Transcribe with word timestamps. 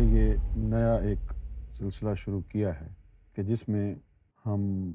یہ 0.00 0.34
نیا 0.56 0.94
ایک 0.94 1.18
سلسلہ 1.72 2.14
شروع 2.14 2.40
کیا 2.40 2.80
ہے 2.80 2.88
کہ 3.32 3.42
جس 3.42 3.68
میں 3.68 3.94
ہم 4.46 4.92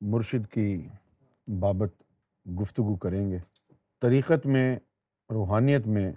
مرشد 0.00 0.52
کی 0.52 0.88
بابت 1.60 2.02
گفتگو 2.60 2.96
کریں 2.96 3.30
گے۔ 3.30 3.38
طریقت 4.00 4.46
میں، 4.46 4.78
روحانیت 5.30 5.86
میں 5.86 6.12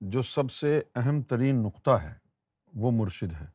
جو 0.00 0.22
سب 0.22 0.50
سے 0.50 0.82
اہم 0.94 1.22
ترین 1.22 1.62
نقطہ 1.62 1.90
ہے، 1.90 2.14
وہ 2.74 2.90
مرشد 2.90 3.32
ہے۔ 3.40 3.46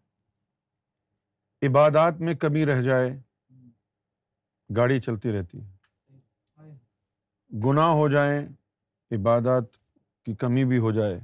عبادات 1.67 2.21
میں 2.21 2.33
کمی 2.33 2.65
رہ 2.65 2.81
جائے، 2.81 3.17
گاڑی 4.75 4.99
چلتی 4.99 5.31
رہتی 5.31 5.61
ہے۔ 5.61 5.72
گناہ 7.63 7.89
ہو 7.89 8.09
جائیں، 8.09 8.47
عبادات 9.11 9.63
کی 10.25 10.35
کمی 10.35 10.66
بھی 10.66 10.77
ہو 10.77 10.91
جائے، 10.91 11.19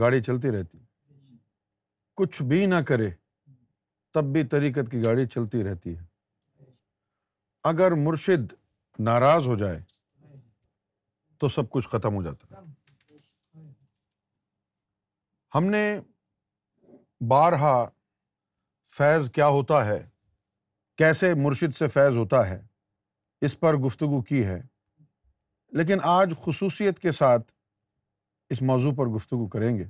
گاڑی 0.00 0.22
چلتی 0.22 0.50
رہتی۔ 0.50 0.78
کچھ 2.16 2.42
بھی 2.42 2.66
نہ 2.66 2.74
کرے، 2.88 3.10
تب 4.14 4.24
بھی 4.24 4.44
طریقت 4.44 4.90
کی 4.90 5.02
گاڑی 5.04 5.26
چلتی 5.26 5.64
رہتی 5.64 5.96
ہے۔ 5.96 6.04
اگر 7.64 7.92
مرشد 7.92 8.52
ناراض 8.98 9.46
ہو 9.46 9.56
جائے، 9.56 9.80
تو 11.38 11.48
سب 11.48 11.70
کچھ 11.70 11.88
ختم 11.88 12.14
ہو 12.14 12.22
جاتا 12.22 12.46
ہے۔ 12.50 12.64
ہم 15.54 15.64
نے 15.64 16.00
بارہا 17.28 17.88
فیض 18.96 19.30
کیا 19.30 19.46
ہوتا 19.46 19.86
ہے، 19.86 20.08
کیسے 20.96 21.34
مرشد 21.34 21.74
سے 21.74 21.88
فیض 21.88 22.16
ہوتا 22.16 22.48
ہے، 22.48 22.66
اس 23.40 23.60
پر 23.60 23.76
گفتگو 23.76 24.22
کی 24.22 24.44
ہے۔ 24.44 24.62
لیکن 25.68 25.98
آج 26.02 26.34
خصوصیت 26.40 26.98
کے 26.98 27.12
ساتھ 27.12 27.52
اس 28.50 28.62
موضوع 28.62 28.92
پر 28.94 29.06
گفتگو 29.06 29.48
کریں 29.48 29.78
گے۔ 29.78 29.84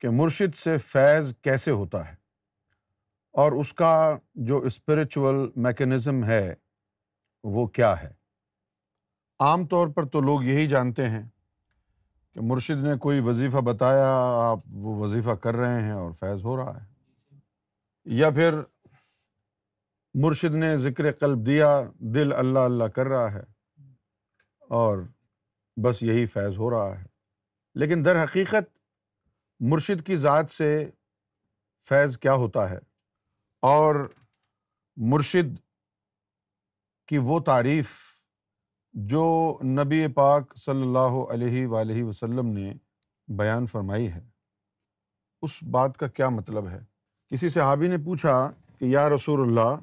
کہ 0.00 0.08
مرشد 0.10 0.54
سے 0.54 0.78
فیض 0.78 1.34
کیسے 1.42 1.70
ہوتا 1.70 2.08
ہے؟ 2.08 2.14
اور 3.32 3.52
اس 3.52 3.72
کا 3.72 4.16
جو 4.34 4.58
اسپریچول 4.58 5.50
میکینزم 5.56 6.24
ہے، 6.24 6.54
وہ 7.44 7.66
کیا 7.66 8.02
ہے؟ 8.02 8.10
عام 9.38 9.66
طور 9.66 9.88
پر 9.88 10.04
تو 10.06 10.20
لوگ 10.20 10.42
یہی 10.42 10.68
جانتے 10.68 11.10
ہیں 11.10 11.28
کہ 12.34 12.40
مرشد 12.40 12.84
نے 12.84 12.98
کوئی 12.98 13.20
وظیفہ 13.20 13.56
بتایا، 13.56 14.08
آپ 14.50 14.58
وہ 14.72 14.96
وظیفہ 14.96 15.30
کر 15.30 15.56
رہے 15.56 15.82
ہیں 15.82 15.92
اور 15.92 16.12
فیض 16.12 16.44
ہو 16.44 16.56
رہا 16.56 16.84
ہے۔ 16.84 16.90
یا 18.04 18.30
پھر 18.30 18.54
مرشد 20.14 20.54
نے 20.54 20.76
ذکر 20.76 21.12
قلب 21.12 21.46
دیا، 21.46 21.82
دل 21.94 22.32
اللہ 22.32 22.58
اللہ 22.58 22.84
کر 22.84 23.06
رہا 23.06 23.32
ہے 23.32 23.42
اور 24.60 24.98
بس 25.82 26.02
یہی 26.02 26.26
فیض 26.26 26.56
ہو 26.58 26.70
رہا 26.70 27.00
ہے۔ 27.00 27.06
لیکن 27.74 28.04
در 28.04 28.24
حقیقت 28.24 28.79
مرشد 29.60 30.06
کی 30.06 30.16
ذات 30.16 30.50
سے 30.50 30.90
فیض 31.88 32.18
کیا 32.18 32.32
ہوتا 32.32 32.70
ہے؟ 32.70 32.78
اور 33.62 34.14
مرشد 34.96 35.58
کی 37.06 37.18
وہ 37.18 37.40
تعریف 37.40 37.90
جو 38.92 39.58
نبی 39.64 40.06
پاک 40.08 40.56
صلی 40.56 40.82
اللہ 40.82 41.32
علیہ 41.32 41.66
وآلہ 41.66 42.02
وسلم 42.02 42.46
نے 42.46 42.72
بیان 43.28 43.66
فرمائی 43.66 44.12
ہے۔ 44.12 44.20
اس 45.42 45.62
بات 45.62 45.96
کا 45.96 46.06
کیا 46.06 46.28
مطلب 46.28 46.68
ہے؟ 46.68 46.80
کسی 47.28 47.48
صحابی 47.48 47.88
نے 47.88 47.96
پوچھا 47.96 48.52
کہ 48.78 48.84
یا 48.84 49.08
رسول 49.08 49.40
اللہ 49.40 49.82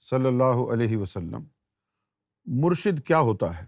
صلی 0.00 0.26
اللہ 0.26 0.72
علیہ 0.72 0.96
وسلم، 0.96 1.44
مرشد 2.46 3.06
کیا 3.06 3.18
ہوتا 3.18 3.58
ہے؟ 3.58 3.66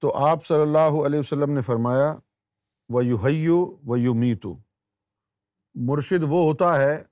تو 0.00 0.16
آپ 0.16 0.46
صلی 0.46 0.62
اللہ 0.62 1.06
علیہ 1.06 1.18
وسلم 1.18 1.50
نے 1.50 1.62
فرمایا 1.62 2.14
و 2.90 3.02
یو 3.02 3.76
و 3.86 3.96
یو 3.96 4.14
میتو 4.14 4.58
مرشد 5.74 6.22
وہ 6.22 6.44
ہوتا 6.44 6.82
ہے 6.82 7.02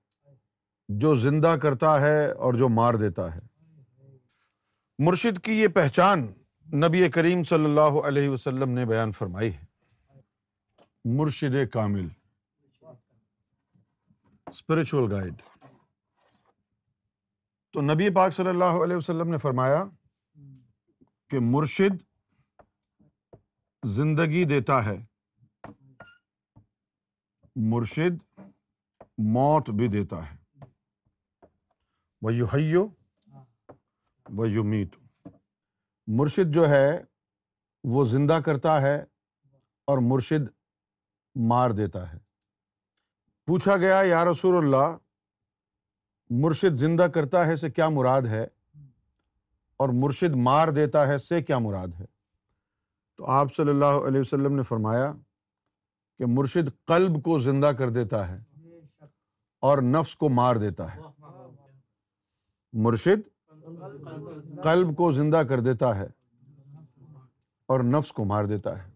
جو 0.88 1.16
زندہ 1.16 1.56
کرتا 1.62 2.00
ہے 2.00 2.30
اور 2.30 2.54
جو 2.54 2.68
مار 2.68 2.94
دیتا 2.94 3.34
ہے۔ 3.34 3.40
مرشد 4.98 5.44
کی 5.44 5.52
یہ 5.52 5.68
پہچان 5.68 6.32
نبی 6.74 7.08
کریم 7.08 7.44
صلی 7.44 7.64
اللہ 7.64 7.80
علیہ 7.80 8.28
وسلم 8.28 8.70
نے 8.70 8.86
بیان 8.86 9.12
فرمائی 9.12 9.54
ہے۔ 9.54 9.64
مرشد 11.04 11.70
کامل۔ 11.72 12.08
اسپرچل 14.46 15.12
گائڈ 15.12 15.34
تو 17.72 17.80
نبی 17.80 18.10
پاک 18.10 18.34
صلی 18.34 18.48
اللہ 18.48 18.64
علیہ 18.64 18.96
وسلم 18.96 19.28
نے 19.28 19.38
فرمایا 19.38 19.84
کہ 21.30 21.38
مرشد 21.40 22.02
زندگی 23.82 24.44
دیتا 24.44 24.84
ہے۔ 24.84 25.07
مرشد 27.60 28.40
موت 29.18 29.70
بھی 29.70 29.88
دیتا 29.88 30.30
ہے۔ 30.30 30.36
وہ 32.22 32.32
یو 32.32 32.86
وہ 34.30 34.48
یو 34.48 34.64
میت 34.64 34.96
مرشد 36.06 36.54
جو 36.54 36.68
ہے، 36.68 37.04
وہ 37.84 38.04
زندہ 38.04 38.40
کرتا 38.44 38.82
ہے 38.82 39.04
اور 39.84 39.98
مرشد 40.02 40.48
مار 41.34 41.70
دیتا 41.70 42.12
ہے۔ 42.12 42.18
پوچھا 43.46 43.76
گیا، 43.76 44.00
یا 44.02 44.24
رسول 44.24 44.64
اللہ، 44.64 44.96
مرشد 46.30 46.74
زندہ 46.74 47.02
کرتا 47.02 47.46
ہے 47.46 47.56
سے 47.56 47.70
کیا 47.70 47.88
مراد 47.88 48.22
ہے؟ 48.22 48.44
اور 49.76 49.88
مرشد 49.92 50.36
مار 50.36 50.68
دیتا 50.68 51.08
ہے 51.08 51.18
سے 51.18 51.42
کیا 51.42 51.58
مراد 51.58 51.88
ہے؟ 52.00 52.04
تو 53.16 53.26
آپ 53.26 53.54
صلی 53.54 53.70
اللہ 53.70 54.06
علیہ 54.08 54.20
وسلم 54.20 54.56
نے 54.56 54.62
فرمایا 54.62 55.12
کہ 56.18 56.24
مرشد 56.26 56.86
قلب 56.86 57.22
کو 57.24 57.38
زندہ 57.38 57.66
کر 57.66 57.90
دیتا 57.90 58.28
ہے 58.28 58.44
اور 59.60 59.78
نفس 59.82 60.16
کو 60.16 60.28
مار 60.28 60.56
دیتا 60.56 60.94
ہے۔ 60.94 61.00
مرشد 62.72 63.46
قلب 64.62 64.96
کو 64.96 65.12
زندہ 65.12 65.36
کر 65.36 65.60
دیتا 65.60 65.96
ہے 65.96 66.06
اور 67.66 67.80
نفس 67.80 68.12
کو 68.12 68.24
مار 68.24 68.44
دیتا 68.44 68.86
ہے۔ 68.86 68.90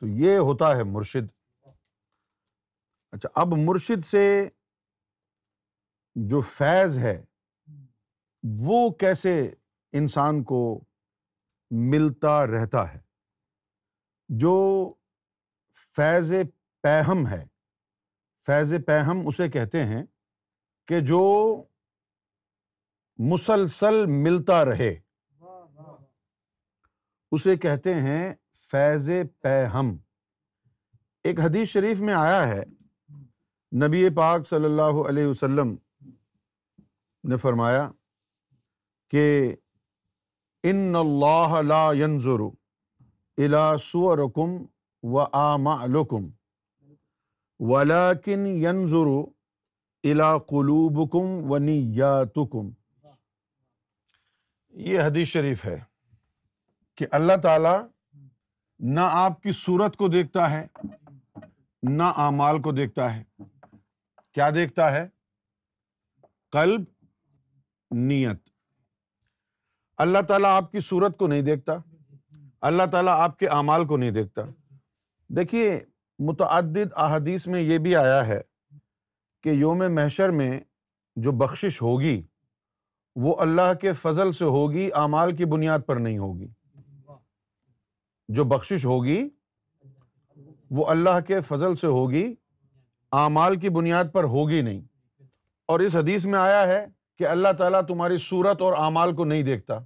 تو 0.00 0.06
یہ 0.06 0.38
ہوتا 0.38 0.76
ہے 0.76 0.82
مرشد۔ 0.82 1.26
اچھا 3.10 3.28
اب 3.34 3.48
مرشد 3.56 4.04
سے 4.04 4.48
جو 6.14 6.40
فیض 6.40 6.98
ہے، 6.98 7.24
وہ 8.42 8.90
کیسے 8.90 9.54
انسان 9.92 10.42
کو 10.42 10.84
ملتا 11.70 12.46
رہتا 12.46 12.94
ہے؟ 12.94 13.00
جو 14.28 14.92
فیض 15.96 16.32
پہم 16.82 17.26
ہے۔ 17.26 17.46
فیض 18.46 18.74
پہم 18.86 19.26
اسے 19.26 19.48
کہتے 19.48 19.84
ہیں 19.84 20.02
کہ 20.88 21.00
جو 21.00 21.62
مسلسل 23.18 24.06
ملتا 24.06 24.64
رہے۔ 24.64 25.00
اسے 27.32 27.56
کہتے 27.56 27.94
ہیں 27.94 28.34
فیض 28.52 29.10
پہم۔ 29.40 29.96
ایک 31.24 31.40
حدیث 31.40 31.68
شریف 31.68 32.00
میں 32.00 32.14
آیا 32.14 32.48
ہے۔ 32.48 32.62
نبی 33.86 34.08
پاک 34.16 34.48
صلی 34.48 34.64
اللہ 34.64 35.08
علیہ 35.08 35.26
وسلم 35.26 35.76
نے 37.24 37.36
فرمایا 37.36 37.90
کہ 39.08 39.56
ان 40.62 40.96
اللہ 40.96 41.60
لا 41.62 41.92
ينظر 41.92 42.40
الى 43.36 43.78
صورکم 43.82 44.64
و 45.04 45.24
آمعلکم 45.32 46.30
ولكن 47.58 48.46
ينظر 48.46 49.06
الى 50.04 50.38
قلوبکم 50.48 51.50
و 51.50 51.58
نیاتکم 51.58 52.70
یہ 54.68 55.00
حدیث 55.00 55.28
شریف 55.28 55.64
ہے 55.64 55.84
کہ 56.94 57.06
اللہ 57.10 57.32
تعالی 57.42 58.04
نہ 58.78 59.00
آپ 59.02 59.42
کی 59.42 59.52
صورت 59.52 59.96
کو 59.96 60.08
دیکھتا 60.08 60.50
ہے، 60.50 60.66
نہ 61.82 62.02
اعمال 62.02 62.62
کو 62.62 62.72
دیکھتا 62.72 63.16
ہے۔ 63.16 63.24
کیا 64.32 64.50
دیکھتا 64.50 64.92
ہے؟ 64.92 65.08
قلب، 66.50 66.80
نیت۔ 67.90 68.48
اللہ 69.96 70.18
تعالیٰ 70.28 70.50
آپ 70.56 70.72
کی 70.72 70.80
صورت 70.80 71.18
کو 71.18 71.26
نہیں 71.26 71.42
دیکھتا، 71.42 71.72
اللہ 72.60 72.82
تعالیٰ 72.92 73.18
آپ 73.18 73.38
کے 73.38 73.48
اعمال 73.48 73.86
کو 73.86 73.96
نہیں 73.96 74.10
دیکھتا۔ 74.10 74.42
دیکھیے، 75.36 75.80
متعدد 76.18 76.92
احادیث 76.96 77.46
میں 77.46 77.60
یہ 77.60 77.78
بھی 77.78 77.96
آیا 77.96 78.26
ہے 78.26 78.40
کہ 79.42 79.48
یوم 79.48 79.82
محشر 79.88 80.30
میں 80.30 80.60
جو 81.16 81.32
بخشش 81.32 81.82
ہوگی، 81.82 82.22
وہ 83.16 83.36
اللہ 83.38 83.74
کے 83.80 83.92
فضل 83.92 84.32
سے 84.32 84.44
ہوگی، 84.44 84.90
اعمال 84.94 85.36
کی 85.36 85.44
بنیاد 85.44 85.78
پر 85.86 85.96
نہیں 85.96 86.18
ہوگی۔ 86.18 86.48
جو 88.28 88.44
بخشش 88.44 88.84
ہوگی، 88.84 89.28
وہ 90.70 90.86
اللہ 90.86 91.20
کے 91.26 91.40
فضل 91.40 91.76
سے 91.76 91.86
ہوگی، 91.86 92.34
اعمال 93.12 93.56
کی 93.56 93.68
بنیاد 93.68 94.04
پر 94.12 94.24
ہوگی 94.24 94.62
نہیں۔ 94.62 94.80
اور 95.66 95.80
اس 95.80 95.96
حدیث 95.96 96.24
میں 96.24 96.38
آیا 96.38 96.66
ہے 96.66 96.86
کہ 97.18 97.26
اللہ 97.26 97.48
تعالیٰ 97.58 97.82
تمہاری 97.82 98.16
صورت 98.18 98.62
اور 98.62 98.72
اعمال 98.72 99.14
کو 99.14 99.24
نہیں 99.24 99.42
دیکھتا۔ 99.42 99.78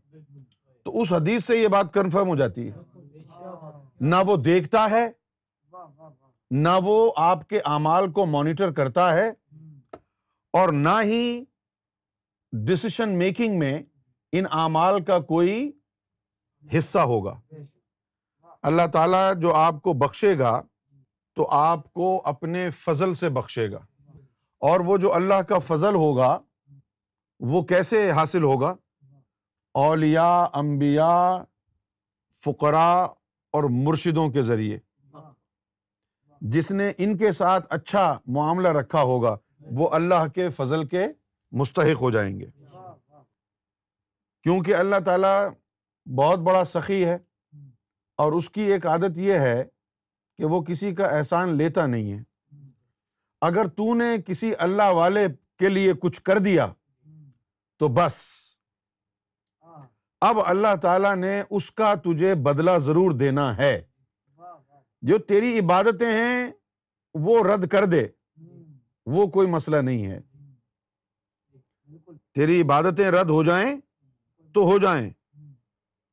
تو 0.85 1.01
اس 1.01 1.13
حدیث 1.13 1.45
سے 1.45 1.57
یہ 1.57 1.69
بات 1.69 1.95
کنفرم 1.95 2.29
ہو 2.29 2.37
جاتی 2.37 2.69
ہے۔ 2.69 2.99
نہ 4.01 4.17
وہ 4.27 4.37
دیکھتا 4.37 4.87
ہے 4.91 5.18
نہ 6.51 6.69
وہ 6.83 7.13
آپ 7.17 7.49
کے 7.49 7.61
اعمال 7.65 8.13
کو 8.13 8.27
مانیٹر 8.27 8.71
کرتا 8.71 9.15
ہے 9.15 9.31
اور 10.53 10.73
نہ 10.73 11.03
ہی 11.03 11.45
ڈسیشن 12.53 13.09
میکنگ 13.09 13.59
میں 13.59 13.83
ان 14.33 14.45
اعمال 14.51 15.05
کا 15.05 15.19
کوئی 15.19 15.73
حصہ 16.79 16.99
ہوگا۔ 16.99 17.41
اللہ 18.63 18.87
تعالیٰ 18.93 19.35
جو 19.35 19.55
آپ 19.55 19.75
کو 19.83 19.93
بخشے 19.93 20.39
گا 20.39 20.63
تو 21.35 21.49
آپ 21.51 21.93
کو 21.93 22.23
اپنے 22.25 22.71
فضل 22.71 23.15
سے 23.15 23.29
بخشے 23.29 23.71
گا۔ 23.71 23.81
اور 24.59 24.81
وہ 24.81 24.97
جو 24.97 25.15
اللہ 25.15 25.43
کا 25.43 25.59
فضل 25.59 25.95
ہوگا 25.95 26.41
وہ 27.41 27.63
کیسے 27.63 28.11
حاصل 28.11 28.43
ہوگا؟ 28.43 28.75
اولیا 29.75 30.43
امبیا 30.53 31.45
فقرا 32.45 33.03
اور 33.53 33.65
مرشدوں 33.71 34.31
کے 34.31 34.43
ذریعے۔ 34.43 34.79
جس 36.41 36.71
نے 36.71 36.93
ان 36.99 37.17
کے 37.17 37.33
ساتھ 37.33 37.67
اچھا 37.71 38.19
معاملہ 38.27 38.69
رکھا 38.69 39.03
ہوگا، 39.03 39.37
وہ 39.61 39.91
اللہ 39.91 40.29
کے 40.35 40.51
فضل 40.51 40.87
کے 40.87 41.07
مستحق 41.53 42.01
ہو 42.01 42.11
جائیں 42.11 42.41
گے۔ 42.41 42.47
کیونکہ 44.43 44.75
اللہ 44.75 44.97
تعالیٰ 45.05 45.49
بہت 46.17 46.39
بڑا 46.39 46.65
سخی 46.65 47.05
ہے 47.05 47.19
اور 48.17 48.33
اس 48.33 48.51
کی 48.51 48.61
ایک 48.61 48.87
عادت 48.87 49.19
یہ 49.19 49.33
ہے 49.33 49.65
کہ 50.39 50.45
وہ 50.45 50.63
کسی 50.63 50.95
کا 50.95 51.07
احسان 51.07 51.57
لیتا 51.57 51.87
نہیں 51.87 52.13
ہے۔ 52.13 52.23
اگر 53.41 53.67
تو 53.67 53.95
نے 53.95 54.23
کسی 54.27 54.53
اللہ 54.59 54.89
والے 54.91 55.27
کے 55.59 55.69
لیے 55.69 55.93
کچھ 56.01 56.23
کر 56.23 56.39
دیا 56.39 56.67
تو 57.79 57.89
بس۔ 57.89 58.15
اب 60.21 60.41
اللہ 60.47 60.77
تعالیٰ 60.83 61.17
نے 61.17 61.43
اس 61.51 61.71
کا 61.71 61.95
تجھے 61.95 62.35
بدلہ 62.35 62.79
ضرور 62.79 63.11
دینا 63.11 63.57
ہے۔ 63.57 63.83
جو 65.03 65.19
تیری 65.19 65.59
عبادتیں 65.59 66.13
ہیں 66.13 66.51
وہ 67.15 67.45
رد 67.45 67.69
کر 67.69 67.85
دے۔ 67.85 68.07
وہ 69.07 69.27
کوئی 69.27 69.49
مسئلہ 69.49 69.77
نہیں 69.77 70.07
ہے۔ 70.07 70.21
تیری 72.35 72.63
عبادتیں 72.63 73.11
رد 73.11 73.31
ہو 73.31 73.45
جائیں 73.45 73.77
تو 74.55 74.63
ہو 74.63 74.79
جائیں۔ 74.79 75.11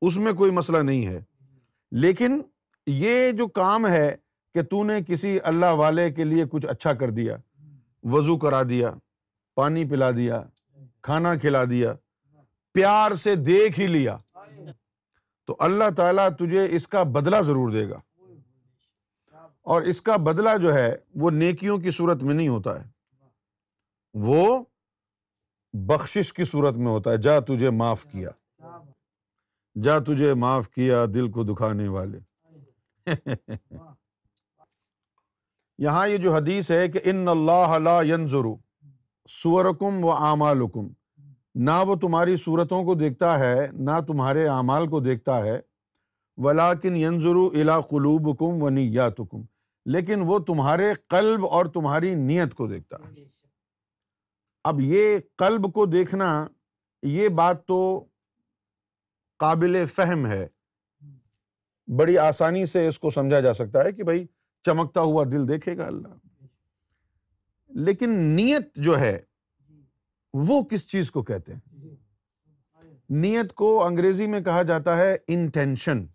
اس 0.00 0.16
میں 0.16 0.32
کوئی 0.32 0.50
مسئلہ 0.50 0.78
نہیں 0.78 1.06
ہے۔ 1.06 1.20
لیکن 1.90 2.42
یہ 2.86 3.32
جو 3.32 3.48
کام 3.48 3.86
ہے 3.86 4.16
کہ 4.54 4.62
تو 4.62 4.84
نے 4.84 5.00
کسی 5.08 5.38
اللہ 5.44 5.66
والے 5.66 6.10
کے 6.10 6.24
لیے 6.24 6.44
کچھ 6.50 6.66
اچھا 6.66 6.92
کر 6.92 7.10
دیا 7.10 7.36
وضو 8.02 8.38
کرا 8.38 8.62
دیا 8.62 8.94
پانی 9.54 9.84
پلا 9.84 10.10
دیا 10.10 10.42
کھانا 11.02 11.34
کھلا 11.36 11.64
دیا 11.64 11.94
پیار 12.72 13.14
سے 13.14 13.34
دیکھ 13.34 13.80
ہی 13.80 13.86
لیا۔ 13.86 14.16
تو 15.46 15.56
اللہ 15.58 15.90
تعالیٰ 15.96 16.28
تجھے 16.30 16.68
اس 16.70 16.88
کا 16.88 17.02
بدلہ 17.02 17.40
ضرور 17.40 17.70
دے 17.70 17.88
گا۔ 17.88 18.00
اور 19.66 19.82
اس 19.82 20.02
کا 20.02 20.16
بدلہ 20.16 20.50
جو 20.62 20.74
ہے 20.74 20.96
وہ 21.14 21.30
نیکیوں 21.30 21.78
کی 21.78 21.90
صورت 21.90 22.22
میں 22.22 22.34
نہیں 22.34 22.48
ہوتا 22.48 22.84
ہے۔ 22.84 22.90
وہ 24.14 24.64
بخشش 25.72 26.32
کی 26.32 26.44
صورت 26.44 26.74
میں 26.74 26.86
ہوتا 26.86 27.10
ہے۔ 27.10 27.16
جا 27.16 27.40
تجھے 27.40 27.70
معاف 27.70 28.04
کیا۔ 28.04 28.30
جا 29.82 29.98
تجھے 29.98 30.34
معاف 30.34 30.70
کیا 30.70 31.04
دل 31.14 31.30
کو 31.30 31.44
دکھانے 31.44 31.88
والے۔ 31.88 32.18
یہاں 35.78 36.08
یہ 36.08 36.16
جو 36.16 36.34
حدیث 36.34 36.70
ہے 36.70 36.88
کہ 36.88 37.00
ان 37.04 37.28
اللہ 37.28 37.78
لا 37.78 38.02
ینظر 38.02 38.44
سورکم 39.28 40.04
و 40.04 40.10
اعمالکم۔ 40.10 40.88
نہ 41.54 41.84
وہ 41.86 41.94
تمہاری 41.94 42.36
صورتوں 42.36 42.84
کو 42.84 42.94
دیکھتا 42.94 43.38
ہے، 43.38 43.68
نہ 43.72 44.00
تمہارے 44.06 44.48
اعمال 44.48 44.88
کو 44.88 45.00
دیکھتا 45.00 45.42
ہے۔ 45.42 45.60
ولاکن 46.36 46.96
ینظر 46.96 47.60
الا 47.60 47.80
قلوبکم 47.80 48.62
و 48.62 48.68
نیاتکم۔ 48.68 49.42
لیکن 49.86 50.22
وہ 50.26 50.38
تمہارے 50.38 50.92
قلب 51.08 51.46
اور 51.46 51.66
تمہاری 51.66 52.14
نیت 52.14 52.54
کو 52.54 52.66
دیکھتا 52.66 52.96
ہے۔ 52.96 53.14
اب 54.64 54.80
یہ 54.80 55.18
قلب 55.36 55.72
کو 55.72 55.86
دیکھنا، 55.86 56.46
یہ 57.02 57.28
بات 57.28 57.66
تو 57.66 58.04
قابل 59.38 59.86
فہم 59.86 60.26
ہے۔ 60.26 60.48
بڑی 61.98 62.18
آسانی 62.18 62.66
سے 62.66 62.88
اس 62.88 62.98
کو 62.98 63.10
سمجھا 63.10 63.40
جا 63.40 63.54
سکتا 63.54 63.84
ہے 63.84 63.92
کہ 63.92 64.04
بھائی 64.04 64.26
چمکتا 64.62 65.00
ہوا 65.00 65.24
دل 65.24 65.48
دیکھے 65.48 65.76
گا 65.76 65.86
اللہ۔ 65.86 66.08
لیکن 67.68 68.10
نیت 68.18 68.76
جو 68.76 69.00
ہے، 69.00 69.20
وہ 70.32 70.62
کس 70.62 70.86
چیز 70.86 71.10
کو 71.10 71.22
کہتے 71.22 71.54
ہیں؟ 71.54 71.60
نیت 73.10 73.52
کو 73.52 73.84
انگریزی 73.84 74.26
میں 74.26 74.40
کہا 74.40 74.62
جاتا 74.62 74.96
ہے 74.96 75.16
انٹینشن۔ 75.28 76.06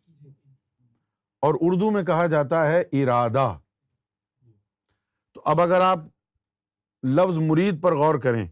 اور 1.41 1.55
اردو 1.61 1.91
میں 1.91 2.03
کہا 2.03 2.25
جاتا 2.25 2.71
ہے 2.71 2.83
ارادہ۔ 2.91 3.57
تو 5.33 5.41
اب 5.45 5.61
اگر 5.61 5.81
آپ 5.81 5.99
لفظ 7.03 7.37
مرید 7.37 7.81
پر 7.81 7.95
غور 7.95 8.15
کریں، 8.15 8.47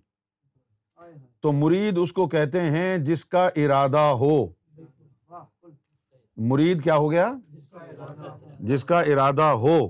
تو 1.42 1.52
مرید 1.52 1.98
اس 1.98 2.14
کو 2.14 2.28
کہتے 2.28 2.62
ہیں 2.62 2.98
جس 2.98 3.26
کا 3.26 3.50
ارادہ 3.56 3.98
ہو۔ 3.98 4.48
مرید 6.38 6.84
کیا 6.84 6.96
ہو 6.96 7.12
گیا؟ 7.12 7.34
جس 8.60 8.84
کا 8.84 9.02
ارادہ 9.02 9.42
ہو۔ 9.42 9.90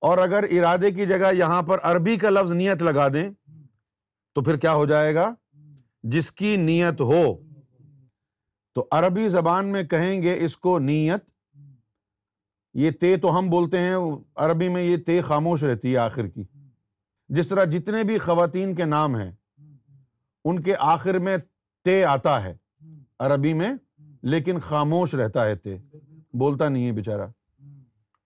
اور 0.00 0.18
اگر 0.18 0.44
ارادے 0.50 0.90
کی 0.90 1.06
جگہ 1.06 1.34
یہاں 1.34 1.62
پر 1.62 1.78
عربی 1.82 2.16
کا 2.16 2.30
لفظ 2.30 2.52
نیت 2.52 2.82
لگا 2.82 3.08
دیں، 3.08 3.30
تو 4.34 4.42
پھر 4.42 4.56
کیا 4.56 4.74
ہو 4.74 4.86
جائے 4.86 5.14
گا؟ 5.14 5.34
جس 6.02 6.32
کی 6.32 6.56
نیت 6.56 7.00
ہو۔ 7.00 7.36
تو 8.74 8.88
عربی 8.90 9.28
زبان 9.28 9.66
میں 9.66 9.82
کہیں 9.82 10.22
گے 10.22 10.44
اس 10.44 10.56
کو 10.56 10.78
نیت 10.78 11.33
یہ 12.74 12.90
تے 12.90 13.16
تو 13.16 13.38
ہم 13.38 13.50
بولتے 13.50 13.78
ہیں، 13.78 13.96
عربی 14.34 14.68
میں 14.68 14.82
یہ 14.82 14.96
تے 14.96 15.22
خاموش 15.22 15.64
رہتی 15.64 15.92
ہے 15.92 15.96
آخر 15.96 16.26
کی۔ 16.26 16.44
جس 17.28 17.48
طرح 17.48 17.64
جتنے 17.64 18.02
بھی 18.04 18.18
خواتین 18.18 18.74
کے 18.74 18.84
نام 18.84 19.16
ہیں، 19.16 19.32
ان 20.44 20.62
کے 20.62 20.74
آخر 20.78 21.18
میں 21.18 21.36
تے 21.84 22.04
آتا 22.04 22.42
ہے، 22.44 22.56
عربی 23.18 23.52
میں، 23.54 23.72
لیکن 24.22 24.58
خاموش 24.58 25.14
رہتا 25.14 25.44
ہے 25.44 25.54
تے۔ 25.56 25.76
بولتا 26.32 26.68
نہیں 26.68 26.86
ہے 26.86 26.92
بےچارا 26.92 27.26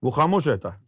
وہ 0.02 0.10
خاموش 0.10 0.48
رہتا 0.48 0.78
ہے۔ 0.78 0.84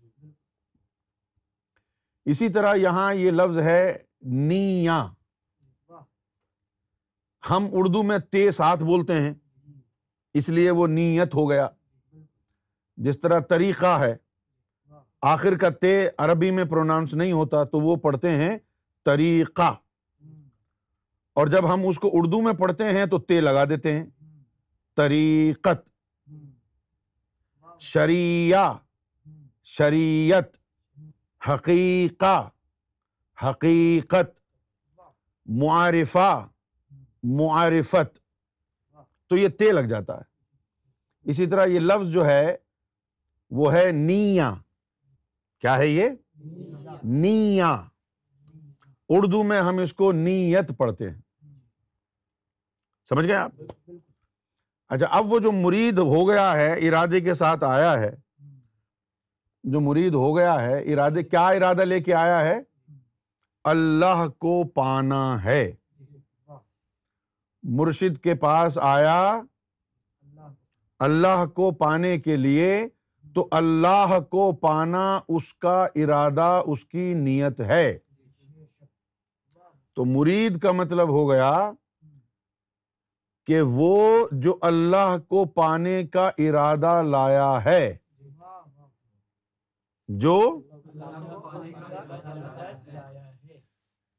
اسی 2.25 2.49
طرح 2.49 2.75
یہاں 2.75 3.15
یہ 3.15 3.31
لفظ 3.31 3.59
ہے 3.59 3.97
نیا 4.23 5.07
ہم 7.51 7.67
اردو 7.73 8.03
میں 8.03 8.19
تے 8.19 8.51
ساتھ 8.53 8.85
بولتے 8.85 9.21
ہیں، 9.21 9.35
اس 10.35 10.49
لیے 10.49 10.71
وہ 10.71 10.87
نیت 10.87 11.35
ہو 11.35 11.51
گیا۔ 11.51 11.69
جس 13.01 13.21
طرح 13.21 13.41
طریقہ 13.41 14.01
ہے، 14.01 14.17
آخر 15.23 15.57
کا 15.57 15.69
تے 15.71 16.09
عربی 16.19 16.51
میں 16.51 16.65
پروناؤنس 16.65 17.15
نہیں 17.15 17.33
ہوتا 17.33 17.65
تو 17.65 17.81
وہ 17.81 17.97
پڑھتے 17.97 18.31
ہیں 18.31 18.59
طریقہ۔ 19.05 19.75
اور 21.33 21.47
جب 21.47 21.75
ہم 21.75 21.89
اس 21.89 21.99
کو 21.99 22.11
اردو 22.13 22.43
میں 22.43 22.53
پڑھتے 22.53 22.85
ہیں 22.85 23.07
تو 23.07 23.19
تے 23.19 23.41
لگا 23.41 23.65
دیتے 23.65 23.99
ہیں۔ 23.99 24.07
طریقت۔ 24.97 25.89
شریعہ۔ 27.81 28.75
شریعت۔ 29.63 30.57
حقیقہ۔ 31.49 32.49
حقیقت۔ 33.47 34.41
معارفہ۔ 35.47 36.49
معارفت۔ 37.23 38.19
تو 39.29 39.37
یہ 39.37 39.49
تے 39.49 39.73
لگ 39.73 39.81
جاتا 39.81 40.17
ہے۔ 40.17 40.23
اسی 41.23 41.47
طرح 41.47 41.67
یہ 41.67 41.81
لفظ 41.81 42.09
جو 42.09 42.27
ہے 42.27 42.57
وہ 43.51 43.73
ہے 43.75 43.91
نیا 43.93 44.55
کیا 45.61 45.79
ہے 45.79 45.89
یہ؟ 45.89 46.09
نیا 47.05 47.73
اردو 49.09 49.43
میں 49.43 49.61
ہم 49.61 49.79
اس 49.79 49.93
کو 49.93 50.13
نیت 50.13 50.77
پڑھتے 50.77 51.11
ہیں۔ 51.11 51.21
سمجھ 53.09 53.27
گئے 53.27 53.37
آپ؟ 53.37 53.53
اچھا 54.89 55.07
اب 55.11 55.33
وہ 55.33 55.39
جو 55.39 55.53
مرید 55.53 55.99
ہو 55.99 56.29
گیا 56.29 56.53
ہے، 56.55 56.89
ارادے 56.89 57.21
کے 57.21 57.35
ساتھ 57.35 57.65
آیا 57.65 57.99
ہے، 58.01 58.11
جو 59.65 59.81
مرید 59.81 60.15
ہو 60.15 60.37
گیا 60.37 60.61
ہے، 60.61 60.93
ارادے، 60.93 61.23
کیا 61.23 61.49
ارادہ 61.49 61.83
لے 61.83 62.01
کے 62.01 62.15
آیا 62.15 62.41
ہے؟ 62.41 62.61
اللہ 63.65 64.27
کو 64.39 64.63
پانا 64.69 65.45
ہے۔ 65.45 65.73
مرشد 67.63 68.19
کے 68.19 68.35
پاس 68.35 68.79
آیا، 68.79 69.41
اللہ 70.99 71.47
کو 71.47 71.71
پانے 71.71 72.19
کے 72.19 72.37
لیے 72.37 72.87
تو 73.35 73.49
اللہ 73.51 74.19
کو 74.31 74.53
پانا 74.53 75.21
اس 75.29 75.55
کا 75.55 75.87
ارادہ، 75.95 76.63
اس 76.67 76.85
کی 76.85 77.15
نیت 77.15 77.61
ہے۔ 77.61 77.99
تو 79.97 80.05
مرید 80.05 80.59
کا 80.61 80.73
مطلب 80.73 81.09
ہو 81.09 81.29
گیا 81.31 81.71
کہ 83.47 83.61
وہ 83.63 84.29
جو 84.33 84.57
اللہ 84.61 85.17
کو 85.29 85.45
پانے 85.45 86.07
کا 86.07 86.31
ارادہ 86.39 87.03
لایا 87.03 87.65
ہے، 87.65 87.97
جو 90.09 90.39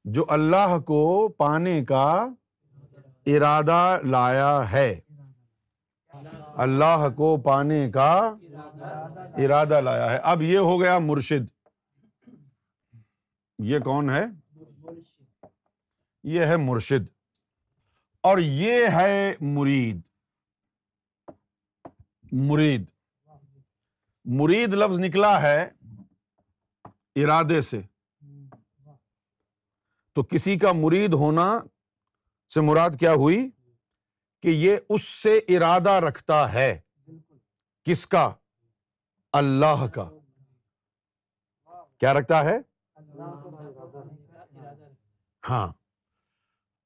جو 0.06 0.26
اللہ 0.30 0.78
کو 0.80 1.28
پانے 1.28 1.86
کا 1.86 2.28
ارادہ 3.26 4.00
لایا 4.04 4.72
ہے۔ 4.72 5.00
اللہ 6.62 7.08
کو 7.18 7.42
پانے 7.42 7.92
کا 7.92 8.34
ارادہ 9.38 9.82
لایا 9.82 10.12
ہے۔ 10.12 10.18
اب 10.18 10.42
یہ 10.42 10.58
ہو 10.58 10.82
گیا 10.82 11.00
مرشد۔ 11.00 11.68
یہ 13.60 13.80
کون 13.80 14.10
ہے؟ 14.10 14.26
یہ 16.24 16.46
ہے 16.46 16.58
مرشد۔ 16.58 17.08
اور 18.22 18.38
یہ 18.38 18.88
ہے 18.88 19.36
مرید۔ 19.42 20.02
مرید۔ 22.32 22.86
مرید 24.26 24.74
لفظ 24.74 25.00
نکلا 25.00 25.42
ہے 25.42 25.70
ارادے 27.16 27.62
سے۔ 27.62 27.82
تو 30.14 30.24
کسی 30.24 30.58
کا 30.58 30.72
مرید 30.72 31.14
ہونا 31.14 31.60
سے 32.54 32.62
مراد 32.62 32.90
کیا 33.00 33.14
ہوئی؟ 33.14 33.50
کہ 34.42 34.48
یہ 34.48 34.78
اس 34.90 35.02
سے 35.02 35.38
ارادہ 35.38 35.90
رکھتا 35.90 36.54
ہے۔ 36.54 36.80
کس 37.84 38.08
کا؟ 38.08 38.34
اللہ 39.32 39.88
کا۔ 39.94 40.10
کیا 41.98 42.14
رکھتا 42.14 42.46
ہے؟ 42.46 42.58
ہاں۔ 45.50 45.74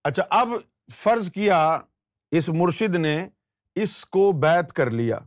اچھا 0.03 0.23
اب 0.29 0.47
فرض 0.91 1.31
کیا 1.31 1.79
اس 2.31 2.49
مرشد 2.49 2.95
نے 2.95 3.29
اس 3.75 4.05
کو 4.05 4.31
بیت 4.31 4.73
کر 4.73 4.89
لیا۔ 4.89 5.19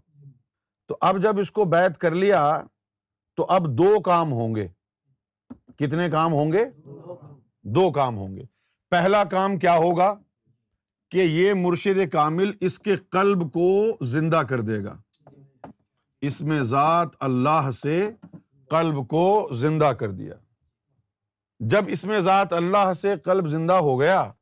تو 0.86 0.96
اب 1.00 1.22
جب 1.22 1.38
اس 1.38 1.50
کو 1.50 1.64
بیت 1.64 1.98
کر 1.98 2.10
لیا 2.10 2.62
تو 3.36 3.46
اب 3.48 3.62
دو 3.78 4.00
کام 4.00 4.32
ہوں 4.32 4.54
گے۔ 4.54 4.68
کتنے 5.76 6.10
کام 6.10 6.32
ہوں 6.32 6.52
گے؟ 6.52 6.64
دو 7.62 7.92
کام 7.92 8.16
ہوں 8.16 8.36
گے۔ 8.36 8.42
پہلا 8.90 9.24
کام 9.24 9.58
کیا 9.58 9.76
ہوگا؟ 9.76 10.14
کہ 11.10 11.18
یہ 11.18 11.54
مرشد 11.54 12.12
کامل 12.12 12.52
اس 12.60 12.78
کے 12.78 12.96
قلب 12.96 13.52
کو 13.52 13.96
زندہ 14.00 14.36
کر 14.36 14.60
دے 14.60 14.84
گا۔ 14.84 14.96
اس 16.20 16.40
میں 16.40 16.62
ذات 16.62 17.08
اللہ 17.20 17.70
سے 17.70 18.10
قلب 18.70 19.08
کو 19.08 19.48
زندہ 19.52 19.84
کر 19.84 20.10
دیا۔ 20.10 20.34
جب 21.60 21.84
اس 21.88 22.04
میں 22.04 22.20
ذات 22.20 22.52
اللہ 22.52 22.92
سے 22.92 23.14
قلب 23.24 23.48
زندہ 23.48 23.72
ہو 23.72 24.00
گیا، 24.00 24.32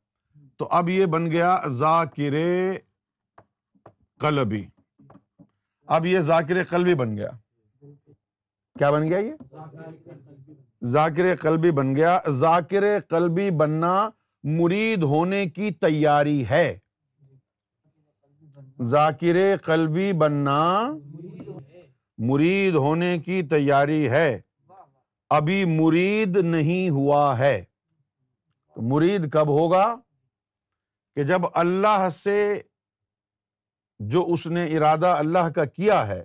تو 0.57 0.67
اب 0.71 0.89
یہ 0.89 1.05
بن 1.05 1.31
گیا 1.31 1.61
ذاکر 1.67 2.33
قلبی۔ 4.19 4.65
اب 5.87 6.05
یہ 6.05 6.19
ذاکر 6.19 6.63
قلبی 6.63 6.95
بن 6.95 7.17
گیا۔ 7.17 7.29
کیا 8.79 8.91
بن 8.91 9.03
گیا 9.03 9.17
یہ؟ 9.17 9.33
ذاکر 10.83 11.35
قلبی 11.35 11.71
بن 11.71 11.95
گیا۔ 11.95 12.19
ذاکر 12.29 12.99
قلبی 13.09 13.51
بننا 13.51 14.09
مرید 14.43 15.03
ہونے 15.03 15.49
کی 15.49 15.71
تیاری 15.71 16.49
ہے۔ 16.49 16.77
ذاکر 18.81 19.57
قلبی 19.57 20.13
بننا 20.13 20.91
مرید 22.17 22.75
ہونے 22.75 23.19
کی 23.19 23.43
تیاری 23.43 24.09
ہے۔ 24.09 24.41
ابھی 25.29 25.65
مرید 25.65 26.37
نہیں 26.37 26.89
ہوا 26.89 27.39
ہے۔ 27.39 27.63
مرید 28.77 29.31
کب 29.31 29.47
ہوگا؟ 29.47 29.95
کہ 31.15 31.23
جب 31.23 31.41
اللہ 31.53 32.09
سے 32.09 32.61
جو 33.99 34.25
اس 34.33 34.47
نے 34.47 34.65
ارادہ 34.65 35.07
اللہ 35.07 35.49
کا 35.49 35.65
کیا 35.65 36.07
ہے، 36.07 36.23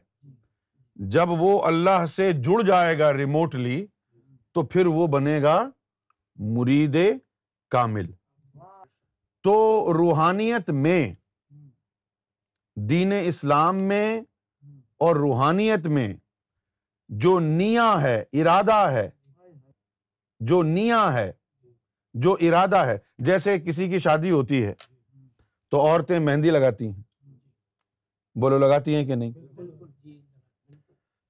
جب 0.95 1.29
وہ 1.29 1.63
اللہ 1.63 2.07
سے 2.07 2.33
جڑ 2.33 2.63
جائے 2.63 2.99
گا 2.99 3.13
ریموٹلی 3.13 3.87
تو 4.53 4.63
پھر 4.63 4.87
وہ 4.87 5.07
بنے 5.07 5.43
گا 5.43 5.71
مرید 6.37 6.97
کامل۔ 7.73 8.11
تو 9.43 9.55
روحانیت 9.97 10.71
میں، 10.71 11.15
دین 12.77 13.13
اسلام 13.25 13.77
میں 13.77 14.21
اور 14.99 15.17
روحانیت 15.17 15.87
میں 15.87 16.15
جو 17.09 17.39
نیا 17.41 18.03
ہے، 18.03 18.25
ارادہ 18.33 18.91
ہے، 18.91 19.11
جو 20.41 20.63
نیا 20.63 21.13
ہے، 21.13 21.33
جو 22.15 22.37
ارادہ 22.41 22.77
ہے، 22.77 22.99
جیسے 23.19 23.61
کسی 23.61 23.89
کی 23.89 23.99
شادی 23.99 24.31
ہوتی 24.31 24.65
ہے، 24.65 24.75
تو 25.71 25.81
عورتیں 25.81 26.19
مہندی 26.21 26.51
لگاتی 26.51 26.89
ہیں۔ 26.89 27.03
بولو 28.35 28.59
لگاتی 28.59 28.95
ہیں 28.95 29.05
کہ 29.05 29.15
نہیں؟ 29.15 29.33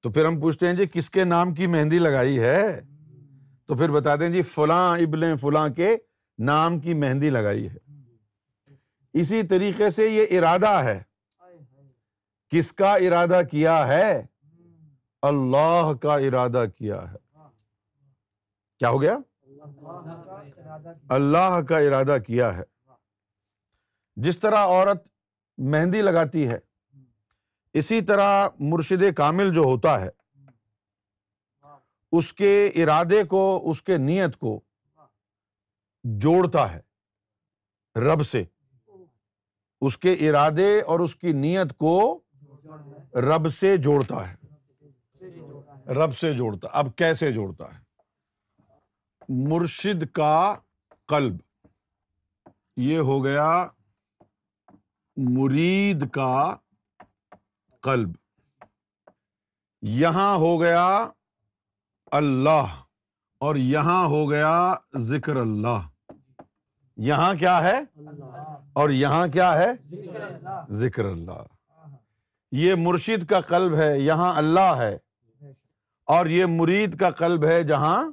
تو 0.02 0.11
پھر 0.11 0.26
ہم 0.26 0.40
پوچھتے 0.40 0.66
ہیں 0.66 0.75
جی 0.75 0.87
کس 0.92 1.11
کے 1.11 1.25
نام 1.25 1.54
کی 1.54 1.66
مہندی 1.66 1.99
لگائی 1.99 2.40
ہے؟ 2.40 2.80
تو 3.66 3.75
پھر 3.75 3.90
بتا 3.90 4.16
دیں 4.16 4.28
جی 4.28 4.42
فلاں 4.42 4.99
ابن 4.99 5.37
فلاں 5.37 5.68
کے 5.68 5.96
نام 6.44 6.80
کی 6.80 6.94
مہندی 6.94 7.30
لگائی 7.30 7.68
ہے۔ 7.68 7.76
اسی 9.12 9.42
طریقے 9.42 9.90
سے 9.90 10.08
یہ 10.08 10.38
ارادہ 10.38 10.70
ہے۔ 10.70 11.02
کس 12.49 12.72
کا 12.72 12.94
ارادہ 12.94 13.40
کیا 13.50 13.87
ہے؟ 13.87 14.26
اللہ 15.22 15.92
کا 16.02 16.14
ارادہ 16.14 16.64
کیا 16.78 17.12
ہے۔ 17.12 17.16
کیا 18.78 18.88
ہو 18.88 19.02
گیا؟ 19.02 19.18
اللہ 21.08 21.61
کا 21.68 21.78
ارادہ 21.78 22.16
کیا 22.26 22.56
ہے۔ 22.56 22.62
جس 24.16 24.38
طرح 24.38 24.56
عورت 24.56 25.08
مہندی 25.58 26.02
لگاتی 26.02 26.49
ہے، 26.49 26.58
اسی 27.72 28.00
طرح 28.00 28.49
مرشد 28.58 29.14
کامل 29.16 29.52
جو 29.54 29.61
ہوتا 29.61 30.00
ہے، 30.00 30.11
اس 32.12 32.32
کے 32.32 32.66
ارادے 32.66 33.25
کو، 33.25 33.70
اس 33.70 33.82
کے 33.82 33.96
نیت 33.96 34.37
کو 34.37 34.61
جوڑتا 36.04 36.73
ہے 36.73 36.80
رب 38.00 38.26
سے۔ 38.26 38.44
اس 39.80 39.99
کے 39.99 40.12
ارادے 40.12 40.80
اور 40.80 41.00
اس 41.00 41.16
کی 41.16 41.32
نیت 41.32 41.78
کو 41.78 42.21
رب 43.14 43.49
سے 43.49 43.76
جوڑتا 43.76 44.32
ہے۔ 44.32 44.37
رب 45.92 46.18
سے 46.18 46.32
جوڑتا۔ 46.32 46.68
اب 46.73 46.87
کیسے 46.97 47.32
جوڑتا 47.32 47.78
ہے؟ 47.78 47.82
مرشد 49.28 50.06
کا 50.12 50.54
قلب۔ 51.06 51.37
یہ 52.76 52.99
ہو 52.99 53.25
گیا 53.25 53.68
مرید 55.16 56.11
کا 56.11 56.56
قلب۔ 57.80 58.09
یہاں 59.82 60.37
ہو 60.37 60.61
گیا 60.61 61.09
اللہ 62.11 62.82
اور 63.38 63.56
یہاں 63.56 64.06
ہو 64.06 64.30
گیا 64.30 64.75
ذکر 64.97 65.37
اللہ۔ 65.37 65.91
یہاں 66.96 67.34
کیا 67.34 67.62
ہے؟ 67.62 67.80
اور 68.72 68.90
یہاں 68.90 69.26
کیا 69.28 69.58
ہے؟ 69.58 69.96
ذکر 70.70 71.04
اللہ۔ 71.04 71.42
یہ 72.52 72.75
مرشد 72.75 73.26
کا 73.26 73.40
قلب 73.40 73.76
ہے 73.76 73.99
یہاں 73.99 74.38
اللہ 74.38 74.75
ہے۔ 74.76 74.99
اور 76.04 76.26
یہ 76.26 76.46
مرید 76.46 76.99
کا 76.99 77.11
قلب 77.11 77.44
ہے 77.44 77.62
جہاں 77.62 78.12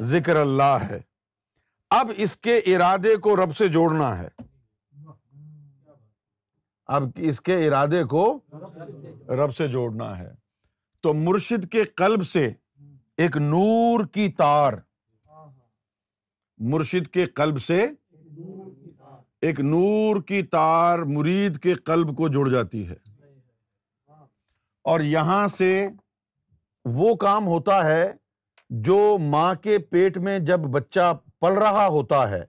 ذکر 0.00 0.36
اللہ 0.36 0.78
ہے۔ 0.90 1.00
اب 1.90 2.10
اس 2.16 2.36
کے 2.36 2.56
ارادے 2.56 3.16
کو 3.16 3.36
رب 3.36 3.56
سے 3.56 3.68
جوڑنا 3.68 4.18
ہے۔ 4.18 4.28
اب 6.86 7.02
اس 7.16 7.40
کے 7.40 7.68
ارادے 7.68 8.04
کو 8.04 8.40
رب 9.28 9.54
سے 9.54 9.68
جوڑنا 9.68 10.18
ہے۔ 10.18 10.34
تو 11.00 11.14
مرشد 11.14 11.68
کے 11.68 11.84
قلب 11.84 12.26
سے 12.26 12.52
ایک 13.16 13.36
نور 13.36 14.04
کی 14.06 14.28
تار 14.28 14.72
مرشد 16.64 17.06
کے 17.06 17.26
قلب 17.26 17.62
سے 17.62 17.86
ایک 19.40 19.60
نور 19.60 20.22
کی 20.22 20.42
تار 20.42 20.98
مرید 20.98 21.58
کے 21.58 21.74
قلب 21.74 22.16
کو 22.16 22.28
جڑ 22.28 22.48
جاتی 22.48 22.88
ہے۔ 22.88 22.94
اور 24.84 25.00
یہاں 25.00 25.48
سے 25.48 25.88
وہ 26.84 27.14
کام 27.14 27.46
ہوتا 27.46 27.84
ہے 27.84 28.12
جو 28.70 29.18
ماں 29.20 29.54
کے 29.54 29.78
پیٹ 29.78 30.18
میں 30.18 30.38
جب 30.38 30.58
بچہ 30.58 31.12
پل 31.40 31.52
رہا 31.52 31.86
ہوتا 31.86 32.30
ہے، 32.30 32.42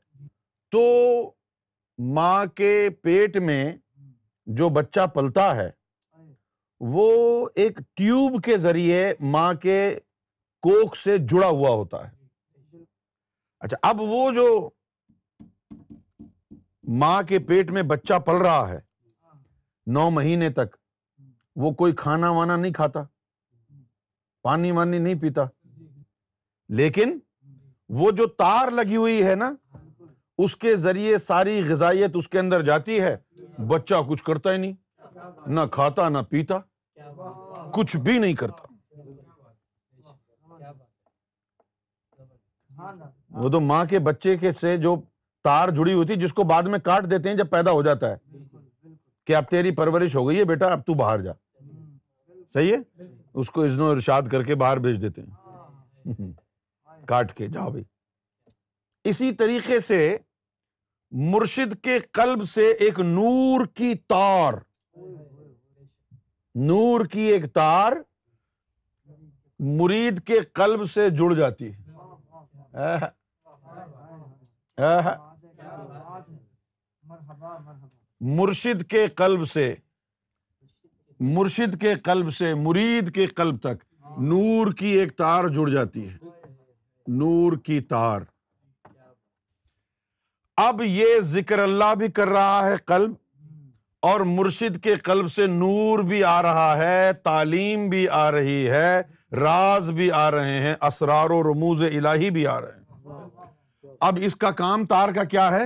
تو 0.71 0.81
ماں 1.97 2.45
کے 2.45 2.89
پیٹ 3.01 3.37
میں 3.37 3.75
جو 4.45 4.69
بچہ 4.69 5.07
پلتا 5.07 5.55
ہے، 5.55 5.69
وہ 6.79 7.49
ایک 7.55 7.77
ٹیوب 7.93 8.43
کے 8.43 8.57
ذریعے 8.57 9.13
ماں 9.19 9.53
کے 9.53 9.99
کوک 10.61 10.97
سے 10.97 11.17
جڑا 11.17 11.47
ہوا 11.47 11.69
ہوتا 11.69 12.11
ہے۔ 12.11 12.22
اچھا 13.63 13.77
اب 13.81 14.01
وہ 14.01 14.31
جو 14.31 14.69
ماں 16.99 17.21
کے 17.23 17.39
پیٹ 17.39 17.71
میں 17.71 17.81
بچہ 17.81 18.19
پل 18.19 18.35
رہا 18.35 18.69
ہے، 18.69 18.79
نو 19.85 20.09
مہینے 20.09 20.49
تک 20.49 20.75
وہ 21.55 21.71
کوئی 21.71 21.93
کھانا 21.95 22.29
وانا 22.29 22.55
نہیں 22.55 22.73
کھاتا، 22.73 23.03
پانی 24.43 24.71
وانی 24.71 24.99
نہیں 24.99 25.19
پیتا۔ 25.21 25.41
لیکن 26.69 27.19
وہ 27.89 28.11
جو 28.11 28.27
تار 28.27 28.71
لگی 28.71 28.95
ہوئی 28.95 29.25
ہے 29.25 29.35
نا، 29.35 29.51
اس 30.37 30.55
کے 30.55 30.75
ذریعے 30.75 31.17
ساری 31.17 31.61
غذائیت 31.69 32.11
اس 32.13 32.29
کے 32.29 32.39
اندر 32.39 32.63
جاتی 32.63 32.99
ہے۔ 33.01 33.17
بچہ 33.67 33.95
کچھ 34.09 34.23
کرتا 34.23 34.51
ہی 34.53 34.57
نہیں، 34.57 34.73
نہ 35.47 35.61
کھاتا، 35.71 36.09
نہ 36.09 36.17
پیتا، 36.29 36.59
کچھ 37.73 37.97
بھی 37.97 38.17
نہیں 38.19 38.33
کرتا۔ 38.33 38.73
وہ 43.33 43.49
تو 43.49 43.59
ماں 43.59 43.85
کے 43.85 43.99
بچے 43.99 44.37
کے 44.37 44.51
سے 44.51 44.77
جو 44.77 45.01
تار 45.43 45.69
جڑی 45.69 45.93
ہوئی 45.93 46.07
تھی، 46.07 46.15
جس 46.15 46.33
کو 46.33 46.43
بعد 46.43 46.63
میں 46.63 46.79
کاٹ 46.79 47.11
دیتے 47.11 47.29
ہیں 47.29 47.35
جب 47.35 47.49
پیدا 47.49 47.71
ہو 47.71 47.81
جاتا 47.81 48.11
ہے۔ 48.11 48.15
کہ 49.25 49.35
اب 49.35 49.43
تیری 49.49 49.71
پرورش 49.71 50.15
ہو 50.15 50.27
گئی 50.27 50.39
ہے 50.39 50.43
بیٹا، 50.43 50.67
اب 50.67 50.85
تو 50.85 50.93
باہر 50.93 51.21
جا۔ 51.21 51.31
صحیح 52.47 52.75
ہے؟ 52.75 53.03
اس 53.33 53.49
کو 53.49 53.63
اذن 53.63 53.79
و 53.79 53.91
ارشاد 53.91 54.21
کر 54.31 54.43
کے 54.43 54.55
باہر 54.55 54.77
بھیج 54.77 55.01
دیتے 55.01 55.21
ہیں۔ 55.21 55.31
کاٹ 57.05 57.33
کے، 57.33 57.47
جا 57.47 57.67
بھائی۔ 57.67 57.83
اسی 59.03 59.31
طریقے 59.31 59.79
سے 59.79 60.17
مرشد 61.11 61.83
کے 61.83 61.99
قلب 61.99 62.49
سے 62.49 62.71
ایک 62.71 62.99
نور 62.99 63.65
کی 63.65 63.95
تار، 63.95 64.53
نور 66.55 67.05
کی 67.05 67.21
ایک 67.21 67.53
تار 67.53 67.91
مرید 69.59 70.21
کے 70.21 70.39
قلب 70.39 70.91
سے 70.91 71.09
جڑ 71.09 71.33
جاتی 71.33 71.71
ہے۔ 71.73 71.83
مرشد 78.21 78.83
کے 78.89 79.05
قلب 79.07 79.47
سے، 79.47 79.73
مرشد 81.19 81.79
کے 81.81 81.93
قلب 81.95 82.33
سے، 82.33 82.53
مرید 82.53 83.13
کے 83.15 83.25
قلب 83.27 83.59
تک 83.59 83.83
نور 84.19 84.71
کی 84.73 84.87
ایک 84.87 85.17
تار 85.17 85.47
جڑ 85.47 85.69
جاتی 85.69 86.07
ہے۔ 86.09 86.17
نور 87.07 87.57
کی 87.57 87.79
تار۔ 87.79 88.21
اب 90.57 90.81
یہ 90.81 91.19
ذکر 91.21 91.59
اللہ 91.59 91.93
بھی 91.95 92.07
کر 92.11 92.27
رہا 92.27 92.65
ہے 92.65 92.75
قلب، 92.85 93.11
اور 94.03 94.19
مرشد 94.19 94.83
کے 94.83 94.95
قلب 94.95 95.31
سے 95.31 95.47
نور 95.47 95.99
بھی 95.99 96.23
آ 96.23 96.41
رہا 96.41 96.77
ہے، 96.77 97.13
تعلیم 97.13 97.89
بھی 97.89 98.07
آ 98.09 98.31
رہی 98.31 98.69
ہے، 98.69 99.01
راز 99.31 99.89
بھی 99.89 100.11
آ 100.11 100.29
رہے 100.31 100.59
ہیں، 100.61 100.73
اسرار 100.81 101.29
و 101.29 101.41
رموز 101.43 101.81
الہی 101.81 102.29
بھی 102.29 102.47
آ 102.47 102.59
رہے 102.61 102.71
ہیں۔ 102.71 102.82
اب 104.03 104.19
اس 104.21 104.35
کا 104.35 104.51
کام 104.51 104.85
تار 104.85 105.09
کا 105.09 105.23
کیا 105.23 105.51
ہے؟ 105.51 105.65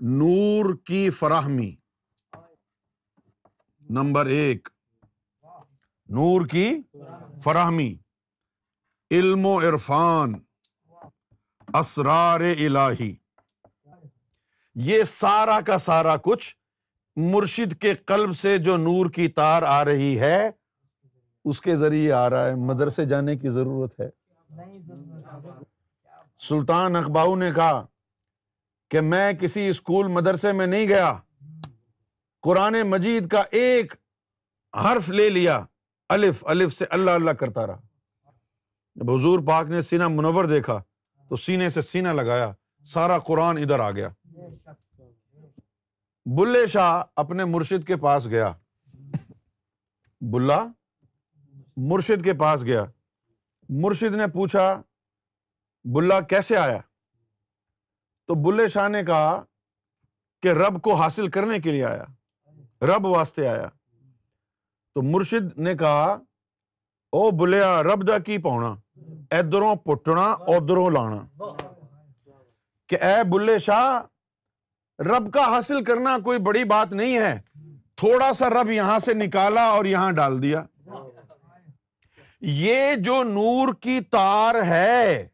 نور 0.00 0.74
کی 0.84 1.10
فراہمی۔ 1.10 1.76
نمبر 3.90 4.26
ایک۔ 4.26 4.68
نور 6.08 6.46
کی 6.46 6.78
فراہمی۔ 7.44 7.96
علم 9.10 9.46
و 9.46 9.60
عرفان۔ 9.60 10.32
اسرار 11.74 12.40
الہی۔ 12.40 13.16
یہ 14.74 15.04
سارا 15.04 15.60
کا 15.60 15.78
سارا 15.78 16.16
کچھ 16.16 16.56
مرشد 17.16 17.80
کے 17.80 17.94
قلب 17.94 18.36
سے 18.36 18.58
جو 18.58 18.76
نور 18.76 19.10
کی 19.10 19.28
تار 19.28 19.62
آ 19.62 19.84
رہی 19.84 20.20
ہے، 20.20 20.50
اس 21.44 21.60
کے 21.60 21.76
ذریعے 21.76 22.12
آ 22.12 22.30
رہا 22.30 22.48
ہے۔ 22.48 22.54
مدرسے 22.54 23.04
جانے 23.04 23.36
کی 23.36 23.48
ضرورت 23.48 24.00
ہے۔ 24.00 24.10
سلطان 26.48 26.96
اخباؤ 26.96 27.36
نے 27.36 27.50
کہا 27.52 27.86
کہ 28.90 29.00
میں 29.00 29.32
کسی 29.32 29.68
اسکول 29.68 30.06
مدرسے 30.08 30.52
میں 30.52 30.66
نہیں 30.66 30.88
گیا۔ 30.88 31.18
قرآن 32.42 32.76
مجید 32.84 33.28
کا 33.28 33.42
ایک 33.50 33.94
حرف 34.84 35.08
لے 35.08 35.30
لیا۔ 35.30 35.64
الف 36.08 36.44
الف 36.46 36.72
سے 36.72 36.84
اللہ 36.90 37.10
اللہ 37.10 37.30
کرتا 37.30 37.66
رہا۔ 37.66 37.80
جب 38.94 39.10
حضور 39.10 39.38
پاک 39.46 39.66
نے 39.66 39.82
سینہ 39.82 40.08
منور 40.08 40.44
دیکھا 40.44 40.82
تو 41.28 41.36
سینے 41.36 41.70
سے 41.70 41.80
سینہ 41.80 42.08
لگایا۔ 42.08 42.52
سارا 42.84 43.18
قرآن 43.18 43.58
ادھر 43.58 43.80
آ 43.80 43.90
گیا۔ 43.90 44.08
بلے 46.24 46.66
شاہ 46.66 47.02
اپنے 47.16 47.44
مرشد 47.44 47.86
کے 47.86 47.96
پاس 47.96 48.26
گیا۔ 48.26 48.52
بلا 50.20 50.66
مرشد 51.76 52.24
کے 52.24 52.34
پاس 52.34 52.62
گیا۔ 52.62 52.84
مرشد 53.68 54.14
نے 54.14 54.26
پوچھا 54.26 54.82
بلا 55.84 56.20
کیسے 56.20 56.56
آیا؟ 56.56 56.78
تو 58.26 58.34
بلے 58.34 58.68
شاہ 58.68 58.88
نے 58.88 59.04
کہا 59.04 59.42
کہ 60.42 60.48
رب 60.48 60.82
کو 60.82 60.94
حاصل 60.94 61.28
کرنے 61.28 61.58
کے 61.58 61.72
لیے 61.72 61.84
آیا، 61.84 62.04
رب 62.82 63.06
واسطے 63.06 63.48
آیا۔ 63.48 63.68
تو 64.94 65.02
مرشد 65.02 65.58
نے 65.58 65.74
کہا، 65.74 66.04
او 67.12 67.30
بلیا، 67.30 67.82
رب 67.82 68.08
دا 68.08 68.18
کی 68.18 68.38
پاؤنا؟ 68.38 68.74
ادھروں 69.30 69.76
پٹنا، 69.76 70.24
ادھروں 70.24 70.90
لانا۔ 70.90 71.26
کہ 72.88 72.94
اے 72.94 73.24
بلے 73.28 73.58
شاہ، 73.58 74.02
رب 75.02 75.32
کا 75.32 75.44
حاصل 75.44 75.84
کرنا 75.84 76.18
کوئی 76.24 76.38
بڑی 76.38 76.64
بات 76.64 76.92
نہیں 76.92 77.18
ہے۔ 77.18 77.40
تھوڑا 77.96 78.32
سا 78.32 78.50
رب 78.50 78.70
یہاں 78.70 78.98
سے 78.98 79.14
نکالا 79.14 79.64
اور 79.64 79.84
یہاں 79.84 80.12
ڈال 80.12 80.42
دیا۔ 80.42 80.64
یہ 82.40 82.94
جو 82.94 83.22
نور 83.22 83.74
کی 83.74 84.00
تار 84.00 84.54
ہے 84.66 85.28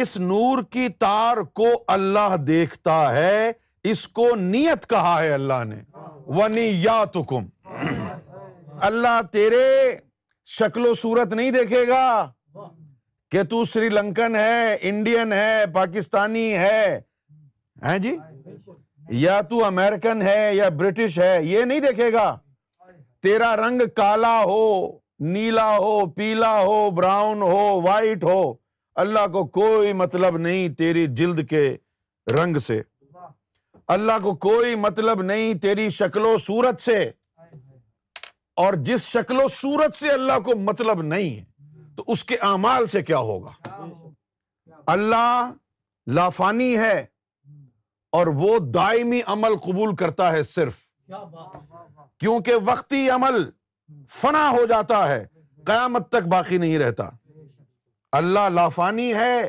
اس 0.00 0.16
نور 0.16 0.62
کی 0.70 0.88
تار 0.88 1.36
کو 1.36 1.66
اللہ 1.86 2.36
دیکھتا 2.36 3.14
ہے، 3.14 3.52
اس 3.84 4.08
کو 4.08 4.36
نیت 4.36 4.90
کہا 4.90 5.22
ہے 5.22 5.32
اللہ 5.32 5.64
نے۔ 5.64 5.76
ونی 6.26 6.82
یا 6.82 7.04
اللہ 8.80 9.20
تیرے 9.32 9.96
شکل 10.46 10.86
و 10.86 10.94
صورت 10.94 11.32
نہیں 11.32 11.50
دیکھے 11.50 11.88
گا 11.88 12.32
کہ 13.30 13.42
تو 13.42 13.64
سری 13.64 13.88
لنکن 13.88 14.36
ہے، 14.36 14.76
انڈین 14.80 15.32
ہے، 15.32 15.64
پاکستانی 15.72 16.54
ہے۔ 16.54 17.00
ہاں 17.82 17.98
جی؟ 17.98 18.16
یا 19.10 19.40
تو 19.40 19.64
امیرکن 19.64 20.22
ہے 20.22 20.54
یا 20.54 20.68
برٹش 20.68 21.18
ہے، 21.18 21.38
یہ 21.42 21.64
نہیں 21.64 21.80
دیکھے 21.80 22.12
گا۔ 22.12 22.38
تیرا 23.22 23.56
رنگ 23.56 23.82
کالا 23.96 24.42
ہو، 24.42 24.98
نیلا 25.20 25.76
ہو، 25.76 26.06
پیلا 26.06 26.60
ہو، 26.60 26.90
براؤن 26.90 27.42
ہو، 27.42 27.80
وائٹ 27.80 28.24
ہو۔ 28.24 28.61
اللہ 28.94 29.26
کو 29.32 29.46
کوئی 29.46 29.92
مطلب 29.92 30.36
نہیں 30.36 30.68
تیری 30.68 31.06
جلد 31.06 31.48
کے 31.48 31.76
رنگ 32.26 32.56
سے۔ 32.58 32.82
اللہ 33.88 34.12
کو 34.22 34.34
کوئی 34.34 34.74
مطلب 34.74 35.22
نہیں 35.22 35.54
تیری 35.54 35.88
شکل 35.88 36.26
و 36.26 36.38
صورت 36.38 36.82
سے۔ 36.82 37.10
اور 38.56 38.74
جس 38.74 39.00
شکل 39.00 39.40
و 39.40 39.48
صورت 39.48 39.96
سے 39.96 40.08
اللہ 40.08 40.40
کو 40.40 40.56
مطلب 40.56 41.02
نہیں 41.02 41.40
ہے، 41.40 41.44
تو 41.96 42.04
اس 42.06 42.24
کے 42.24 42.34
اعمال 42.34 42.86
سے 42.86 43.02
کیا 43.02 43.18
ہوگا؟ 43.18 43.50
اللہ 44.86 45.52
لافانی 46.06 46.78
ہے 46.78 47.06
اور 48.12 48.26
وہ 48.26 48.58
دائمی 48.58 49.20
عمل 49.26 49.56
قبول 49.56 49.96
کرتا 49.96 50.32
ہے 50.32 50.42
صرف۔ 50.42 50.74
کیونکہ 52.18 52.52
وقتی 52.64 53.10
عمل 53.10 53.50
فنا 54.08 54.50
ہو 54.50 54.66
جاتا 54.66 55.08
ہے، 55.08 55.26
قیامت 55.66 56.08
تک 56.08 56.22
باقی 56.22 56.58
نہیں 56.58 56.78
رہتا۔ 56.78 57.08
اللہ 58.12 58.48
لافانی 58.48 59.14
ہے 59.14 59.40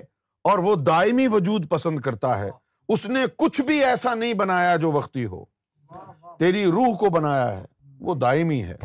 اور 0.44 0.58
وہ 0.58 0.76
دائمی 0.76 1.28
وجود 1.28 1.70
پسند 1.70 2.00
کرتا 2.00 2.40
ہے۔ 2.40 2.50
اس 2.90 3.06
نے 3.06 3.20
کچھ 3.38 3.62
بھی 3.62 3.86
ایسا 3.86 4.16
نہیں 4.16 4.34
بنایا 4.34 4.76
جو 4.76 4.92
وقتی 4.92 5.26
ہو۔ 5.26 5.46
تیری 6.40 6.66
روح 6.66 6.98
کو 6.98 7.10
بنایا 7.10 7.60
ہے، 7.60 7.66
وہ 8.00 8.16
دائمی 8.16 8.64
ہے۔ 8.64 8.76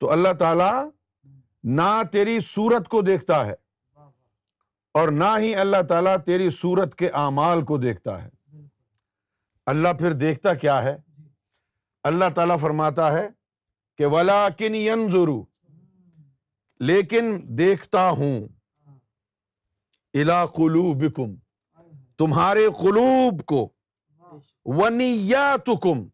تو 0.00 0.10
اللہ 0.10 0.32
تعالی 0.38 0.88
نہ 1.64 2.02
تیری 2.12 2.40
سورت 2.40 2.88
کو 2.88 3.02
دیکھتا 3.02 3.46
ہے 3.46 3.54
اور 4.94 5.08
نہ 5.08 5.38
ہی 5.38 5.54
اللہ 5.54 5.82
تعالیٰ 5.88 6.16
تیری 6.16 6.50
سورت 6.50 6.94
کے 6.94 7.08
اعمال 7.08 7.64
کو 7.64 7.78
دیکھتا 7.78 8.24
ہے۔ 8.24 8.28
اللہ 9.66 9.88
پھر 9.98 10.12
دیکھتا 10.12 10.54
کیا 10.54 10.82
ہے؟ 10.82 10.96
اللہ 12.02 12.24
تعالیٰ 12.34 12.58
فرماتا 12.60 13.12
ہے 13.12 13.28
کہ 13.98 14.06
ولا 14.06 14.48
کن 14.48 14.74
لیکن 16.86 17.40
دیکھتا 17.44 18.10
ہوں۔ 18.10 18.48
الا 20.14 20.46
قلوبکم، 20.46 21.34
تمہارے 22.18 22.68
قلوب 22.80 23.44
کو۔ 23.44 23.68
ونیاتکم، 24.64 26.06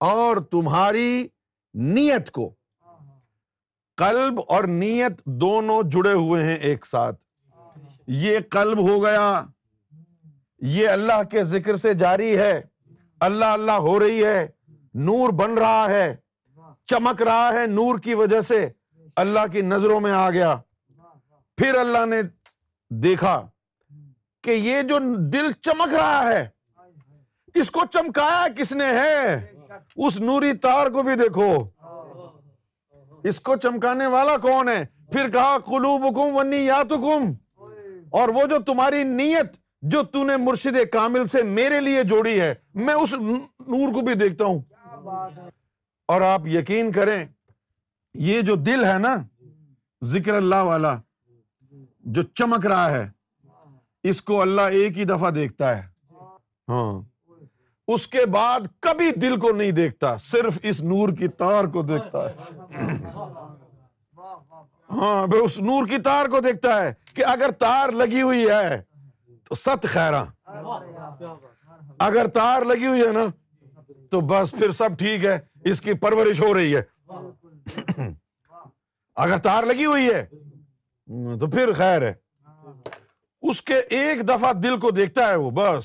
اور 0.00 0.36
تمہاری 0.36 1.28
نیت 1.74 2.30
کو۔ 2.30 2.54
قلب 3.96 4.40
اور 4.48 4.64
نیت 4.64 5.24
دونوں 5.24 5.82
جڑے 5.82 6.12
ہوئے 6.12 6.44
ہیں 6.44 6.56
ایک 6.56 6.86
ساتھ۔ 6.86 7.20
یہ 8.06 8.38
قلب 8.50 8.88
ہو 8.88 9.02
گیا۔ 9.02 9.44
یہ 10.58 10.88
اللہ 10.88 11.22
کے 11.30 11.44
ذکر 11.44 11.76
سے 11.76 11.94
جاری 11.94 12.38
ہے۔ 12.38 12.62
اللہ 13.20 13.44
اللہ 13.44 13.72
ہو 13.72 14.00
رہی 14.00 14.24
ہے۔ 14.24 14.46
نور 14.94 15.28
بن 15.28 15.58
رہا 15.58 15.86
ہے۔ 15.88 16.16
چمک 16.86 17.22
رہا 17.22 17.50
ہے 17.52 17.66
نور 17.66 17.98
کی 17.98 18.14
وجہ 18.14 18.40
سے۔ 18.40 18.68
اللہ 19.16 19.46
کی 19.52 19.62
نظروں 19.62 20.00
میں 20.00 20.12
آ 20.12 20.30
گیا۔ 20.30 20.56
پھر 21.56 21.74
اللہ 21.74 22.06
نے 22.06 22.22
دیکھا 22.90 23.46
کہ 24.42 24.50
یہ 24.50 24.82
جو 24.82 24.98
دل 25.32 25.52
چمک 25.52 25.94
رہا 25.94 26.28
ہے، 26.28 26.48
اس 27.54 27.70
کو 27.70 27.80
چمکایا 27.92 28.46
کس 28.56 28.72
نے 28.72 28.86
ہے؟ 28.86 29.52
اس 29.96 30.20
نوری 30.20 30.52
تار 30.52 30.86
کو 30.86 31.02
بھی 31.02 31.14
دیکھو۔ 31.14 31.68
اس 33.24 33.40
کو 33.40 33.56
چمکانے 33.56 34.06
والا 34.06 34.36
کون 34.36 34.68
ہے؟ 34.68 34.86
پھر 35.12 35.30
کہا 35.30 35.58
قلوب 35.58 36.04
حکم 36.04 36.36
ونی 36.36 36.56
یا 36.56 36.82
اور 38.10 38.28
وہ 38.28 38.46
جو 38.46 38.58
تمہاری 38.58 39.04
نیت، 39.04 39.52
جو 39.82 40.02
تو 40.02 40.24
نے 40.24 40.36
مرشد 40.36 40.90
کامل 40.92 41.26
سے 41.26 41.42
میرے 41.42 41.80
لیے 41.80 42.02
جوڑی 42.02 42.40
ہے، 42.40 42.54
میں 42.74 42.94
اس 42.94 43.14
نور 43.14 43.94
کو 43.94 44.00
بھی 44.00 44.14
دیکھتا 44.14 44.44
ہوں۔ 44.44 44.62
اور 46.08 46.20
آپ 46.20 46.46
یقین 46.46 46.92
کریں 46.92 47.26
یہ 48.14 48.40
جو 48.40 48.54
دل 48.54 48.84
ہے 48.84 48.98
نا، 48.98 49.16
ذکر 50.04 50.34
اللہ 50.34 50.62
والا، 50.62 50.96
جو 52.00 52.22
چمک 52.22 52.66
رہا 52.66 52.90
ہے، 52.90 53.10
اس 54.02 54.22
کو 54.22 54.40
اللہ 54.40 54.60
ایک 54.60 54.98
ہی 54.98 55.04
دفعہ 55.04 55.30
دیکھتا 55.30 55.76
ہے۔ 55.76 55.88
ہاں۔ 56.68 57.00
اس 57.88 58.06
کے 58.06 58.26
بعد 58.26 58.60
کبھی 58.80 59.10
دل 59.10 59.36
کو 59.36 59.52
نہیں 59.52 59.70
دیکھتا، 59.70 60.16
صرف 60.16 60.58
اس 60.62 60.82
نور 60.82 61.08
کی 61.08 61.28
تار 61.28 61.64
کو 61.64 61.82
دیکھتا 61.82 62.30
ہے۔ 62.30 62.34
ہاں 64.90 65.26
اس 65.44 65.58
نور 65.58 65.86
کی 65.86 65.98
تار 65.98 66.26
کو 66.26 66.40
دیکھتا 66.40 66.84
ہے 66.84 66.94
کہ 67.14 67.24
اگر 67.24 67.50
تار 67.50 67.88
لگی 67.88 68.22
ہوئی 68.22 68.48
ہے 68.50 68.82
تو 69.48 69.54
ست 69.54 69.82
خیرا 69.82 70.24
اگر 71.98 72.26
تار 72.26 72.62
لگی 72.62 72.86
ہوئی 72.86 73.00
ہے 73.00 73.12
نا 73.12 73.24
تو 74.10 74.20
بس 74.20 74.50
پھر 74.50 74.70
سب 74.70 74.90
ٹھیک 74.98 75.24
ہے، 75.24 75.38
اس 75.64 75.80
کی 75.80 75.94
پرورش 75.94 76.40
ہو 76.40 76.54
رہی 76.54 76.76
ہے۔ 76.76 76.82
اگر 79.14 79.38
تار 79.38 79.64
لگی 79.64 79.84
ہوئی 79.84 80.10
ہے، 80.10 80.26
تو 81.38 81.50
پھر 81.50 81.72
خیر 81.72 82.02
ہے۔ 82.02 82.14
اس 83.42 83.62
کے 83.62 83.74
ایک 83.74 84.28
دفعہ 84.28 84.52
دل 84.52 84.80
کو 84.80 84.90
دیکھتا 84.90 85.28
ہے 85.28 85.36
وہ، 85.36 85.50
بس۔ 85.54 85.84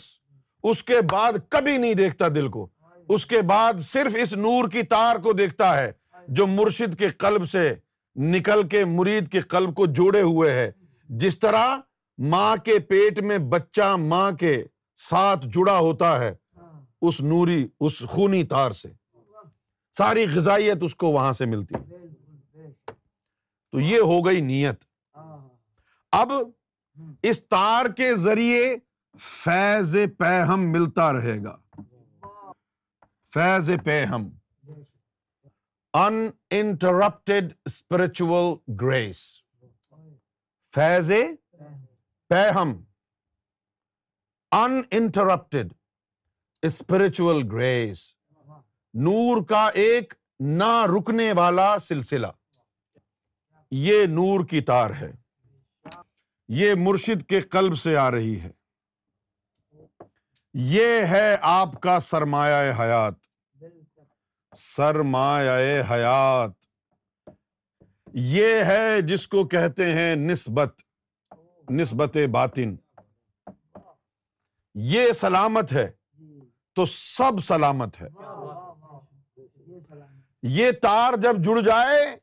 اس 0.64 0.84
کے 0.84 1.02
بعد 1.12 1.34
کبھی 1.50 1.78
نہیں 1.78 1.94
دیکھتا 1.94 2.28
دل 2.28 2.48
کو۔ 2.48 2.68
اس 3.10 3.26
کے 3.26 3.42
بعد 3.42 3.74
صرف 3.80 4.12
اس 4.22 4.34
نور 4.34 4.70
کی 4.70 4.84
تار 4.84 5.16
کو 5.16 5.34
دیکھتا 5.34 5.82
ہے، 5.82 5.92
جو 6.28 6.48
مرشد 6.48 7.00
کے 7.00 7.08
قلب 7.08 7.50
سے 7.50 7.76
نکل 8.16 8.68
کے 8.68 8.86
مرید 8.86 9.32
کے 9.32 9.40
قلب 9.40 9.76
کو 9.76 9.86
جوڑے 9.86 10.22
ہوئے 10.22 10.52
ہے۔ 10.52 10.72
جس 11.10 11.40
طرح 11.40 11.78
ماں 12.18 12.56
کے 12.56 12.80
پیٹ 12.80 13.20
میں 13.20 13.38
بچہ 13.38 13.96
ماں 13.96 14.32
کے 14.32 14.64
ساتھ 14.98 15.48
جڑا 15.48 15.78
ہوتا 15.78 16.20
ہے، 16.20 16.36
اس 17.02 17.22
نوری، 17.22 17.68
اس 17.80 18.00
خونی 18.00 18.44
تار 18.44 18.72
سے۔ 18.72 19.07
ساری 19.98 20.26
غذائیت 20.36 20.78
اس 20.82 20.96
کو 20.96 21.08
وہاں 21.08 21.34
سے 21.34 21.46
ملتی۔ 21.46 21.76
تو 23.72 23.80
یہ 23.80 24.00
ہو 24.00 24.26
گئی 24.26 24.42
نیت۔ 24.42 24.84
اب 26.12 26.32
اس 27.24 27.48
تار 27.48 27.86
کے 27.86 28.16
ذریعے 28.16 28.76
فیض 29.20 29.96
پہم 30.18 30.60
ملتا 30.72 31.14
رہے 31.14 31.44
گا۔ 31.44 31.58
فیض 33.34 33.72
پہم 33.86 34.30
ان 35.94 36.30
انٹرپٹیڈ 36.50 37.54
اسپرچل 37.66 38.76
گریس 38.82 39.42
فیض 40.76 41.12
پہم 42.28 42.84
ان 44.52 44.82
انٹرپٹیڈ 44.92 45.74
اسپرچل 46.62 47.52
گریس 47.52 48.17
نور 49.02 49.46
کا 49.46 49.70
ایک 49.74 50.14
نہ 50.40 50.86
رکنے 50.98 51.32
والا 51.32 51.80
سلسلہ۔ 51.80 52.28
یہ 53.72 54.06
نور 54.06 54.46
کی 54.46 54.62
تار 54.62 54.92
ہے۔ 54.92 55.12
یہ 56.48 56.74
مرشد 56.78 57.26
کے 57.30 57.42
قلب 57.42 57.78
سے 57.78 57.98
آ 57.98 58.12
رہی 58.12 58.42
ہے۔ 58.42 58.52
یہ 60.54 61.02
ہے 61.02 61.36
آپ 61.42 61.82
کا 61.82 62.00
سرمایہ 62.00 62.72
حیات۔ 62.80 63.14
سرمایہ 64.56 65.82
حیات۔ 65.92 66.52
یہ 68.14 68.64
ہے 68.64 69.02
جس 69.02 69.28
کو 69.28 69.48
کہتے 69.48 69.94
ہیں 69.94 70.16
نسبت 70.16 70.76
نسبت 71.72 72.18
باطن۔ 72.32 72.76
یہ 74.76 75.12
سلامت 75.12 75.72
ہے۔ 75.72 75.92
تو 76.74 76.86
سب 76.86 77.44
سلامت 77.44 78.02
ہے۔ 78.02 78.08
یہ 80.44 80.72
تار 80.72 81.14
جب 81.14 81.38
جڑ 81.38 81.62
جائے 81.62 82.16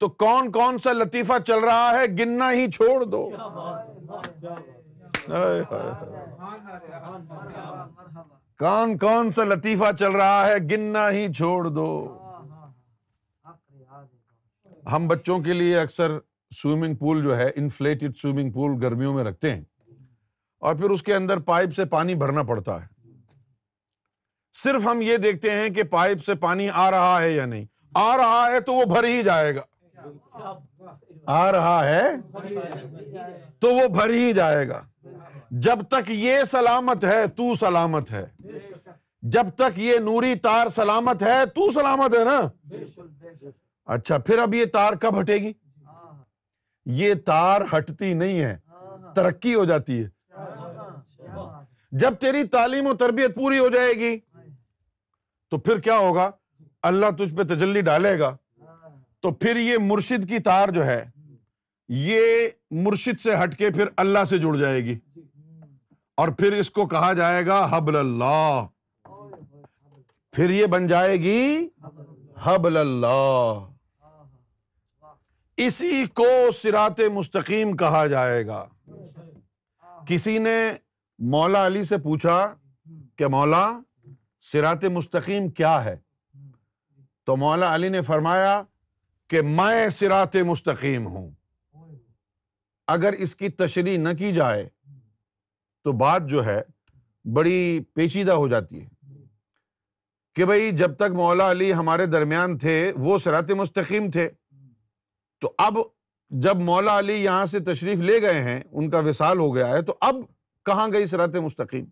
تو 0.00 0.08
کون 0.08 0.52
کون 0.52 0.78
سا 0.78 0.92
لطیفہ 0.92 1.32
چل 1.46 1.58
رہا 1.58 1.90
ہے؟ 1.94 2.06
گننا 2.06 2.52
ہی 2.52 2.70
چھوڑ 2.70 3.04
دو۔ 3.04 3.30
کون 8.58 8.98
کون 8.98 9.30
سا 9.32 9.44
لطیفہ 9.44 9.92
چل 9.98 10.12
رہا 10.12 10.46
ہے؟ 10.46 10.56
گننا 10.56 11.10
ہی 11.10 11.32
چھوڑ 11.32 11.68
دو۔ 11.68 12.18
ہم 14.92 15.08
بچوں 15.08 15.38
کے 15.38 15.52
لیے 15.52 15.78
اکثر 15.78 16.18
سوئمنگ 16.56 16.94
پول 16.94 17.22
جو 17.22 17.36
ہے 17.36 17.50
انفلیٹڈ 17.56 18.16
سوئمنگ 18.16 18.50
پول 18.50 18.70
گرمیوں 18.82 19.14
میں 19.14 19.24
رکھتے 19.24 19.54
ہیں 19.54 19.64
اور 20.58 20.74
پھر 20.74 20.90
اس 20.90 21.02
کے 21.02 21.14
اندر 21.14 21.38
پائپ 21.38 21.74
سے 21.74 21.84
پانی 21.84 22.14
بھرنا 22.14 22.42
پڑتا 22.42 22.82
ہے۔ 22.82 22.95
صرف 24.62 24.82
ہم 24.84 25.00
یہ 25.00 25.16
دیکھتے 25.16 25.50
ہیں 25.50 25.70
کہ 25.70 25.82
پائپ 25.82 26.24
سے 26.24 26.34
پانی 26.34 26.68
آ 26.72 26.90
رہا 26.90 27.20
ہے 27.20 27.30
یا 27.30 27.46
نہیں۔ 27.46 27.64
آ 27.94 28.16
رہا 28.16 28.48
ہے 28.52 28.60
تو 28.60 28.72
وہ 28.72 28.84
بھر 28.84 29.04
ہی 29.04 29.22
جائے 29.22 29.56
گا۔ 29.56 29.62
آ 31.26 31.52
رہا 31.52 31.88
ہے 31.88 32.06
تو 33.60 33.74
وہ 33.74 33.88
بھر 33.88 34.10
ہی 34.10 34.32
جائے 34.32 34.68
گا۔ 34.68 34.82
جب 35.50 35.78
تک 35.90 36.10
یہ 36.10 36.44
سلامت 36.50 37.04
ہے، 37.04 37.26
تو 37.26 37.54
سلامت 37.54 38.10
ہے۔ 38.10 38.26
جب 39.22 39.46
تک 39.56 39.78
یہ 39.78 39.98
نوری 39.98 40.34
تار 40.34 40.68
سلامت 40.68 41.22
ہے، 41.22 41.46
تو 41.46 41.70
سلامت 41.70 42.16
ہے 42.18 42.24
نا۔ 42.24 42.40
اچھا 43.86 44.18
پھر 44.18 44.38
اب 44.38 44.54
یہ 44.54 44.64
تار 44.64 44.92
کب 44.92 45.20
ہٹے 45.20 45.34
گی؟ 45.34 45.52
یہ 46.86 47.14
تار 47.14 47.60
ہٹتی 47.76 48.14
نہیں 48.14 48.40
ہے، 48.40 48.56
ترقی 49.14 49.54
ہو 49.54 49.64
جاتی 49.64 50.04
ہے۔ 50.04 50.08
جب 51.92 52.14
تیری 52.14 52.44
تعلیم 52.44 52.86
و 52.86 52.94
تربیت 52.94 53.34
پوری 53.34 53.58
ہو 53.58 53.68
جائے 53.68 53.92
گی 53.92 54.18
تو 55.50 55.58
پھر 55.58 55.78
کیا 55.80 55.98
ہوگا؟ 55.98 56.30
اللہ 56.82 57.06
تجھ 57.18 57.34
پہ 57.34 57.42
تجلی 57.42 57.80
ڈالے 57.80 58.18
گا۔ 58.18 58.36
تو 59.20 59.30
پھر 59.30 59.56
یہ 59.56 59.76
مرشد 59.80 60.28
کی 60.28 60.38
تار 60.38 60.68
جو 60.68 60.86
ہے، 60.86 61.04
یہ 61.88 62.48
مرشد 62.70 63.20
سے 63.20 63.30
ہٹ 63.44 63.58
کے 63.58 63.70
پھر 63.70 63.86
اللہ 63.96 64.24
سے 64.24 64.38
جڑ 64.38 64.56
جائے 64.56 64.84
گی۔ 64.84 64.98
اور 66.16 66.28
پھر 66.28 66.52
اس 66.52 66.70
کو 66.70 66.86
کہا 66.86 67.12
جائے 67.12 67.46
گا، 67.46 67.68
حبل 67.70 67.96
اللہ۔ 67.96 68.66
پھر 70.32 70.50
یہ 70.50 70.66
بن 70.66 70.86
جائے 70.86 71.16
گی، 71.16 71.68
حبل 72.38 72.76
اللہ۔ 72.76 73.66
اسی 75.56 76.06
کو 76.06 76.50
سرات 76.50 77.00
مستقیم 77.00 77.76
کہا 77.76 78.06
جائے 78.06 78.46
گا۔ 78.46 78.66
کسی 80.06 80.38
نے 80.38 80.72
مولا 81.18 81.66
علی 81.66 81.82
سے 81.82 81.98
پوچھا 81.98 82.54
کہ 83.16 83.26
مولا 83.26 83.78
سرات 84.52 84.84
مستقیم 84.84 85.48
کیا 85.48 85.84
ہے؟ 85.84 85.96
تو 87.24 87.36
مولا 87.36 87.74
علی 87.74 87.88
نے 87.88 88.02
فرمایا 88.02 88.62
کہ 89.28 89.42
میں 89.42 89.88
سرات 89.88 90.36
مستقیم 90.36 91.06
ہوں۔ 91.06 91.30
اگر 92.86 93.12
اس 93.12 93.36
کی 93.36 93.48
تشریح 93.48 93.98
نہ 93.98 94.08
کی 94.18 94.32
جائے 94.32 94.68
تو 95.84 95.92
بات 95.92 96.22
جو 96.26 96.46
ہے 96.46 96.62
بڑی 97.32 97.80
پیچیدہ 97.94 98.32
ہو 98.32 98.48
جاتی 98.48 98.84
ہے۔ 98.84 98.88
کہ 100.34 100.44
بھائی 100.44 100.70
جب 100.72 100.96
تک 100.96 101.12
مولا 101.14 101.50
علی 101.50 101.74
ہمارے 101.74 102.06
درمیان 102.06 102.58
تھے، 102.58 102.92
وہ 102.96 103.18
سرات 103.18 103.50
مستقیم 103.50 104.10
تھے۔ 104.10 104.28
تو 105.40 105.54
اب 105.58 105.78
جب 106.30 106.56
مولا 106.56 106.98
علی 106.98 107.24
یہاں 107.24 107.46
سے 107.46 107.60
تشریف 107.60 107.98
لے 107.98 108.22
گئے 108.22 108.42
ہیں، 108.42 108.60
ان 108.72 108.90
کا 108.90 108.98
وصال 108.98 109.38
ہو 109.38 109.54
گیا 109.54 109.68
ہے، 109.68 109.82
تو 109.82 109.96
اب 110.00 110.14
کہاں 110.64 110.88
گئی 110.92 111.06
سرات 111.06 111.34
مستقیم؟ 111.34 111.84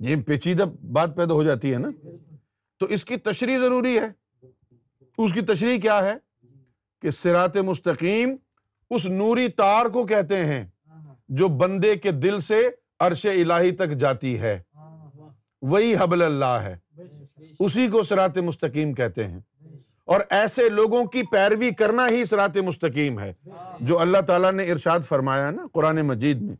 یہ 0.00 0.16
پیچیدہ 0.16 0.64
بات 0.92 1.16
پیدا 1.16 1.34
ہو 1.34 1.42
جاتی 1.42 1.72
ہے 1.72 1.78
نا۔ 1.78 1.88
تو 2.78 2.86
اس 2.86 3.04
کی 3.04 3.16
تشریح 3.16 3.58
ضروری 3.58 3.98
ہے۔ 3.98 4.08
اس 5.18 5.32
کی 5.32 5.40
تشریح 5.40 5.80
کیا 5.80 6.04
ہے؟ 6.04 6.14
کہ 7.02 7.10
سرات 7.10 7.56
مستقیم 7.56 8.36
اس 8.90 9.06
نوری 9.06 9.48
تار 9.48 9.86
کو 9.86 10.06
کہتے 10.06 10.44
ہیں 10.44 10.66
جو 11.28 11.48
بندے 11.48 11.96
کے 11.96 12.10
دل 12.10 12.40
سے 12.40 12.70
عرش 13.00 13.26
الہی 13.26 13.70
تک 13.70 13.88
جاتی 13.88 14.38
ہے۔ 14.38 14.60
وہی 15.62 15.94
حبل 15.96 16.22
اللہ 16.22 16.44
ہے۔ 16.44 16.76
اسی 17.60 17.88
کو 17.88 18.02
سرات 18.02 18.38
مستقیم 18.38 18.92
کہتے 18.92 19.26
ہیں۔ 19.28 19.40
اور 20.04 20.20
ایسے 20.30 20.68
لوگوں 20.68 21.04
کی 21.04 21.22
پیروی 21.22 21.70
کرنا 21.70 22.08
ہی 22.08 22.24
سرات 22.24 22.56
مستقیم 22.56 23.20
ہے۔ 23.20 23.32
جو 23.80 23.98
اللہ 23.98 24.18
تعالیٰ 24.26 24.52
نے 24.52 24.70
ارشاد 24.72 25.00
فرمایا 25.00 25.50
نا 25.50 25.66
قرآن 25.72 25.96
مجید 25.96 26.42
میں۔ 26.42 26.56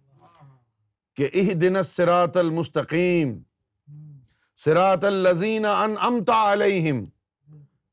کہ 1.18 1.28
اہ 1.35 1.54
دن 1.54 1.83
سرات 1.83 2.37
المستقیم 2.37 3.38
سرات 4.57 5.04
الزین 5.04 5.64
ان 5.64 5.94
امتا 6.00 6.52
علیہم، 6.52 7.04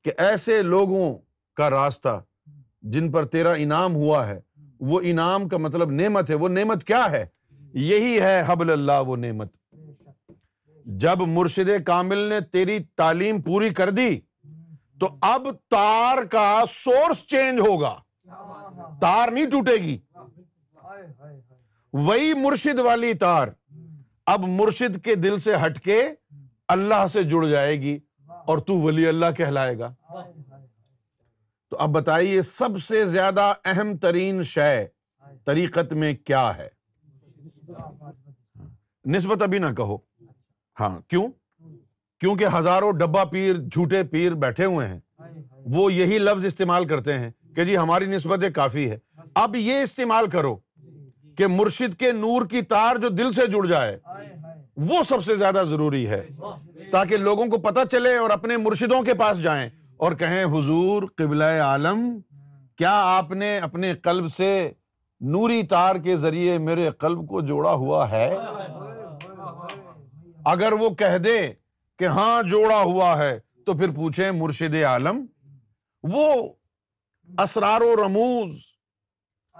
کہ 0.03 0.11
ایسے 0.17 0.61
لوگوں 0.61 1.17
کا 1.55 1.69
راستہ 1.69 2.23
جن 2.81 3.11
پر 3.11 3.25
تیرا 3.25 3.51
انعام 3.51 3.95
ہوا 3.95 4.27
ہے۔ 4.27 4.39
وہ 4.79 5.01
انعام 5.03 5.47
کا 5.47 5.57
مطلب 5.57 5.91
نعمت 5.91 6.29
ہے، 6.29 6.35
وہ 6.35 6.49
نعمت 6.49 6.83
کیا 6.83 7.11
ہے؟ 7.11 7.25
یہی 7.73 8.21
ہے 8.21 8.43
حبل 8.45 8.69
اللہ، 8.69 9.01
وہ 9.07 9.17
نعمت۔ 9.17 9.53
جب 10.85 11.17
مرشد 11.17 11.83
کامل 11.85 12.17
نے 12.17 12.39
تیری 12.41 12.79
تعلیم 12.95 13.41
پوری 13.41 13.69
کر 13.69 13.89
دی، 13.89 14.19
تو 14.99 15.07
اب 15.21 15.47
تار 15.69 16.23
کا 16.25 16.63
سورس 16.69 17.27
چینج 17.27 17.59
ہوگا۔ 17.59 17.95
تار 19.01 19.31
نہیں 19.31 19.45
ٹوٹے 19.45 19.75
گی۔ 19.75 19.97
وہی 21.97 22.33
مرشد 22.33 22.79
والی 22.79 23.13
تار۔ 23.13 23.47
اب 24.25 24.39
مرشد 24.47 25.03
کے 25.03 25.15
دل 25.15 25.39
سے 25.39 25.53
ہٹ 25.65 25.79
کے 25.79 26.09
اللہ 26.67 27.07
سے 27.07 27.23
جڑ 27.23 27.47
جائے 27.47 27.81
گی 27.81 27.99
اور 28.27 28.57
تو 28.57 28.77
ولی 28.77 29.07
اللہ 29.07 29.25
کہلائے 29.37 29.79
گا۔ 29.79 29.93
تو 31.69 31.77
اب 31.77 31.89
بتائیے 31.89 32.41
سب 32.41 32.83
سے 32.83 33.05
زیادہ 33.05 33.53
اہم 33.65 33.97
ترین 33.97 34.43
شے 34.43 34.85
طریقت 35.45 35.93
میں 35.93 36.13
کیا 36.13 36.57
ہے؟ 36.57 36.69
نسبت 39.05 39.41
ابھی 39.41 39.59
نہ 39.59 39.73
کہو۔ 39.77 39.97
ہاں 40.79 40.99
کیوں؟ 41.07 41.27
کیونکہ 42.19 42.45
ہزاروں 42.59 42.91
ڈبا 42.91 43.23
پیر، 43.23 43.53
جھوٹے 43.53 44.03
پیر 44.03 44.31
بیٹھے 44.31 44.65
ہوئے 44.65 44.87
ہیں۔ 44.87 44.99
وہ 45.49 45.93
یہی 45.93 46.17
لفظ 46.17 46.45
استعمال 46.45 46.87
کرتے 46.87 47.19
ہیں 47.19 47.31
کہ 47.55 47.65
جی 47.65 47.77
ہماری 47.77 48.05
نسبت 48.05 48.39
کافی 48.55 48.91
ہے۔ 48.91 48.97
اب 49.35 49.55
یہ 49.55 49.79
استعمال 49.79 50.29
کرو۔ 50.29 50.57
کہ 51.37 51.47
مرشد 51.47 51.99
کے 51.99 52.11
نور 52.11 52.45
کی 52.45 52.61
تار 52.61 52.95
جو 52.95 53.09
دل 53.09 53.33
سے 53.33 53.47
جڑ 53.47 53.65
جائے، 53.65 53.97
وہ 54.77 54.97
سب 55.09 55.25
سے 55.25 55.35
زیادہ 55.35 55.63
ضروری 55.69 56.07
ہے۔ 56.07 56.27
تاکہ 56.91 57.17
لوگوں 57.17 57.45
کو 57.45 57.57
پتہ 57.57 57.79
چلے 57.91 58.17
اور 58.17 58.29
اپنے 58.29 58.57
مرشدوں 58.57 59.01
کے 59.01 59.13
پاس 59.13 59.43
جائیں۔ 59.43 59.69
اور 59.97 60.11
کہیں، 60.11 60.45
حضور 60.45 61.03
قبلہ 61.15 61.43
عالم، 61.43 62.19
کیا 62.77 63.17
آپ 63.17 63.31
نے 63.31 63.59
اپنے 63.59 63.93
قلب 63.93 64.33
سے 64.33 64.71
نوری 65.21 65.63
تار 65.63 65.95
کے 65.95 66.17
ذریعے 66.17 66.57
میرے 66.57 66.89
قلب 66.89 67.27
کو 67.27 67.41
جوڑا 67.41 67.71
ہوا 67.71 68.11
ہے؟ 68.11 68.37
اگر 70.45 70.71
وہ 70.71 70.89
کہہ 70.89 71.17
دے 71.17 71.51
کہ 71.99 72.05
ہاں 72.05 72.43
جوڑا 72.43 72.81
ہوا 72.81 73.17
ہے، 73.17 73.39
تو 73.65 73.73
پھر 73.73 73.91
پوچھیں 73.91 74.31
مرشد 74.31 74.75
عالم، 74.83 75.25
وہ 76.03 76.53
اسرار 77.37 77.81
و 77.81 77.95
رموز 77.95 78.51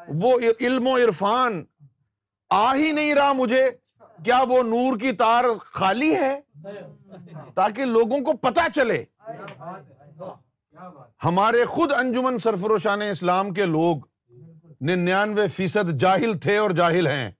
وہ 0.07 0.39
علم 0.59 0.87
و 0.87 0.97
عرفان 0.97 1.63
آ 2.49 2.75
ہی 2.75 2.91
نہیں 2.91 3.15
رہا 3.15 3.33
مجھے۔ 3.33 3.71
کیا 4.25 4.43
وہ 4.49 4.63
نور 4.63 4.97
کی 4.97 5.11
تار 5.11 5.43
خالی 5.59 6.15
ہے؟ 6.15 6.39
تاکہ 7.55 7.85
لوگوں 7.85 8.19
کو 8.19 8.33
پتا 8.33 8.67
چلے۔ 8.75 9.03
ہمارے 11.23 11.65
خود 11.65 11.91
انجمن 11.91 12.39
سرفروشان 12.39 13.01
اسلام 13.01 13.53
کے 13.53 13.65
لوگ 13.65 13.97
ننانوے 14.81 15.47
فیصد 15.47 15.99
جاہل 15.99 16.37
تھے 16.37 16.57
اور 16.57 16.71
جاہل 16.71 17.07
ہیں۔ 17.07 17.31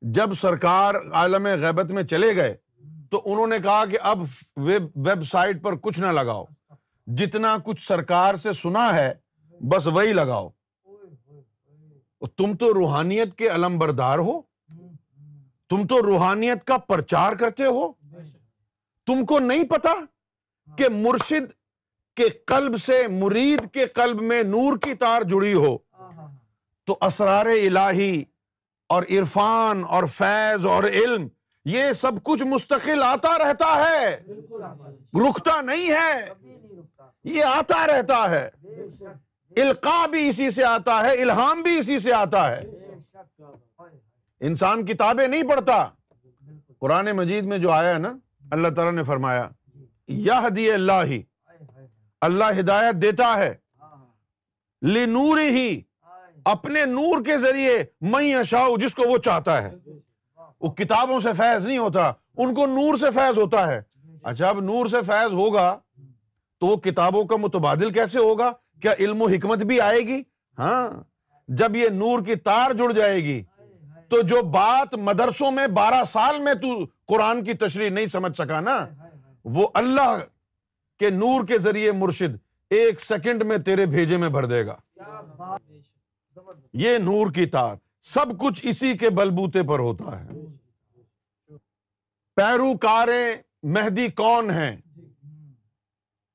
جب 0.00 0.34
سرکار 0.34 0.94
عالم 1.12 1.46
غیبت 1.46 1.90
میں 1.90 2.02
چلے 2.02 2.36
گئے 2.36 2.54
تو 3.10 3.22
انہوں 3.24 3.46
نے 3.46 3.58
کہا 3.58 3.84
کہ 3.84 3.98
اب 4.02 4.18
ویب 4.56 5.24
سائٹ 5.30 5.62
پر 5.62 5.76
کچھ 5.76 6.00
نہ 6.00 6.06
لگاؤ۔ 6.06 6.44
جتنا 7.06 7.56
کچھ 7.64 7.86
سرکار 7.86 8.34
سے 8.34 8.52
سنا 8.52 8.94
ہے، 8.94 9.14
بس 9.60 9.86
وہی 9.86 10.12
لگاؤ۔ 10.12 10.48
تم 12.26 12.56
تو 12.56 12.74
روحانیت 12.74 13.34
کے 13.34 13.48
علم 13.48 13.78
بردار 13.78 14.18
ہو۔ 14.18 14.40
تم 15.68 15.86
تو 15.86 16.02
روحانیت 16.02 16.64
کا 16.64 16.78
پرچار 16.78 17.32
کرتے 17.32 17.64
ہو۔ 17.64 17.92
تم 19.06 19.26
کو 19.26 19.38
نہیں 19.38 19.64
پتا 19.64 19.92
کہ 20.76 20.84
مرشد 20.88 21.52
کے 22.16 22.28
قلب 22.28 22.76
سے 22.82 23.08
مرید 23.08 23.70
کے 23.72 23.86
قلب 23.86 24.22
میں 24.22 24.42
نور 24.42 24.78
کی 24.78 24.94
تار 24.94 25.22
جڑی 25.22 25.54
ہو۔ 25.54 25.78
تو 26.84 26.98
اسرار 27.00 27.46
الہی 27.46 28.24
اور 28.88 29.02
عرفان 29.10 29.84
اور 29.88 30.04
فیض 30.04 30.66
اور 30.66 30.84
علم، 30.84 31.28
یہ 31.64 31.92
سب 31.92 32.12
کچھ 32.22 32.42
مستقل 32.42 33.02
آتا 33.02 33.38
رہتا 33.38 33.90
ہے۔ 33.90 34.22
رکتا 35.14 35.60
نہیں 35.60 35.90
ہے۔ 35.90 36.28
یہ 37.24 37.44
آتا 37.44 37.86
رہتا 37.86 38.30
ہے۔ 38.30 38.50
القا 39.56 40.06
بھی 40.06 40.28
اسی 40.28 40.50
سے 40.50 40.64
آتا 40.64 41.02
ہے، 41.02 41.22
الہام 41.22 41.62
بھی 41.62 41.78
اسی 41.78 41.98
سے 41.98 42.12
آتا 42.12 42.50
ہے۔ 42.50 42.60
انسان 44.40 44.86
کتابیں 44.86 45.28
نہیں 45.28 45.42
پڑھتا 45.42 45.88
قرآن 46.78 47.12
مجید 47.12 47.44
میں 47.44 47.58
جو 47.58 47.70
آیا 47.70 47.94
ہے 47.94 47.98
نا، 47.98 48.12
اللہ 48.50 48.68
تعالیٰ 48.68 48.92
نے 48.92 49.02
فرمایا 49.02 49.48
یا 50.08 50.46
ہدی 50.46 50.70
اللہ 50.70 51.04
ہی 51.04 51.22
اللہ 52.20 52.44
ہدایت 52.60 52.94
دیتا 52.94 53.38
ہے۔ 53.38 53.54
لنور 54.82 55.38
ہی 55.38 55.80
اپنے 56.44 56.84
نور 56.84 57.24
کے 57.24 57.38
ذریعے 57.38 57.84
میں 58.00 58.34
اشاؤ 58.34 58.76
جس 58.76 58.94
کو 58.94 59.02
وہ 59.02 59.18
چاہتا 59.18 59.62
ہے۔ 59.62 59.70
وہ 60.60 60.70
کتابوں 60.70 61.20
سے 61.20 61.28
فیض 61.36 61.66
نہیں 61.66 61.78
ہوتا، 61.78 62.12
ان 62.36 62.54
کو 62.54 62.66
نور 62.66 62.96
سے 62.96 63.10
فیض 63.10 63.38
ہوتا 63.38 63.66
ہے۔ 63.66 63.82
اچھا 64.22 64.48
اب 64.48 64.60
نور 64.60 64.86
سے 64.86 64.96
فیض 65.06 65.32
ہوگا 65.32 65.78
تو 66.60 66.66
وہ 66.66 66.76
کتابوں 66.76 67.24
کا 67.24 67.36
متبادل 67.36 67.90
کیسے 67.90 68.18
ہوگا؟ 68.18 68.52
کیا 68.82 68.92
علم 68.98 69.22
و 69.22 69.26
حکمت 69.26 69.58
بھی 69.58 69.80
آئے 69.80 70.00
گی؟ 70.00 70.22
ہاں۔ 70.58 70.88
جب 71.48 71.76
یہ 71.76 71.88
نور 71.88 72.22
کی 72.22 72.34
تار 72.34 72.70
جڑ 72.70 72.92
جائے 72.92 73.24
گی، 73.24 73.42
تو 74.08 74.22
جو 74.22 74.42
بات 74.42 74.94
مدرسوں 74.94 75.50
میں 75.50 75.66
بارہ 75.66 76.04
سال 76.04 76.40
میں 76.40 76.54
تو 76.54 76.84
قرآن 77.06 77.44
کی 77.44 77.54
تشریح 77.54 77.90
نہیں 77.90 78.06
سمجھ 78.06 78.36
سکا 78.36 78.60
نا، 78.60 78.86
وہ 79.44 79.68
اللہ 79.74 80.18
کے 80.98 81.10
نور 81.10 81.46
کے 81.46 81.58
ذریعے 81.58 81.92
مرشد 81.92 82.36
ایک 82.70 83.00
سیکنڈ 83.00 83.42
میں 83.42 83.58
تیرے 83.58 83.86
بھیجے 83.86 84.16
میں 84.16 84.28
بھر 84.28 84.46
دے 84.46 84.66
گا۔ 84.66 84.76
یہ 86.72 86.98
نور 86.98 87.32
کی 87.32 87.46
تار 87.46 87.76
سب 88.02 88.40
کچھ 88.40 88.66
اسی 88.66 88.98
کے 88.98 89.10
بلبوتے 89.10 89.62
پر 89.62 89.78
ہوتا 89.78 90.24
ہے۔ 90.24 90.28
پیروکار 92.36 93.08
مہدی 93.62 94.08
کون 94.08 94.50
ہیں؟ 94.50 94.76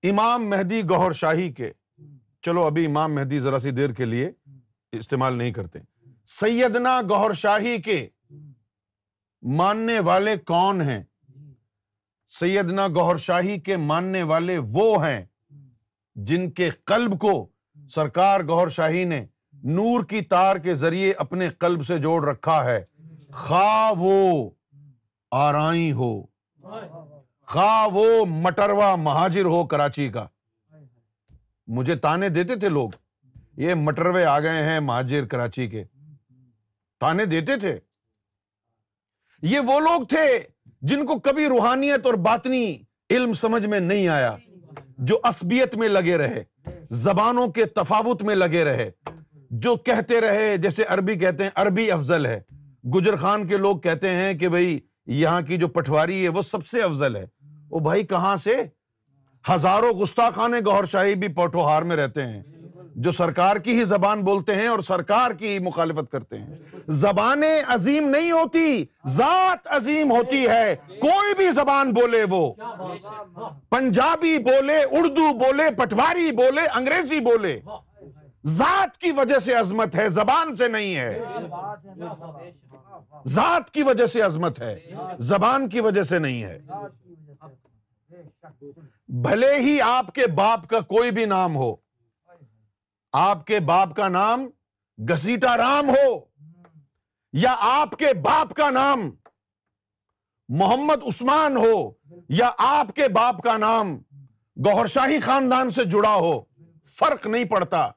امام 0.03 0.49
مہدی 0.49 0.81
گوہر 0.89 1.11
شاہی 1.11 1.51
کے۔ 1.51 1.71
چلو 2.47 2.63
ابھی 2.63 2.85
امام 2.85 3.15
مہدی 3.15 3.39
ذرا 3.39 3.59
سی 3.59 3.71
دیر 3.71 3.91
کے 3.91 4.05
لیے 4.05 4.29
استعمال 4.91 5.37
نہیں 5.37 5.51
کرتے۔ 5.51 5.79
سیدنا 6.27 7.01
گوہر 7.09 7.33
شاہی 7.33 7.81
کے 7.81 8.07
ماننے 9.41 9.99
والے 9.99 10.35
کون 10.37 10.81
ہیں؟ 10.81 11.03
سیدنا 12.39 12.87
گوہر 12.87 13.17
شاہی 13.17 13.59
کے 13.59 13.77
ماننے 13.77 14.23
والے 14.23 14.57
وہ 14.57 15.05
ہیں 15.05 15.25
جن 16.15 16.49
کے 16.51 16.69
قلب 16.69 17.19
کو 17.19 17.33
سرکار 17.89 18.41
گوہر 18.47 18.69
شاہی 18.69 19.03
نے 19.03 19.25
نور 19.63 20.03
کی 20.03 20.21
تار 20.21 20.55
کے 20.55 20.75
ذریعے 20.75 21.13
اپنے 21.17 21.49
قلب 21.49 21.85
سے 21.85 21.97
جوڑ 21.97 22.23
رکھا 22.25 22.63
ہے۔ 22.63 22.85
خواہ 23.33 23.91
وہ 23.97 24.49
آرائی 25.31 25.91
ہو، 25.91 26.21
خواہ 27.47 27.87
وہ 27.93 28.25
مٹروا 28.25 28.95
مہاجر 28.95 29.45
ہو 29.45 29.65
کراچی 29.65 30.09
کا۔ 30.09 30.27
مجھے 31.67 31.95
تانے 31.95 32.29
دیتے 32.29 32.55
تھے 32.55 32.69
لوگ۔ 32.69 32.89
یہ 33.57 33.73
مٹروے 33.73 34.25
آ 34.25 34.39
گئے 34.39 34.63
ہیں 34.63 34.79
مہاجر 34.79 35.25
کراچی 35.25 35.67
کے۔ 35.67 35.83
تانے 36.99 37.25
دیتے 37.25 37.57
تھے۔ 37.57 37.79
یہ 39.41 39.59
وہ 39.59 39.79
لوگ 39.79 40.01
تھے 40.01 40.39
جن 40.81 41.05
کو 41.05 41.19
کبھی 41.19 41.45
روحانیت 41.45 42.05
اور 42.05 42.13
باطنی 42.13 42.77
علم 43.09 43.33
سمجھ 43.33 43.65
میں 43.65 43.79
نہیں 43.79 44.07
آیا، 44.07 44.35
جو 44.97 45.19
اسبیت 45.23 45.75
میں 45.75 45.87
لگے 45.87 46.17
رہے، 46.17 46.43
زبانوں 46.89 47.47
کے 47.47 47.65
تفاوت 47.65 48.23
میں 48.23 48.35
لگے 48.35 48.63
رہے، 48.63 48.91
جو 49.35 49.75
کہتے 49.75 50.21
رہے، 50.21 50.57
جیسے 50.57 50.83
عربی 50.83 51.15
کہتے 51.15 51.43
ہیں، 51.43 51.49
عربی 51.55 51.91
افضل 51.91 52.25
ہے۔ 52.25 52.41
گجر 52.95 53.15
خان 53.15 53.47
کے 53.47 53.57
لوگ 53.57 53.79
کہتے 53.79 54.09
ہیں 54.09 54.33
کہ 54.33 54.49
بھائی 54.49 54.79
یہاں 55.05 55.41
کی 55.41 55.57
جو 55.57 55.67
پٹواری 55.67 56.23
ہے، 56.23 56.29
وہ 56.29 56.41
سب 56.41 56.67
سے 56.67 56.81
افضل 56.81 57.15
ہے۔ 57.15 57.25
وہ 57.69 57.79
بھائی 57.79 58.03
کہاں 58.03 58.37
سے؟ 58.37 58.63
ہزاروں 59.49 59.91
گستاخان 59.93 60.53
گور 60.65 60.83
شاہی 60.83 61.15
بھی 61.15 61.27
پوٹوہار 61.27 61.81
میں 61.81 61.95
رہتے 61.95 62.21
ہیں، 62.21 62.41
جو 62.95 63.11
سرکار 63.11 63.55
کی 63.55 63.79
ہی 63.79 63.83
زبان 63.83 64.21
بولتے 64.21 64.55
ہیں 64.55 64.67
اور 64.67 64.79
سرکار 64.79 65.31
کی 65.31 65.47
ہی 65.47 65.59
مخالفت 65.59 66.11
کرتے 66.11 66.39
ہیں۔ 66.39 66.55
زبانیں 66.87 67.61
عظیم 67.67 68.09
نہیں 68.09 68.31
ہوتی، 68.31 68.85
ذات 69.07 69.57
عظیم 69.65 70.11
ہوتی 70.11 70.47
ہے۔ 70.47 70.75
کوئی 70.87 71.33
بھی 71.35 71.51
زبان 71.51 71.91
بولے 71.93 72.23
وہ۔ 72.29 72.53
پنجابی 73.69 74.37
بولے، 74.37 74.83
اردو 74.83 75.33
بولے، 75.33 75.63
پٹواری 75.77 76.31
بولے، 76.31 76.61
انگریزی 76.73 77.19
بولے۔ 77.19 77.59
ذات 78.45 78.97
کی 78.97 79.11
وجہ 79.11 79.39
سے 79.39 79.53
عظمت 79.53 79.95
ہے، 79.95 80.09
زبان 80.09 80.55
سے 80.55 80.67
نہیں 80.67 80.95
ہے۔ 80.95 81.19
ذات 83.27 83.71
کی 83.71 83.83
وجہ 83.83 84.05
سے 84.05 84.21
عظمت 84.21 84.61
ہے، 84.61 84.79
زبان 85.19 85.69
کی 85.69 85.79
وجہ 85.79 86.03
سے 86.03 86.19
نہیں 86.19 86.43
ہے۔ 86.43 86.59
بھلے 89.07 89.55
ہی 89.55 89.81
آپ 89.81 90.15
کے 90.15 90.27
باپ 90.27 90.67
کا 90.67 90.79
کوئی 90.79 91.11
بھی 91.11 91.25
نام 91.25 91.55
ہو۔ 91.55 91.75
آپ 93.13 93.45
کے 93.47 93.59
باپ 93.59 93.95
کا 93.95 94.07
نام 94.07 94.47
گسیٹا 94.97 95.57
رام 95.57 95.89
ہو 95.89 96.19
یا 97.33 97.55
آپ 97.59 97.91
کے 97.91 98.13
باپ 98.13 98.53
کا 98.53 98.69
نام 98.69 99.11
محمد 100.49 101.03
عثمان 101.03 101.57
ہو 101.57 101.91
یا 102.29 102.51
آپ 102.57 102.87
کے 102.95 103.07
باپ 103.07 103.41
کا 103.41 103.57
نام 103.57 103.97
گوہر 104.65 104.85
شاہی 104.85 105.19
خاندان 105.19 105.71
سے 105.71 105.83
جڑا 105.83 106.13
ہو، 106.13 106.41
فرق 106.85 107.27
نہیں 107.27 107.45
پڑتا۔ 107.45 107.89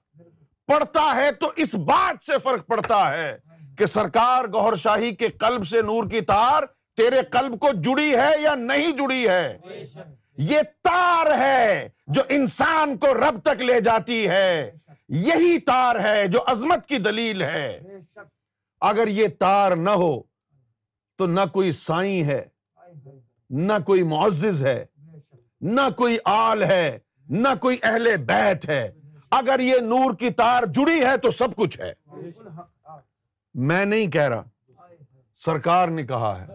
پڑتا 0.67 1.13
ہے 1.17 1.33
تو 1.33 1.53
اس 1.57 1.75
بات 1.75 2.25
سے 2.25 2.39
فرق 2.39 2.67
پڑتا 2.67 3.11
ہے 3.11 3.39
کہ 3.79 3.87
سرکار 3.87 4.45
گوہر 4.45 4.77
شاہی 4.77 5.15
کے 5.15 5.29
قلب 5.29 5.67
سے 5.69 5.83
نور 5.83 6.11
کی 6.11 6.21
تار 6.21 6.63
تیرے 6.97 7.21
قلب 7.31 7.61
کو 7.61 7.69
جڑی 7.85 8.17
ہے 8.17 8.31
یا 8.41 8.55
نہیں 8.55 8.93
جڑی 8.93 9.29
ہے۔ 9.29 9.59
یہ 10.49 10.61
تار 10.83 11.39
ہے 11.39 11.89
جو 12.07 12.23
انسان 12.29 12.99
کو 12.99 13.15
رب 13.15 13.41
تک 13.45 13.63
لے 13.63 13.81
جاتی 13.81 14.29
ہے۔ 14.29 14.71
یہی 15.09 15.59
تار 15.59 15.97
ہے 16.05 16.27
جو 16.27 16.39
عظمت 16.47 16.87
کی 16.87 16.99
دلیل 16.99 17.43
ہے۔ 17.43 17.81
اگر 18.81 19.09
یہ 19.09 19.29
تار 19.39 19.73
نہ 19.73 19.91
ہو 19.91 20.23
تو 21.19 21.27
نہ 21.27 21.41
کوئی 21.53 21.73
سائیں 21.73 22.25
ہے، 22.25 22.45
نہ 23.51 23.73
کوئی 23.87 24.03
معزز 24.03 24.67
ہے، 24.67 24.85
نہ 25.61 25.81
کوئی 25.97 26.17
آل 26.25 26.65
ہے، 26.65 26.99
نہ 27.29 27.49
کوئی 27.61 27.77
اہل 27.83 28.17
بیت 28.17 28.69
ہے۔ 28.69 28.93
اگر 29.31 29.61
یہ 29.61 29.79
نور 29.79 30.15
کی 30.15 30.31
تار 30.31 30.63
جڑی 30.63 31.05
ہے 31.05 31.17
تو 31.17 31.31
سب 31.31 31.57
کچھ 31.57 31.81
ہے۔ 31.81 31.93
میں 33.55 33.85
نہیں 33.85 34.11
کہہ 34.11 34.29
رہا، 34.29 34.43
سرکار 35.35 35.89
نے 35.89 36.03
کہا 36.03 36.41
ہے۔ 36.41 36.47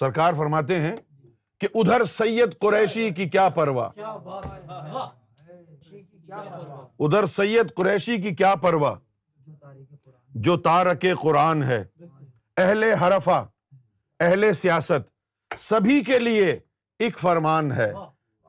سرکار 0.00 0.34
فرماتے 0.34 0.80
ہیں 0.80 0.96
کہ 1.62 1.68
ادھر 1.74 2.04
سید 2.04 2.58
قریشی 2.58 3.10
کی 3.10 3.28
کیا 3.28 3.48
پرواہ؟ 3.48 3.90
ادھر 6.98 7.26
سید 7.26 7.74
قریشی 7.74 8.16
کی 8.22 8.34
کیا 8.34 8.54
پرواہ؟ 8.54 8.94
جو 10.34 10.56
تارک 10.56 11.04
قرآن 11.22 11.62
ہے 11.62 11.84
اہل 12.56 12.82
حرفہ 12.82 13.46
اہل 14.20 14.52
سیاست 14.52 15.08
سبھی 15.58 16.00
کے 16.04 16.18
لیے 16.18 16.58
ایک 16.98 17.18
فرمان 17.18 17.72
ہے۔ 17.72 17.92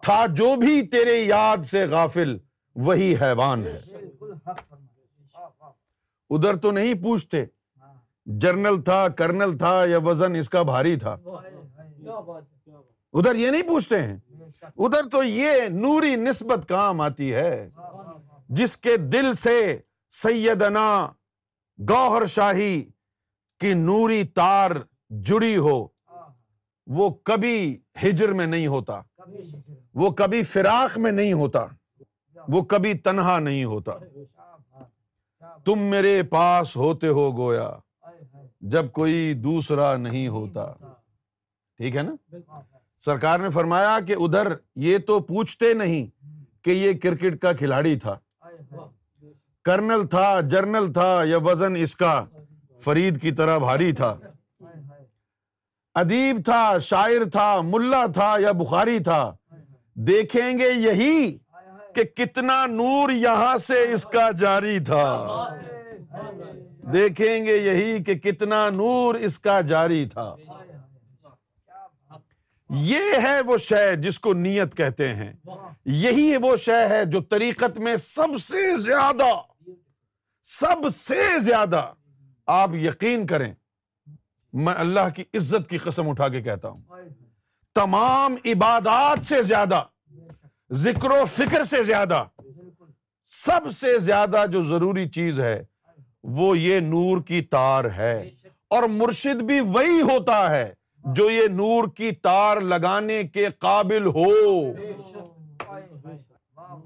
تھا 0.01 0.25
جو 0.25 0.55
بھی 0.55 0.87
تیرے 0.87 1.15
یاد 1.21 1.57
سے 1.65 1.85
غافل 1.85 2.37
وہی 2.75 3.15
حیوان 3.21 3.63
ہے۔ 3.63 3.79
ادھر 6.29 6.55
تو 6.55 6.71
نہیں 6.71 6.93
پوچھتے 6.93 7.45
جرنل 8.25 8.81
تھا 8.81 9.07
کرنل 9.07 9.57
تھا 9.57 9.85
یا 9.85 9.97
وزن 9.97 10.35
اس 10.35 10.49
کا 10.49 10.63
بھاری 10.63 10.95
تھا۔ 10.95 11.15
ادھر 13.13 13.35
یہ 13.35 13.51
نہیں 13.51 13.63
پوچھتے 13.63 14.01
ہیں۔ 14.01 14.17
ادھر 14.77 15.09
تو 15.11 15.23
یہ 15.23 15.67
نوری 15.69 16.15
نسبت 16.15 16.69
کام 16.69 17.01
آتی 17.01 17.33
ہے۔ 17.33 17.69
جس 18.49 18.77
کے 18.77 18.97
دل 18.97 19.33
سے 19.33 19.79
سیدنا 20.11 21.11
گوہر 21.89 22.25
شاہی 22.25 22.89
کی 23.59 23.73
نوری 23.73 24.23
تار 24.23 24.71
جڑی 25.09 25.57
ہو، 25.57 25.87
وہ 26.87 27.09
کبھی 27.09 27.79
ہجر 28.03 28.33
میں 28.33 28.45
نہیں 28.45 28.67
ہوتا۔ 28.67 29.01
وہ 29.93 30.09
کبھی 30.09 30.43
فراق 30.43 30.97
میں 30.97 31.11
نہیں 31.11 31.33
ہوتا۔ 31.33 31.65
وہ 32.47 32.61
کبھی 32.61 32.93
تنہا 32.93 33.39
نہیں 33.39 33.63
ہوتا۔ 33.63 33.91
تم 35.65 35.79
میرے 35.79 36.23
پاس 36.23 36.75
ہوتے 36.75 37.07
ہو 37.07 37.37
گویا، 37.37 37.71
جب 38.61 38.91
کوئی 38.91 39.33
دوسرا 39.33 39.97
نہیں 39.97 40.27
ہوتا۔ 40.27 40.73
ٹھیک 41.77 41.95
ہے 41.95 42.01
نا؟ 42.01 42.15
سرکار 43.05 43.39
نے 43.39 43.49
فرمایا 43.49 43.99
کہ 44.07 44.15
ادھر 44.19 44.53
یہ 44.75 44.97
تو 44.97 45.19
پوچھتے 45.19 45.73
نہیں 45.73 46.25
کہ 46.63 46.69
یہ 46.69 46.93
کرکٹ 47.03 47.39
کا 47.39 47.53
کھلاڑی 47.53 47.99
تھا۔ 47.99 48.17
کرنل 49.65 50.07
تھا، 50.07 50.41
جرنل 50.41 50.93
تھا 50.93 51.21
یا 51.23 51.37
وزن 51.37 51.75
اس 51.75 51.95
کا 51.95 52.25
فرید 52.79 53.21
کی 53.21 53.31
طرح 53.31 53.57
بھاری 53.57 53.93
تھا۔ 53.93 54.17
ادیب 55.95 56.41
تھا، 56.45 56.79
شاعر 56.79 57.29
تھا، 57.29 57.61
ملا 57.61 58.05
تھا 58.05 58.35
یا 58.39 58.51
بخاری 58.51 58.99
تھا۔ 58.99 59.31
دیکھیں 59.93 60.59
گے 60.59 60.69
یہی 60.71 61.37
کہ 61.95 62.03
کتنا 62.03 62.65
نور 62.65 63.09
یہاں 63.09 63.57
سے 63.57 63.93
اس 63.93 64.05
کا 64.05 64.31
جاری 64.31 64.79
تھا۔ 64.79 65.25
دیکھیں 66.93 67.45
گے 67.45 67.57
یہی 67.57 68.03
کہ 68.03 68.13
کتنا 68.13 68.69
نور 68.69 69.15
اس 69.15 69.39
کا 69.39 69.61
جاری 69.61 70.05
تھا۔ 70.13 70.35
یہ 72.73 73.01
ہے 73.23 73.41
وہ 73.41 73.57
شے 73.57 73.95
جس 73.95 74.19
کو 74.19 74.33
نیت 74.33 74.77
کہتے 74.77 75.15
ہیں۔ 75.15 75.33
یہی 75.85 76.37
وہ 76.37 76.57
شے 76.57 76.87
ہے 76.87 77.05
جو 77.05 77.21
طریقت 77.21 77.77
میں 77.77 77.95
سب 77.95 78.41
سے 78.43 78.75
زیادہ، 78.75 79.41
سب 80.43 80.95
سے 80.95 81.39
زیادہ 81.39 81.93
آپ 82.47 82.69
یقین 82.73 83.27
کریں۔ 83.27 83.53
میں 84.53 84.73
اللہ 84.77 85.09
کی 85.15 85.23
عزت 85.33 85.69
کی 85.69 85.77
قسم 85.77 86.09
اٹھا 86.09 86.27
کے 86.27 86.41
کہتا 86.41 86.69
ہوں۔ 86.69 86.81
تمام 87.75 88.35
عبادات 88.45 89.25
سے 89.25 89.43
زیادہ، 89.43 89.83
ذکر 90.71 91.11
و 91.11 91.25
فکر 91.25 91.63
سے 91.63 91.83
زیادہ، 91.83 92.23
سب 93.25 93.61
سے 93.79 93.99
زیادہ 93.99 94.45
جو 94.51 94.63
ضروری 94.63 95.09
چیز 95.09 95.39
ہے، 95.39 95.63
وہ 96.23 96.57
یہ 96.57 96.79
نور 96.79 97.21
کی 97.21 97.41
تار 97.41 97.85
ہے۔ 97.85 98.29
اور 98.67 98.83
مرشد 98.83 99.41
بھی 99.41 99.59
وہی 99.59 100.01
ہوتا 100.01 100.49
ہے۔ 100.49 100.73
جو 101.05 101.29
یہ 101.29 101.47
نور 101.47 101.83
کی 101.97 102.11
تار 102.11 102.57
لگانے 102.57 103.23
کے 103.23 103.47
قابل 103.59 104.05
ہو۔ 104.05 104.73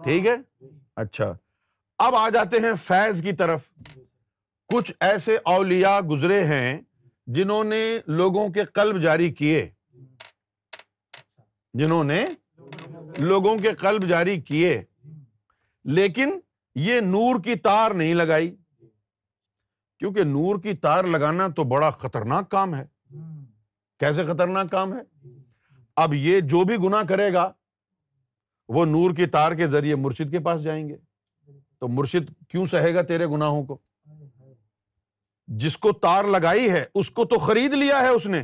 ٹھیک 0.03 0.27
ہے؟ 0.27 0.65
اچھا۔ 0.95 1.33
اب 1.97 2.15
آ 2.15 2.29
جاتے 2.29 2.57
ہیں 2.57 2.75
فیض 2.83 3.21
کی 3.21 3.33
طرف۔ 3.33 3.59
کچھ 4.73 4.93
ایسے 4.99 5.37
اولیاء 5.45 5.99
گزرے 5.99 6.43
ہیں 6.43 6.81
جنہوں 7.27 7.63
نے 7.63 7.99
لوگوں 8.07 8.49
کے 8.49 8.63
قلب 8.63 9.01
جاری 9.01 9.31
کیے۔ 9.31 9.69
جنہوں 11.73 12.03
نے 12.03 12.25
لوگوں 13.19 13.57
کے 13.57 13.73
قلب 13.73 14.03
جاری 14.07 14.41
کیے۔ 14.41 14.83
لیکن 15.83 16.39
یہ 16.75 16.99
نور 16.99 17.41
کی 17.43 17.55
تار 17.55 17.91
نہیں 17.91 18.13
لگائی۔ 18.13 18.55
کیونکہ 19.99 20.23
نور 20.23 20.59
کی 20.59 20.73
تار 20.73 21.03
لگانا 21.03 21.47
تو 21.47 21.63
بڑا 21.63 21.89
خطرناک 21.89 22.51
کام 22.51 22.75
ہے۔ 22.75 22.85
کیسے 23.99 24.23
خطرناک 24.23 24.71
کام 24.71 24.93
ہے؟ 24.93 25.27
اب 25.95 26.13
یہ 26.13 26.39
جو 26.39 26.63
بھی 26.63 26.77
گنا 26.77 27.03
کرے 27.03 27.33
گا، 27.33 27.51
وہ 28.67 28.85
نور 28.85 29.11
کی 29.11 29.25
تار 29.25 29.51
کے 29.51 29.67
ذریعے 29.67 29.95
مرشد 29.95 30.31
کے 30.31 30.39
پاس 30.39 30.63
جائیں 30.63 30.89
گے۔ 30.89 30.95
تو 31.79 31.87
مرشد 31.87 32.49
کیوں 32.49 32.65
سہے 32.65 32.93
گا 32.93 33.01
تیرے 33.01 33.27
گناہوں 33.27 33.63
کو؟ 33.63 33.77
جس 35.47 35.77
کو 35.77 35.91
تار 35.91 36.23
لگائی 36.23 36.69
ہے، 36.69 36.85
اس 36.95 37.09
کو 37.09 37.25
تو 37.25 37.37
خرید 37.37 37.73
لیا 37.73 37.99
ہے 37.99 38.07
اس 38.07 38.25
نے۔ 38.25 38.43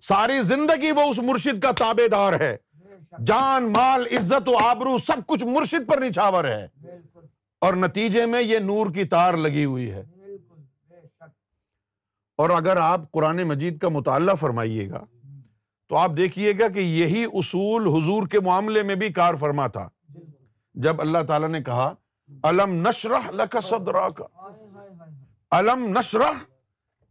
ساری 0.00 0.42
زندگی 0.42 0.90
وہ 0.90 1.00
اس 1.00 1.18
مرشد 1.18 1.62
کا 1.62 1.70
تابے 1.70 2.08
دار 2.08 2.32
ہے۔ 2.40 2.56
جان، 3.26 3.72
مال، 3.72 4.06
عزت 4.18 4.48
و 4.48 4.56
آبرو 4.64 4.98
سب 4.98 5.26
کچھ 5.26 5.44
مرشد 5.44 5.88
پر 5.88 6.02
نچھاور 6.02 6.44
ہے۔ 6.44 6.66
اور 7.60 7.74
نتیجے 7.74 8.26
میں 8.26 8.42
یہ 8.42 8.58
نور 8.58 8.86
کی 8.94 9.04
تار 9.04 9.34
لگی 9.34 9.64
ہوئی 9.64 9.90
ہے۔ 9.90 10.04
اور 12.36 12.50
اگر 12.50 12.76
آپ 12.76 13.00
قرآن 13.12 13.42
مجید 13.42 13.78
کا 13.78 13.88
مطالعہ 13.88 14.34
فرمائیے 14.34 14.90
گا 14.90 15.04
تو 15.88 15.96
آپ 15.96 16.10
دیکھیے 16.16 16.52
گا 16.60 16.68
کہ 16.68 16.78
یہی 16.78 17.24
اصول 17.24 17.86
حضور 17.86 18.26
کے 18.26 18.40
معاملے 18.40 18.82
میں 18.82 18.94
بھی 18.94 19.12
کار 19.12 19.34
فرما 19.34 19.66
تھا۔ 19.66 19.88
جب 20.74 21.00
اللہ 21.00 21.18
تعالیٰ 21.28 21.48
نے 21.48 21.62
کہا 21.62 21.94
الم 22.42 22.88
نشرح 22.88 23.30
لک 23.30 23.56
صدرا 23.62 24.08
کا 24.08 24.24
الم 25.50 25.98
نشرح 25.98 26.32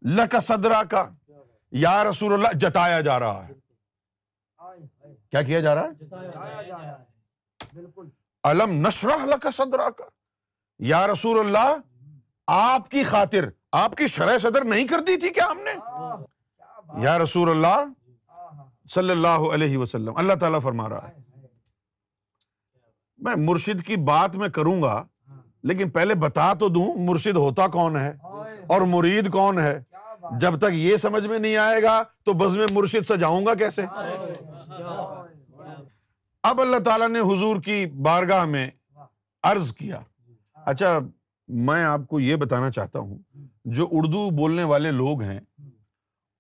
لک 0.02 0.36
صدرا 0.42 0.84
کا 0.84 1.10
یا 1.72 2.04
رسول 2.04 2.34
اللہ 2.34 2.58
جتایا 2.58 3.02
جا 3.02 3.20
رہا 3.20 3.48
ہے۔ 3.48 3.54
کیا 5.32 5.42
کیا 5.42 5.60
جا 5.60 5.76
رہا 5.76 5.84
ہے؟ 5.84 6.06
الم 8.44 8.88
نشرح 8.88 9.26
لک 9.26 9.48
صدرا 9.54 9.90
کا 9.90 10.04
یا 10.80 11.08
رسول 11.08 11.40
اللہ 11.40 11.78
آپ 12.48 12.90
کی 12.90 13.04
خاطر 13.04 13.50
آپ 13.74 13.96
کی 13.96 14.08
شرح 14.08 14.38
صدر 14.38 14.64
نہیں 14.66 14.88
کر 14.88 15.00
دی 15.00 15.18
تھی 15.18 15.30
کیا 15.30 15.46
ہم 15.52 15.60
نے؟ 15.60 15.72
یا 17.02 17.20
رسول 17.20 17.50
اللہ 17.50 17.86
صلی 18.94 19.10
اللہ 19.10 19.28
علیہ 19.28 19.78
وسلم، 19.78 20.18
اللہ 20.18 20.34
تعالیٰ 20.34 20.62
فرما 20.62 20.90
رہا 20.90 21.08
ہے۔ 21.08 21.14
میں 23.18 23.34
مرشد 23.38 23.84
کی 23.88 23.96
بات 23.96 24.36
میں 24.36 24.50
کروں 24.50 24.82
گا، 24.82 25.04
لیکن 25.64 25.90
پہلے 25.90 26.16
بتا 26.16 26.54
تو 26.54 26.70
دوں 26.70 26.96
مرشد 26.96 27.36
ہوتا 27.36 27.68
کون 27.68 27.98
ہے 27.98 28.18
اور 28.68 28.82
مرید 28.82 29.32
کون 29.32 29.60
ہے۔ 29.60 29.84
جب 30.40 30.58
تک 30.58 30.74
یہ 30.74 30.98
سمجھ 30.98 31.28
میں 31.28 31.40
نہیں 31.40 31.58
آئے 31.58 31.84
گا 31.84 32.04
تو 32.24 32.34
بز 32.34 32.58
میں 32.58 32.66
مرشد 32.72 33.08
سجاؤں 33.08 33.46
گا 33.46 33.54
کیسے؟ 33.54 33.86
اب 36.44 36.62
اللہ 36.62 36.78
تعالیٰ 36.86 37.10
نے 37.10 37.20
حضور 37.20 37.62
کی 37.62 37.86
بارگاہ 37.86 38.46
میں 38.46 38.70
عرض 39.44 39.76
کیا۔ 39.76 40.00
اچھا 40.56 41.00
میں 41.48 41.84
آپ 41.84 42.00
کو 42.10 42.20
یہ 42.20 42.36
بتانا 42.36 42.72
چاہتا 42.72 43.00
ہوں 43.00 43.18
جو 43.66 43.88
اردو 43.92 44.30
بولنے 44.30 44.64
والے 44.64 44.92
لوگ 44.92 45.22
ہیں 45.22 45.40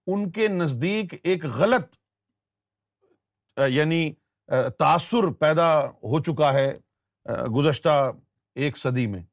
ان 0.07 0.31
کے 0.31 0.47
نزدیک 0.47 1.13
ایک 1.23 1.45
غلط 1.45 1.95
یعنی 3.67 4.13
تاثر 4.77 5.31
پیدا 5.31 5.85
ہو 5.85 6.23
چکا 6.23 6.53
ہے 6.53 6.77
گزشتہ 7.55 8.11
ایک 8.55 8.77
صدی 8.77 9.07
میں۔ 9.07 9.23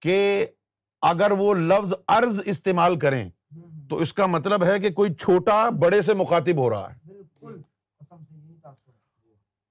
کہ 0.00 0.46
اگر 1.02 1.30
وہ 1.30 1.54
لفظ 1.54 1.92
ارض 2.08 2.40
استعمال 2.44 2.98
کریں 2.98 3.30
تو 3.90 3.96
اس 3.96 4.12
کا 4.12 4.26
مطلب 4.26 4.64
ہے 4.64 4.80
کہ 4.80 4.90
کوئی 4.90 5.14
چھوٹا 5.14 5.70
بڑے 5.70 6.02
سے 6.02 6.14
مخاطب 6.14 6.56
ہو 6.56 6.70
رہا 6.70 6.94
ہے۔ 6.94 7.08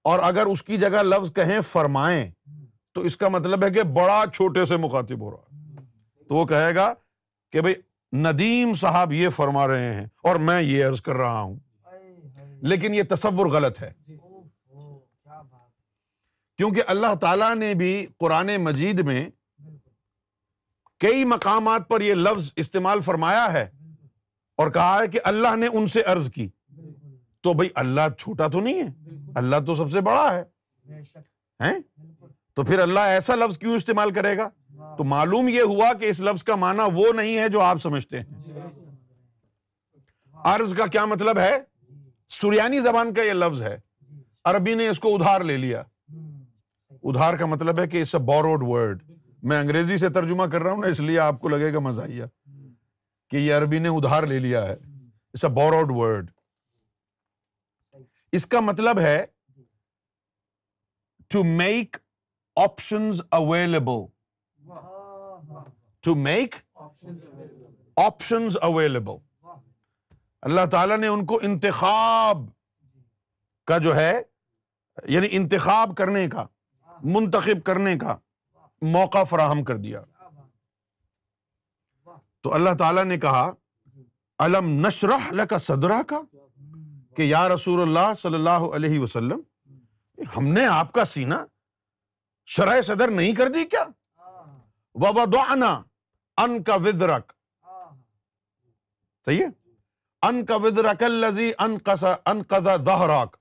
اور 0.03 0.19
اگر 0.19 0.45
اس 0.45 0.63
کی 0.63 0.77
جگہ 0.77 1.03
لفظ 1.03 1.33
کہیں 1.33 1.61
فرمائیں 1.61 2.31
تو 2.91 3.01
اس 3.01 3.17
کا 3.17 3.27
مطلب 3.27 3.63
ہے 3.63 3.71
کہ 3.71 3.83
بڑا 3.83 4.23
چھوٹے 4.33 4.65
سے 4.65 4.77
مخاطب 4.77 5.21
ہو 5.21 5.31
رہا 5.31 5.46
تو 6.29 6.35
وہ 6.35 6.45
کہے 6.45 6.75
گا 6.75 6.93
کہ 7.51 7.61
بھائی 7.61 7.75
ندیم 8.13 8.73
صاحب 8.73 9.13
یہ 9.13 9.29
فرما 9.29 9.67
رہے 9.67 9.93
ہیں 9.93 10.05
اور 10.23 10.35
میں 10.35 10.61
یہ 10.61 10.85
عرض 10.85 11.01
کر 11.01 11.15
رہا 11.15 11.41
ہوں۔ 11.41 11.59
لیکن 12.61 12.93
یہ 12.93 13.03
تصور 13.09 13.45
غلط 13.45 13.83
ہے۔ 13.83 13.93
کیونکہ 16.57 16.81
اللہ 16.87 17.15
تعالی 17.21 17.53
نے 17.55 17.73
بھی 17.73 18.05
قرآن 18.17 18.57
مجید 18.57 18.99
میں 18.99 19.29
کئی 20.99 21.25
مقامات 21.25 21.87
پر 21.87 22.01
یہ 22.01 22.13
لفظ 22.13 22.51
استعمال 22.55 23.01
فرمایا 23.01 23.53
ہے 23.53 23.69
اور 24.55 24.71
کہا 24.71 24.99
ہے 25.01 25.07
کہ 25.07 25.19
اللہ 25.23 25.55
نے 25.55 25.67
ان 25.73 25.87
سے 25.87 26.01
عرض 26.01 26.31
کی۔ 26.31 26.49
تو 27.41 27.53
بھائی 27.53 27.69
اللہ 27.75 28.01
چھوٹا 28.19 28.47
تو 28.47 28.59
نہیں 28.59 28.83
ہے۔ 28.83 28.89
اللہ 29.35 29.55
تو 29.65 29.75
سب 29.75 29.91
سے 29.91 30.01
بڑا 30.01 30.33
ہے۔ 30.33 30.43
تو 32.53 32.63
پھر 32.63 32.79
اللہ 32.79 32.99
ایسا 32.99 33.35
لفظ 33.35 33.57
کیوں 33.57 33.75
استعمال 33.75 34.13
کرے 34.13 34.37
گا؟ 34.37 34.49
تو 34.97 35.03
معلوم 35.03 35.47
یہ 35.47 35.61
ہوا 35.61 35.93
کہ 35.93 36.05
اس 36.05 36.21
لفظ 36.21 36.43
کا 36.43 36.55
معنی 36.55 36.79
وہ 36.93 37.13
نہیں 37.13 37.37
ہے 37.37 37.49
جو 37.49 37.61
آپ 37.61 37.77
سمجھتے 37.81 38.19
ہیں۔ 38.19 38.59
عرض 40.33 40.73
کا 40.73 40.85
کیا 40.85 41.05
مطلب 41.05 41.37
ہے؟ 41.39 41.57
سریانی 42.27 42.79
زبان 42.79 43.13
کا 43.13 43.21
یہ 43.23 43.33
لفظ 43.33 43.61
ہے۔ 43.61 43.77
عربی 44.45 44.75
نے 44.75 44.87
اس 44.87 44.99
کو 44.99 45.15
ادھار 45.15 45.41
لے 45.41 45.57
لیا۔ 45.57 45.83
ادھار 46.89 47.33
کا 47.37 47.45
مطلب 47.45 47.79
ہے 47.79 47.87
کہ 47.87 48.01
اٹس 48.01 48.15
اے 48.15 48.21
بوروڈ 48.21 48.63
ورڈ 48.63 49.03
میں 49.43 49.59
انگریزی 49.59 49.97
سے 49.97 50.09
ترجمہ 50.09 50.43
کر 50.43 50.61
رہا 50.61 50.71
ہوں 50.71 50.81
نا 50.81 50.87
اس 50.87 50.99
لیے 50.99 51.19
آپ 51.19 51.41
کو 51.41 51.47
لگے 51.47 51.73
گا 51.73 51.79
مزاحیہ۔ 51.79 52.23
کہ 53.29 53.35
یہ 53.37 53.53
عربی 53.53 53.79
نے 53.79 53.89
ادھار 53.89 54.23
لے 54.23 54.39
لیا 54.39 54.65
ہے۔ 54.65 54.75
اٹس 55.33 55.45
اے 55.45 55.51
بوروڈ 55.51 55.91
ورڈ 55.91 56.31
اس 58.31 58.45
کا 58.45 58.59
مطلب 58.59 58.99
ہے 58.99 59.25
to 61.27 61.43
make 61.43 61.97
options 62.55 63.21
available 63.31 64.16
to 66.03 66.15
make 66.15 66.55
options 67.97 68.57
available 68.61 69.15
اللہ 70.41 70.65
تعالیٰ 70.71 70.97
نے 70.97 71.07
ان 71.07 71.25
کو 71.25 71.39
انتخاب 71.43 72.37
کا 73.67 73.77
جو 73.77 73.95
ہے 73.95 74.21
یعنی 75.05 75.27
انتخاب 75.31 75.95
کرنے 75.97 76.27
کا، 76.29 76.45
منتخب 77.03 77.63
کرنے 77.65 77.97
کا 77.97 78.15
موقع 78.81 79.23
فراہم 79.23 79.63
کر 79.63 79.77
دیا۔ 79.77 80.01
تو 82.41 82.53
اللہ 82.53 82.73
تعالیٰ 82.79 83.03
نے 83.03 83.17
کہا 83.17 83.49
علم 84.39 84.69
نشرح 84.85 85.31
لکا 85.31 85.57
صدرہ 85.57 86.01
کا 86.07 86.21
کہ 87.15 87.21
یا 87.21 87.47
رسول 87.49 87.81
اللہ 87.81 88.13
صلی 88.19 88.35
اللہ 88.35 88.65
علیہ 88.75 88.99
وسلم، 88.99 89.39
ہم 90.37 90.47
نے 90.53 90.65
آپ 90.65 90.91
کا 90.91 91.05
سینہ 91.05 91.35
شرح 92.45 92.81
صدر 92.81 93.11
نہیں 93.11 93.35
کر 93.35 93.47
دی 93.47 93.65
کیا؟ 93.65 93.83
وَوَضَعْنَا 95.01 95.81
ان 96.37 96.61
کا 96.63 96.75
ودرک 96.75 97.31
صحیح 99.25 99.43
ہے؟ 99.43 99.49
ان 100.21 100.45
کا 100.45 100.55
ودرک 100.55 101.03
الذی 101.03 101.51
انقذ 101.59 102.03
انقذ 102.25 102.67
ظہرک 102.85 103.35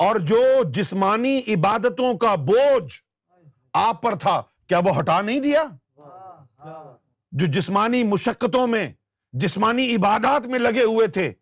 اور 0.00 0.16
جو 0.30 0.42
جسمانی 0.74 1.36
عبادتوں 1.48 2.12
کا 2.18 2.34
بوجھ 2.34 2.92
آپ 3.72 4.02
پر 4.02 4.14
تھا، 4.16 4.40
کیا 4.68 4.78
وہ 4.78 4.98
ہٹا 4.98 5.20
نہیں 5.20 5.40
دیا؟ 5.40 5.64
جو 7.32 7.46
جسمانی 7.46 8.02
مشقتوں 8.04 8.66
میں، 8.66 8.92
جسمانی 9.32 9.94
عبادات 9.94 10.46
میں 10.46 10.58
لگے 10.58 10.84
ہوئے 10.84 11.06
تھے، 11.06 11.32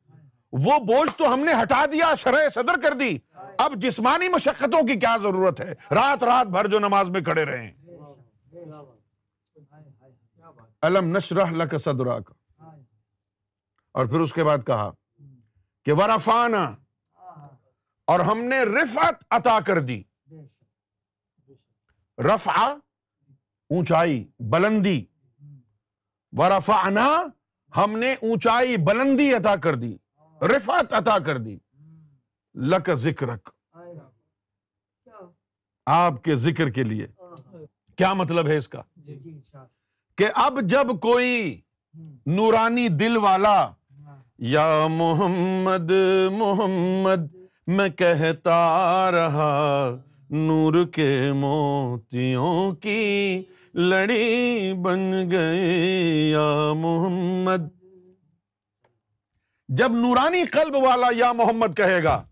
وہ 0.52 0.78
بوجھ 0.78 1.10
تو 1.18 1.32
ہم 1.34 1.40
نے 1.40 1.52
ہٹا 1.62 1.84
دیا 1.92 2.14
شرح 2.18 2.48
صدر 2.54 2.80
کر 2.82 2.94
دی۔ 2.94 3.16
اب 3.58 3.74
جسمانی 3.82 4.28
مشقتوں 4.28 4.82
کی 4.86 4.98
کیا 5.00 5.16
ضرورت 5.22 5.60
ہے؟ 5.60 5.74
رات 5.90 6.24
رات 6.24 6.46
بھر 6.46 6.66
جو 6.66 6.78
نماز 6.78 7.10
میں 7.10 7.20
کھڑے 7.20 7.44
رہے 7.44 7.62
ہیں 7.62 7.72
علم 10.82 11.16
نشرح 11.16 11.50
لک 11.50 11.78
صدرک 11.78 12.32
اور 13.92 14.06
پھر 14.06 14.20
اس 14.20 14.32
کے 14.32 14.44
بعد 14.44 14.58
کہا 14.66 14.90
کہ 15.84 15.92
ورفانا 15.92 16.74
اور 18.04 18.20
ہم 18.20 18.44
نے 18.44 18.62
رفعت 18.62 19.14
عطا 19.30 19.60
کر 19.66 19.80
دی۔ 19.80 20.02
رفع 22.18 22.74
اونچائی، 23.68 24.30
بلندی۔ 24.38 25.04
ورفعنا، 26.32 27.22
ہم 27.76 27.98
نے 27.98 28.12
اونچائی، 28.12 28.76
بلندی 28.76 29.34
عطا 29.34 29.56
کر 29.56 29.74
دی۔ 29.74 29.96
رفعت 30.42 30.92
عطا 30.92 31.18
کر 31.18 31.38
دی۔ 31.38 31.58
لک 32.54 32.90
ذکرک۔ 32.94 33.50
آپ 35.86 36.24
کے 36.24 36.36
ذکر 36.36 36.70
کے 36.70 36.82
لیے۔ 36.82 37.06
کیا 37.96 38.12
مطلب 38.12 38.46
ہے 38.48 38.56
اس 38.56 38.68
کا؟ 38.68 38.82
کہ 40.16 40.26
اب 40.34 40.60
جب 40.62 40.86
کوئی 41.00 41.60
نورانی 42.26 42.88
دل 42.88 43.16
والا 43.16 43.70
یا 44.38 44.86
محمد 44.90 45.90
محمد 46.32 47.34
میں 47.66 47.88
کہتا 47.88 49.10
رہا 49.10 49.96
نور 50.30 50.86
کے 50.92 51.32
موتیوں 51.32 52.74
کی 52.74 53.42
لڑی 53.74 54.72
بن 54.72 55.30
گئے 55.30 56.30
یا 56.30 56.72
محمد۔ 56.76 57.68
جب 59.68 59.92
نورانی 59.92 60.44
قلب 60.44 60.74
والا 60.74 61.06
یا 61.16 61.32
محمد 61.32 61.76
کہے 61.76 62.04
گا 62.04 62.24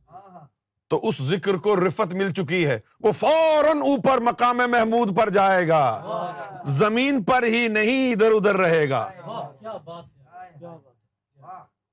تو 0.91 1.01
اس 1.03 1.23
ذکر 1.23 1.57
کو 1.57 1.77
رفت 1.77 2.15
مل 2.15 2.33
چکی 2.33 2.67
ہے۔ 2.67 2.81
وہ 3.01 3.13
فوراً 3.13 3.79
اوپر 3.79 4.19
مقام 4.19 4.57
محمود 4.57 5.19
پر 5.19 5.31
جائے 5.31 5.69
گا۔ 5.69 6.03
زمین 6.65 7.23
پر 7.23 7.43
ہی 7.43 7.69
نہیں، 7.69 8.13
ادھر 8.13 8.31
ادھر 8.31 8.57
رہے 8.57 8.91
گا۔ 8.91 9.11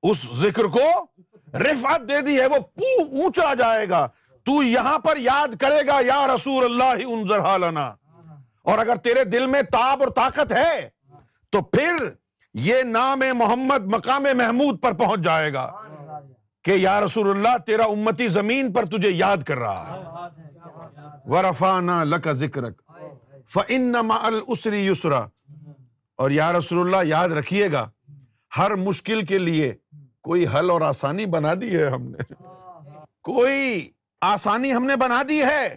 اس 0.02 0.16
ذکر 0.34 0.64
کو 0.64 1.06
رفعت 1.54 2.00
دے 2.08 2.20
دی 2.20 2.40
ہے، 2.40 2.46
وہ 2.46 2.56
اونچا 3.00 3.54
جائے 3.54 3.88
گا۔ 3.88 4.06
تو 4.44 4.62
یہاں 4.62 4.98
پر 4.98 5.16
یاد 5.16 5.56
کرے 5.60 5.86
گا، 5.86 6.00
یا 6.00 6.26
رسول 6.34 6.64
اللہ، 6.64 7.06
انظر 7.06 7.38
حالنا۔ 7.38 7.94
اور 8.62 8.78
اگر 8.78 8.96
تیرے 8.96 9.24
دل 9.24 9.46
میں 9.46 9.62
تاب 9.62 10.02
اور 10.02 10.08
طاقت 10.08 10.52
ہے، 10.52 10.88
تو 11.50 11.60
پھر 11.60 11.94
یہ 12.54 12.82
نام 12.82 13.20
محمد، 13.34 13.84
مقام 13.84 14.22
محمود 14.22 14.82
پر 14.82 14.92
پہنچ 14.92 15.20
جائے 15.20 15.52
گا۔ 15.52 15.72
کہ 16.68 16.72
یا 16.72 17.00
رسول 17.00 17.30
اللہ، 17.30 17.58
تیرا 17.58 17.84
امتی 17.84 18.28
زمین 18.28 18.72
پر 18.72 18.84
تجھے 18.84 19.10
یاد 19.10 19.36
کر 19.36 19.58
رہا 19.58 19.86
ہے۔ 19.86 20.02
ورفانا 21.30 22.04
لک 22.04 22.32
ذکرک۔ 22.32 22.82
فَإِنَّ 23.48 23.98
مَعَ 24.02 24.18
الْأُسْرِ 24.22 24.74
يُسْرَ 24.74 25.14
اور 26.16 26.30
یا 26.30 26.52
رسول 26.52 26.94
اللہ، 26.94 27.08
یاد 27.08 27.28
رکھیے 27.28 27.72
گا، 27.72 27.90
ہر 28.56 28.74
مشکل 28.74 29.24
کے 29.24 29.38
لیے 29.38 29.74
کوئی 30.22 30.46
حل 30.46 30.70
اور 30.70 30.80
آسانی 30.80 31.26
بنا 31.26 31.54
دی 31.60 31.78
ہے 31.78 31.86
ہم 31.86 32.02
نے۔ 32.02 32.34
کوئی 33.22 33.90
آسانی 34.20 34.74
ہم 34.74 34.84
نے 34.84 34.96
بنا 34.96 35.22
دی 35.28 35.42
ہے۔ 35.42 35.76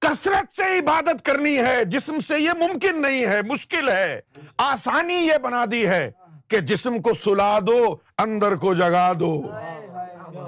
کثرت 0.00 0.52
سے 0.52 0.78
عبادت 0.78 1.24
کرنی 1.24 1.58
ہے، 1.58 1.84
جسم 1.84 2.20
سے 2.20 2.38
یہ 2.38 2.50
ممکن 2.50 3.02
نہیں 3.02 3.26
ہے، 3.26 3.42
مشکل 3.42 3.88
ہے۔ 3.88 4.20
آسانی 4.58 5.14
یہ 5.14 5.38
بنا 5.38 5.64
دی 5.70 5.86
ہے 5.86 6.10
کہ 6.48 6.58
جسم 6.58 7.02
کو 7.02 7.14
سلا 7.14 7.58
دو، 7.58 7.96
اندر 8.18 8.56
کو 8.56 8.74
جگا 8.74 9.12
دو۔ 9.20 9.42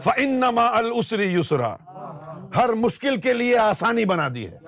فَإِنَّمَا 0.03 0.67
الْأُسْرِ 0.67 1.27
يُسْرَ 1.27 1.63
ہر 2.57 2.69
مشکل 2.69 3.21
کے 3.21 3.33
لیے 3.33 3.59
آسانی 3.59 4.05
بنا 4.05 4.29
دی 4.35 4.47
ہے۔ 4.47 4.59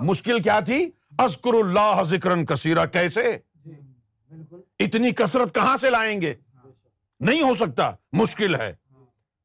مشکل 0.00 0.42
کیا 0.42 0.60
تھی؟ 0.60 0.90
اذکر 1.18 1.54
اللہ 1.54 2.02
ذکرن 2.02 2.46
کثیرہ۔ 2.46 2.86
کیسے؟ 2.86 3.38
اتنی 4.78 5.10
کثرت 5.10 5.54
کہاں 5.54 5.76
سے 5.76 5.90
لائیں 5.90 6.20
گے؟ 6.20 6.34
نہیں 7.20 7.42
ہو 7.42 7.54
سکتا۔ 7.54 7.90
مشکل 8.12 8.54
ہے۔ 8.54 8.74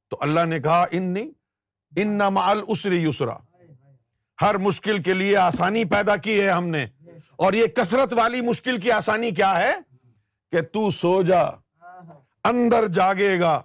تو 0.10 0.18
اللہ 0.22 0.46
نے 0.46 0.60
کہا 0.60 0.86
انی 0.92 1.32
ان 1.96 2.22
السری 2.22 3.04
یسرا 3.04 3.36
ہر 4.42 4.58
مشکل 4.58 5.02
کے 5.02 5.14
لیے 5.14 5.38
آسانی 5.38 5.86
پیدا 5.86 6.16
کی 6.16 6.42
ہے 6.42 6.50
ہم 6.50 6.68
نے۔ 6.68 6.86
اور 7.36 7.54
یہ 7.54 7.66
کثرت 7.68 8.14
والی 8.14 8.42
مشکل 8.42 8.78
کی 8.78 8.92
آسانی 8.92 9.32
کیا 9.32 9.60
ہے؟ 9.60 9.74
کہ 10.52 10.62
تو 10.62 10.92
سو 10.92 11.22
جا، 11.22 11.44
اندر 12.44 12.88
جاگے 12.88 13.40
گا۔ 13.40 13.62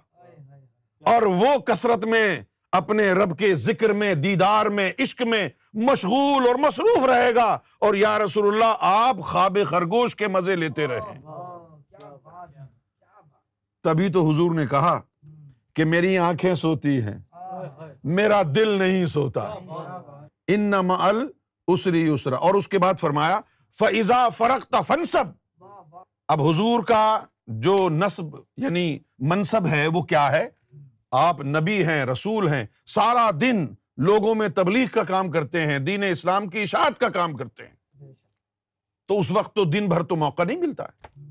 اور 1.09 1.21
وہ 1.21 1.57
کثرت 1.57 2.05
میں 2.05 2.41
اپنے 2.71 3.11
رب 3.11 3.39
کے 3.39 3.55
ذکر 3.55 3.89
میں 3.93 4.15
دیدار 4.15 4.65
میں 4.65 4.91
عشق 4.99 5.21
میں 5.21 5.49
مشغول 5.73 6.47
اور 6.47 6.55
مصروف 6.55 7.05
رہے 7.05 7.35
گا۔ 7.35 7.57
اور 7.79 7.93
یا 7.93 8.19
رسول 8.19 8.47
اللہ 8.47 8.75
آپ 8.79 9.15
خواب 9.21 9.57
خرگوش 9.67 10.15
کے 10.15 10.27
مزے 10.27 10.55
لیتے 10.55 10.87
رہے 10.87 11.19
تبھی 13.83 14.11
تو 14.11 14.29
حضور 14.29 14.51
نے 14.51 14.67
کہا 14.67 15.01
کہ 15.73 15.85
میری 15.85 16.17
آنکھیں 16.17 16.55
سوتی 16.55 17.01
ہیں۔ 17.01 17.19
میرا 18.03 18.41
دل 18.55 18.69
نہیں 18.69 19.05
سوتا۔ 19.05 19.53
ان 20.47 20.73
اسری 21.67 22.07
اسرا 22.07 22.35
اور 22.35 22.53
اس 22.53 22.67
کے 22.67 22.79
بعد 22.79 22.93
فرمایا 22.99 23.39
فضا 23.79 24.29
فرق 24.29 24.75
فنسب 24.87 25.25
اب 26.27 26.41
حضور 26.41 26.83
کا 26.83 27.19
جو 27.47 27.89
نصب 27.89 28.23
یعنی 28.57 28.99
منصب 29.19 29.67
ہے 29.67 29.87
وہ 29.87 30.01
کیا 30.01 30.31
ہے؟ 30.31 30.58
آپ 31.11 31.41
نبی 31.41 31.85
ہیں، 31.85 32.05
رسول 32.05 32.47
ہیں، 32.47 32.65
سارا 32.85 33.31
دن 33.41 33.65
لوگوں 33.97 34.35
میں 34.35 34.49
تبلیغ 34.49 34.87
کا 34.87 35.03
کام 35.03 35.31
کرتے 35.31 35.65
ہیں، 35.65 35.79
دین 35.79 36.03
اسلام 36.03 36.47
کی 36.47 36.61
اشاعت 36.61 36.99
کا 36.99 37.09
کام 37.09 37.37
کرتے 37.37 37.63
ہیں۔ 37.63 37.75
تو 39.07 39.19
اس 39.19 39.31
وقت 39.31 39.55
تو 39.55 39.65
دن 39.65 39.89
بھر 39.89 40.03
تو 40.03 40.15
موقع 40.15 40.43
نہیں 40.43 40.57
ملتا 40.57 40.83
ہے۔ 40.83 41.21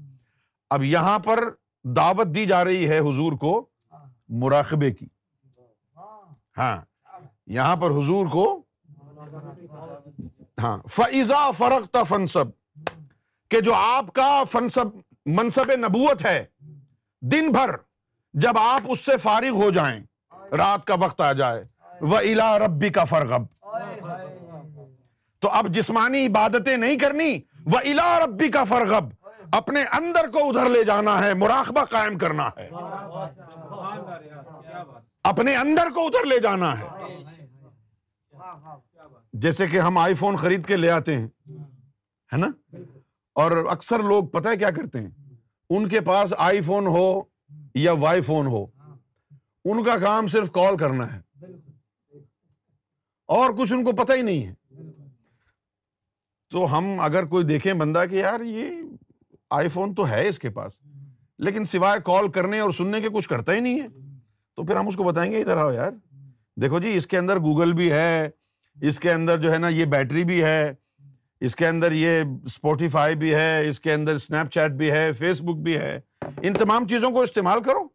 اب 0.71 0.85
یہاں 0.85 1.19
پر 1.19 1.51
دعوت 1.85 2.27
دی 2.35 2.47
جا 2.47 2.65
رہی 2.65 2.89
ہے 2.89 2.99
حضور 2.99 3.33
کو 3.33 3.67
مراقبے 4.29 4.91
کی۔ 4.91 5.07
ہاں 6.57 6.77
یہاں 7.47 7.77
پر 7.77 7.91
حضور 7.91 8.27
کو 8.27 8.63
ہاں 10.59 10.79
فضا 10.91 11.51
فرق 11.51 11.97
فنسب 12.09 12.45
کہ 13.49 13.61
جو 13.61 13.75
آپ 13.75 14.13
کا 14.13 14.45
فنسب 14.53 14.85
منصب 15.27 15.71
نبوت 15.71 16.25
ہے، 16.25 16.45
دن 17.21 17.53
بھر 17.53 17.71
جب 18.33 18.59
آپ 18.59 18.81
اس 18.89 19.01
سے 19.01 19.17
فارغ 19.17 19.51
ہو 19.51 19.71
جائیں، 19.71 20.01
رات 20.53 20.85
کا 20.85 20.95
وقت 20.95 21.21
آ 21.21 21.33
جائے 21.33 21.65
وہ 22.01 22.19
الا 22.19 22.59
ربی 22.59 22.91
کا 22.91 23.05
فرغب 23.05 23.43
تو 25.39 25.49
اب 25.49 25.69
جسمانی 25.69 26.27
عبادتیں 26.27 26.77
نہیں 26.77 26.99
کرنی 26.99 27.41
وہ 27.67 27.79
الا 27.79 28.21
ربی 28.27 28.49
کا 28.49 28.65
فرغب 28.65 29.05
اپنے 29.53 29.83
اندر 29.83 30.31
کو 30.31 30.49
ادھر 30.49 30.69
لے 30.69 30.85
جانا 30.85 31.25
ہے، 31.25 31.35
مراقبہ 31.35 31.85
قائم 31.85 32.19
کرنا 32.19 32.49
ہے۔ 32.57 32.69
اپنے 35.25 35.57
اندر 35.57 35.91
کو 35.95 36.07
ادھر 36.07 36.27
لے 36.27 36.39
جانا 36.39 36.81
ہے۔ 36.81 36.87
جیسے 39.33 39.67
کہ 39.67 39.81
ہم 39.81 39.99
آئی 39.99 40.15
فون 40.15 40.37
خرید 40.37 40.67
کے 40.67 40.77
لے 40.77 40.91
آتے 40.91 41.19
ہیں، 41.19 41.29
ہے 42.33 42.37
نا؟ 42.37 42.47
اور 43.35 43.67
اکثر 43.71 43.99
لوگ 43.99 44.25
پتہ 44.25 44.49
ہے 44.49 44.57
کیا 44.57 44.71
کرتے 44.71 45.01
ہیں؟ 45.01 45.11
ان 45.71 45.89
کے 45.89 46.01
پاس 46.01 46.35
آئی 46.39 46.61
فون 46.63 46.87
ہو 46.87 47.23
یا 47.79 47.93
وائی 47.93 48.21
فون 48.21 48.47
ہو، 48.47 48.67
ان 49.65 49.85
کا 49.85 49.99
کام 49.99 50.29
صرف 50.29 50.51
کال 50.51 50.77
کرنا 50.77 51.17
ہے۔ 51.17 51.21
اور 53.27 53.51
کچھ 53.59 53.73
ان 53.73 53.85
کو 53.85 53.93
پتہ 53.93 54.13
ہی 54.13 54.23
نہیں 54.23 54.47
ہے۔ 54.47 54.55
تو 56.51 56.79
ہم 56.79 57.01
اگر 57.01 57.25
کوئی 57.25 57.45
دیکھیں 57.45 57.73
بندہ 57.73 58.05
کہ 58.11 58.15
یار 58.15 58.41
یہ 58.41 58.69
آئی 59.51 59.69
فون 59.69 59.95
تو 59.95 60.09
ہے 60.09 60.29
اس 60.29 60.39
کے 60.39 60.51
پاس، 60.51 60.73
لیکن 61.39 61.65
سوائے 61.65 61.99
کال 62.05 62.31
کرنے 62.31 62.59
اور 62.59 62.71
سننے 62.71 63.01
کے 63.01 63.09
کچھ 63.09 63.29
کرتا 63.29 63.53
ہی 63.53 63.61
نہیں 63.61 63.81
ہے۔ 63.81 63.89
تو 64.57 64.65
پھر 64.65 64.77
ہم 64.77 64.89
اس 64.89 64.97
کو 64.97 65.05
بتائیں 65.05 65.33
گے، 65.33 65.41
ادھر 65.41 65.57
آؤ 65.57 65.73
یار۔ 65.73 65.91
دیکھو 66.61 66.81
جی 66.81 66.97
اس 66.97 67.07
کے 67.07 67.19
اندر 67.19 67.39
گوگل 67.39 67.73
بھی 67.73 67.93
ہے، 67.93 68.31
اس 68.83 69.01
کے 69.01 69.13
اندر 69.13 69.39
جو 69.39 69.53
ہے 69.53 69.59
نا 69.59 69.69
یہ 69.69 69.85
بیٹری 69.85 70.25
بھی 70.25 70.45
ہے، 70.45 70.75
اس 71.41 71.57
کے 71.57 71.69
اندر 71.69 71.93
یہ 71.93 72.23
اسپوٹیفائی 72.45 73.15
بھی 73.15 73.35
ہے، 73.35 73.69
اس 73.69 73.81
کے 73.81 73.93
اندر 73.93 74.15
اسنیپ 74.15 74.51
چیٹ 74.51 74.71
بھی 74.71 74.91
ہے، 74.91 75.13
فیس 75.13 75.41
بک 75.41 75.57
بھی 75.57 75.77
ہے۔ 75.77 76.01
ان 76.23 76.53
تمام 76.53 76.87
چیزوں 76.87 77.11
کو 77.11 77.21
استعمال 77.21 77.63
کرو۔ 77.63 77.89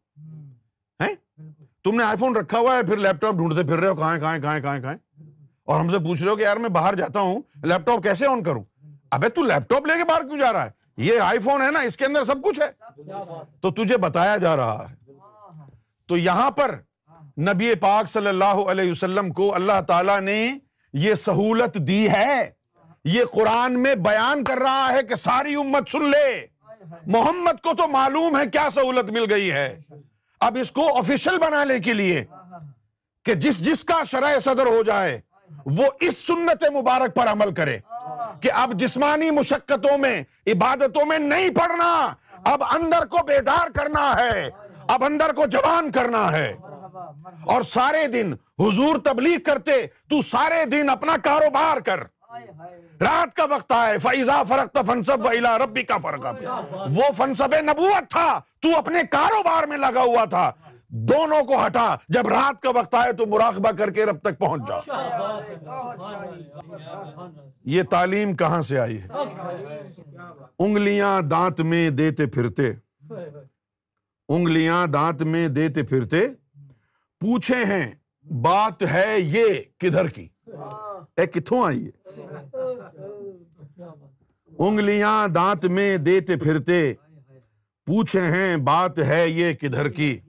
تم 1.84 1.96
نے 1.96 2.04
آئی 2.04 2.18
فون 2.18 2.36
رکھا 2.36 2.60
ہوا 2.60 2.78
ہے 2.78 2.84
پھر 2.84 2.98
لیپ 2.98 3.22
ٹاپ 3.22 3.34
ڈھونڈتے 3.34 3.64
پھر 3.64 3.80
رہے 3.80 3.88
ہو 3.88 3.96
کہاں 3.96 4.18
کہاں 4.18 4.38
کہاں 4.38 4.60
کہاں 4.60 4.80
کہاں 4.80 4.94
اور 5.66 5.80
ہم 5.80 5.90
سے 5.90 6.00
پوچھ 6.00 6.24
رہے 6.24 6.32
ہو 6.32 6.36
کہ 6.36 6.42
یار 6.42 6.58
میں 6.58 6.70
باہر 6.70 6.96
جاتا 6.96 7.20
ہوں 7.20 7.42
لیپ 7.64 7.86
ٹاپ 7.86 8.04
کیسے 8.04 8.26
آن 8.26 8.44
کروں؟ 8.44 8.64
ابے 9.12 9.30
تو 9.30 9.44
لیپ 9.44 9.70
ٹاپ 9.70 9.86
لے 9.86 9.94
کے 9.98 10.04
باہر 10.04 10.22
کیوں 10.22 10.40
جا 10.40 10.54
رہا 10.54 10.66
ہے؟ 10.66 10.72
یہ 10.98 11.20
آئی 11.20 11.40
فون 11.40 11.62
ہے 11.62 11.72
نا 11.72 11.80
اس 11.80 11.98
کے 11.98 12.06
اندر 12.06 12.24
سب 12.24 12.44
کچھ 12.44 12.60
ہے۔ 12.60 12.72
تو 13.62 13.72
تجھے 13.72 13.98
بتایا 13.98 14.38
جا 14.38 14.56
رہا 14.56 14.86
ہے۔ 14.90 14.96
تو 16.08 16.18
یہاں 16.18 16.52
پر 16.52 16.80
نبی 17.40 17.76
پاک 17.76 18.10
صلی 18.10 18.28
اللہ 18.28 18.46
علیہ 18.46 18.92
وسلم 18.92 19.30
کو 19.30 19.56
اللہ 19.56 19.82
تعالی 19.88 20.20
نے 20.20 20.58
یہ 20.94 21.16
سہولت 21.16 21.76
دی 21.76 22.10
ہے۔ 22.10 22.52
یہ 23.06 23.24
قرآن 23.26 23.80
میں 23.80 23.96
بیان 23.96 24.44
کر 24.44 24.58
رہا 24.58 24.90
ہے 24.94 25.04
کہ 25.04 25.16
ساری 25.16 25.56
امت 25.56 25.90
سن 25.90 26.10
لے۔ 26.10 26.53
محمد 27.06 27.62
کو 27.62 27.74
تو 27.74 27.88
معلوم 27.88 28.38
ہے 28.38 28.48
کیا 28.48 28.70
سہولت 28.76 29.10
مل 29.10 29.32
گئی 29.32 29.52
ہے۔ 29.52 29.80
اب 30.40 30.58
اس 30.62 30.72
کو 30.72 30.98
آفیشل 30.98 31.38
بنانے 31.38 31.80
کے 31.80 31.94
لیے 31.94 32.26
کہ 33.26 33.34
جس 33.34 33.58
جس 33.58 33.84
کا 33.84 34.04
شرح 34.04 34.40
صدر 34.46 34.66
ہو 34.66 34.84
جائے، 34.84 35.22
وہ 35.66 35.84
اس 36.00 36.18
سنت 36.28 36.64
مبارک 36.76 37.16
پر 37.16 37.28
عمل 37.28 37.54
کرے۔ 37.54 37.80
کہ 38.42 38.52
اب 38.52 38.74
جسمانی 38.74 39.32
مشقتوں 39.32 39.98
میں، 39.98 40.24
عبادتوں 40.48 41.06
میں 41.06 41.20
نہیں 41.20 41.50
پڑنا 41.50 42.14
اب 42.46 42.64
اندر 42.64 43.06
کو 43.06 43.18
بیدار 43.24 43.68
کرنا 43.70 44.16
ہے، 44.16 44.50
اب 44.88 45.04
اندر 45.04 45.34
کو 45.34 45.46
جوان 45.46 45.92
کرنا 45.92 46.32
ہے۔ 46.32 46.54
اور 47.46 47.62
سارے 47.62 48.08
دن 48.08 48.34
حضور 48.60 48.98
تبلیغ 49.00 49.40
کرتے، 49.46 49.88
تو 50.10 50.22
سارے 50.22 50.66
دن 50.66 50.90
اپنا 50.90 51.16
کاروبار 51.24 51.78
کر۔ 51.78 52.04
رات 53.02 53.36
کا 53.36 53.44
وقت 53.44 53.72
آئے 53.72 53.98
فیضا 53.98 54.44
فرق 54.44 54.78
فنسب 54.88 55.26
و 55.26 55.64
ربی 55.64 55.84
کا 55.84 55.98
فرق 55.98 56.26
وہ 56.90 57.12
فنسب 57.18 57.56
نبوت 57.62 58.12
تھا 58.12 58.40
تو 58.60 58.78
اپنے 58.78 59.00
کاروبار 59.12 59.64
میں 59.64 59.78
لگا 59.78 60.02
ہوا 60.02 60.26
تھا۔ 60.26 60.52
دونوں 60.88 61.44
کو 61.44 61.66
ہٹا 61.66 61.96
جب 62.10 62.28
رات 62.28 62.62
کا 62.62 62.70
وقت 62.70 62.96
آئے 62.96 63.14
تو 63.14 63.26
مراقبہ 63.26 63.72
کر 63.72 63.92
کے 63.92 64.06
رب 64.06 64.18
تک 64.18 64.40
پہنچ 64.40 64.62
جا۔ 64.68 64.78
یہ 67.66 67.84
تعلیم 67.84 68.36
کہاں 68.36 68.62
سے 68.62 68.80
آئی 68.80 69.02
ہے؟ 69.02 69.08
انگلیاں 70.60 71.22
دانت 71.22 71.62
میں 71.62 71.90
دیتے 71.90 72.26
پھرتے۔ 72.26 72.72
انگلیاں 74.30 74.88
دانت 74.88 75.22
میں 75.22 75.48
دیتے 75.48 75.84
پھرتے۔ 75.84 76.28
پوچھے 77.20 77.66
ہیں 77.66 77.92
بات 78.24 78.84
ہے 78.92 79.16
یہ 79.20 79.46
کدھر 79.78 80.08
کی؟ 80.08 80.28
اے 81.18 81.26
کتوں 81.26 81.66
آئی 81.66 81.86
ہے؟ 81.86 82.03
انگلیاں 84.60 85.28
دانت 85.28 85.66
میں 85.66 85.98
دیتے 85.98 86.36
پھرتے، 86.36 86.94
پوچھے 87.86 88.22
ہیں 88.22 88.58
بات 88.58 89.00
ہے 89.00 89.28
یہ 89.30 89.54
کدھر 89.54 89.90
کی؟ 89.90 90.20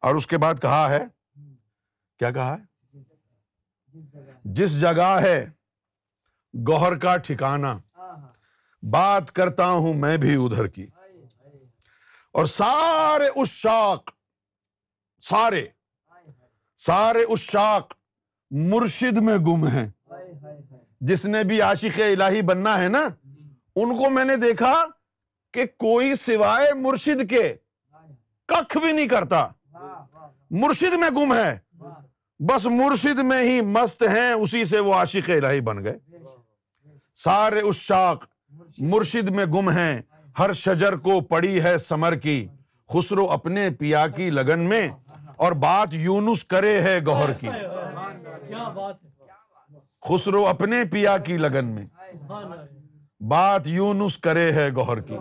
اور 0.00 0.14
اس 0.14 0.26
کے 0.26 0.38
بعد 0.38 0.54
کہا 0.62 0.90
ہے، 0.90 1.04
کیا 2.18 2.30
کہا 2.30 2.56
ہے؟ 2.56 2.98
جس 4.44 4.80
جگہ 4.80 5.18
ہے، 5.22 5.50
گوہر 6.54 6.98
کا 6.98 7.16
ٹھکانا 7.16 7.78
بات 8.82 9.32
کرتا 9.32 9.70
ہوں 9.70 9.94
میں 9.94 10.16
بھی 10.16 10.34
ادھر 10.44 10.66
کی۔ 10.66 10.86
اور 12.32 12.46
سارے 12.46 13.28
اس 13.40 13.48
شاق 13.48 14.10
سارے 15.22 15.64
سارے 16.78 17.22
اس 17.28 17.40
شاق 17.40 17.94
مرشد 18.50 19.16
میں 19.16 19.36
گم 19.36 19.66
ہیں۔ 19.66 19.88
جس 21.06 21.24
نے 21.24 21.44
بھی 21.44 21.60
عاشق 21.60 22.00
الہی 22.20 22.42
بننا 22.42 22.82
ہے 22.82 22.88
نا، 22.88 23.02
ان 23.76 24.02
کو 24.02 24.10
میں 24.10 24.24
نے 24.24 24.36
دیکھا 24.36 24.84
کہ 25.52 25.66
کوئی 25.66 26.14
سوائے 26.14 26.72
مرشد 26.74 27.30
کے 27.30 27.54
کخ 28.46 28.76
بھی 28.76 28.92
نہیں 28.92 29.08
کرتا۔ 29.08 29.48
مرشد 30.50 30.94
میں 30.94 31.10
گم 31.10 31.34
ہے۔ 31.34 31.58
بس 32.38 32.66
مرشد 32.66 33.18
میں 33.18 33.42
ہی 33.42 33.60
مست 33.60 34.02
ہیں، 34.02 34.32
اسی 34.32 34.64
سے 34.64 34.78
وہ 34.78 34.94
عاشق 34.94 35.30
الہی 35.30 35.60
بن 35.60 35.84
گئے۔ 35.84 35.98
سارے 37.14 37.60
اس 37.60 37.76
شاق 37.76 38.24
مرشد 38.78 39.28
میں 39.28 39.46
گم 39.46 39.70
ہیں۔ 39.70 40.02
ہر 40.38 40.52
شجر 40.52 40.96
کو 40.96 41.20
پڑی 41.20 41.62
ہے 41.62 41.78
سمر 41.78 42.14
کی۔ 42.14 42.46
خسرو 42.88 43.30
اپنے 43.30 43.70
پیا 43.70 44.06
کی 44.06 44.30
لگن 44.30 44.60
میں 44.60 44.88
اور 45.36 45.52
بات 45.52 45.88
یونس 45.92 46.44
کرے 46.44 46.80
ہے 46.80 47.00
گوہر 47.06 47.32
کی۔ 47.32 47.48
خسرو 50.08 50.46
اپنے 50.46 50.84
پیا 50.84 51.18
کی 51.18 51.36
لگن 51.36 51.64
میں۔ 51.64 51.86
بات 53.20 53.66
یونس 53.66 54.18
کرے 54.18 54.52
ہے 54.52 54.68
گوہر 54.74 55.00
کی۔ 55.00 55.16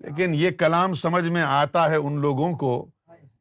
لیکن 0.00 0.34
یہ 0.34 0.50
کلام 0.50 0.94
سمجھ 0.94 1.28
میں 1.28 1.42
آتا 1.42 1.90
ہے 1.90 1.96
ان 1.96 2.20
لوگوں 2.20 2.52
کو 2.52 2.86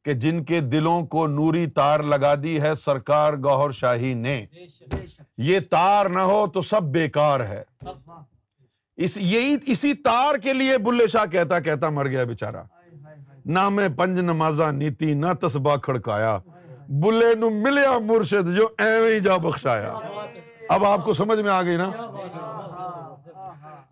کہ 0.06 0.14
جن 0.14 0.44
کے 0.44 0.60
دلوں 0.60 1.06
کو 1.06 1.28
نوری 1.28 1.68
تار 1.68 2.00
لگا 2.00 2.36
دی 2.44 2.62
ہے 2.62 2.76
سرکار 2.76 3.34
گوہر 3.34 3.72
شاہی 3.72 4.14
نے۔ 4.14 4.46
یہ 5.38 5.60
تار 5.72 6.06
نہ 6.06 6.20
ہو 6.20 6.48
تو 6.48 6.62
سب 6.62 6.84
بیکار 6.84 7.40
ہے۔ 7.40 7.64
اس 8.96 9.18
یہی 9.18 9.56
اسی 9.66 9.94
تار 9.94 10.36
کے 10.36 10.54
لیے 10.54 10.78
بلے 10.78 11.08
شاہ 11.08 11.26
کہتا 11.26 11.60
کہتا 11.60 11.90
مر 11.90 12.08
گیا 12.08 12.24
بےچارا 12.24 12.64
نہ 13.46 13.70
میں 13.70 13.90
پنج 13.98 14.20
نمازا 14.20 14.72
نیتی 14.72 15.14
نہ 15.14 15.26
تسبا 15.42 15.76
کھڑکایا۔ 15.76 16.38
بلے 16.90 17.36
نو 17.36 17.50
ملیا 17.50 17.98
مرشد 17.98 18.56
جو 18.56 18.68
ایویں 18.78 19.20
جا 19.20 19.38
بخشایا۔ 19.38 19.94
اب 20.70 20.86
آپ 20.86 21.06
کو 21.06 21.14
سمجھ 21.14 21.40
میں 21.40 21.52
آ 21.52 21.64
گئی 21.64 21.78
نا؟ 21.78 21.92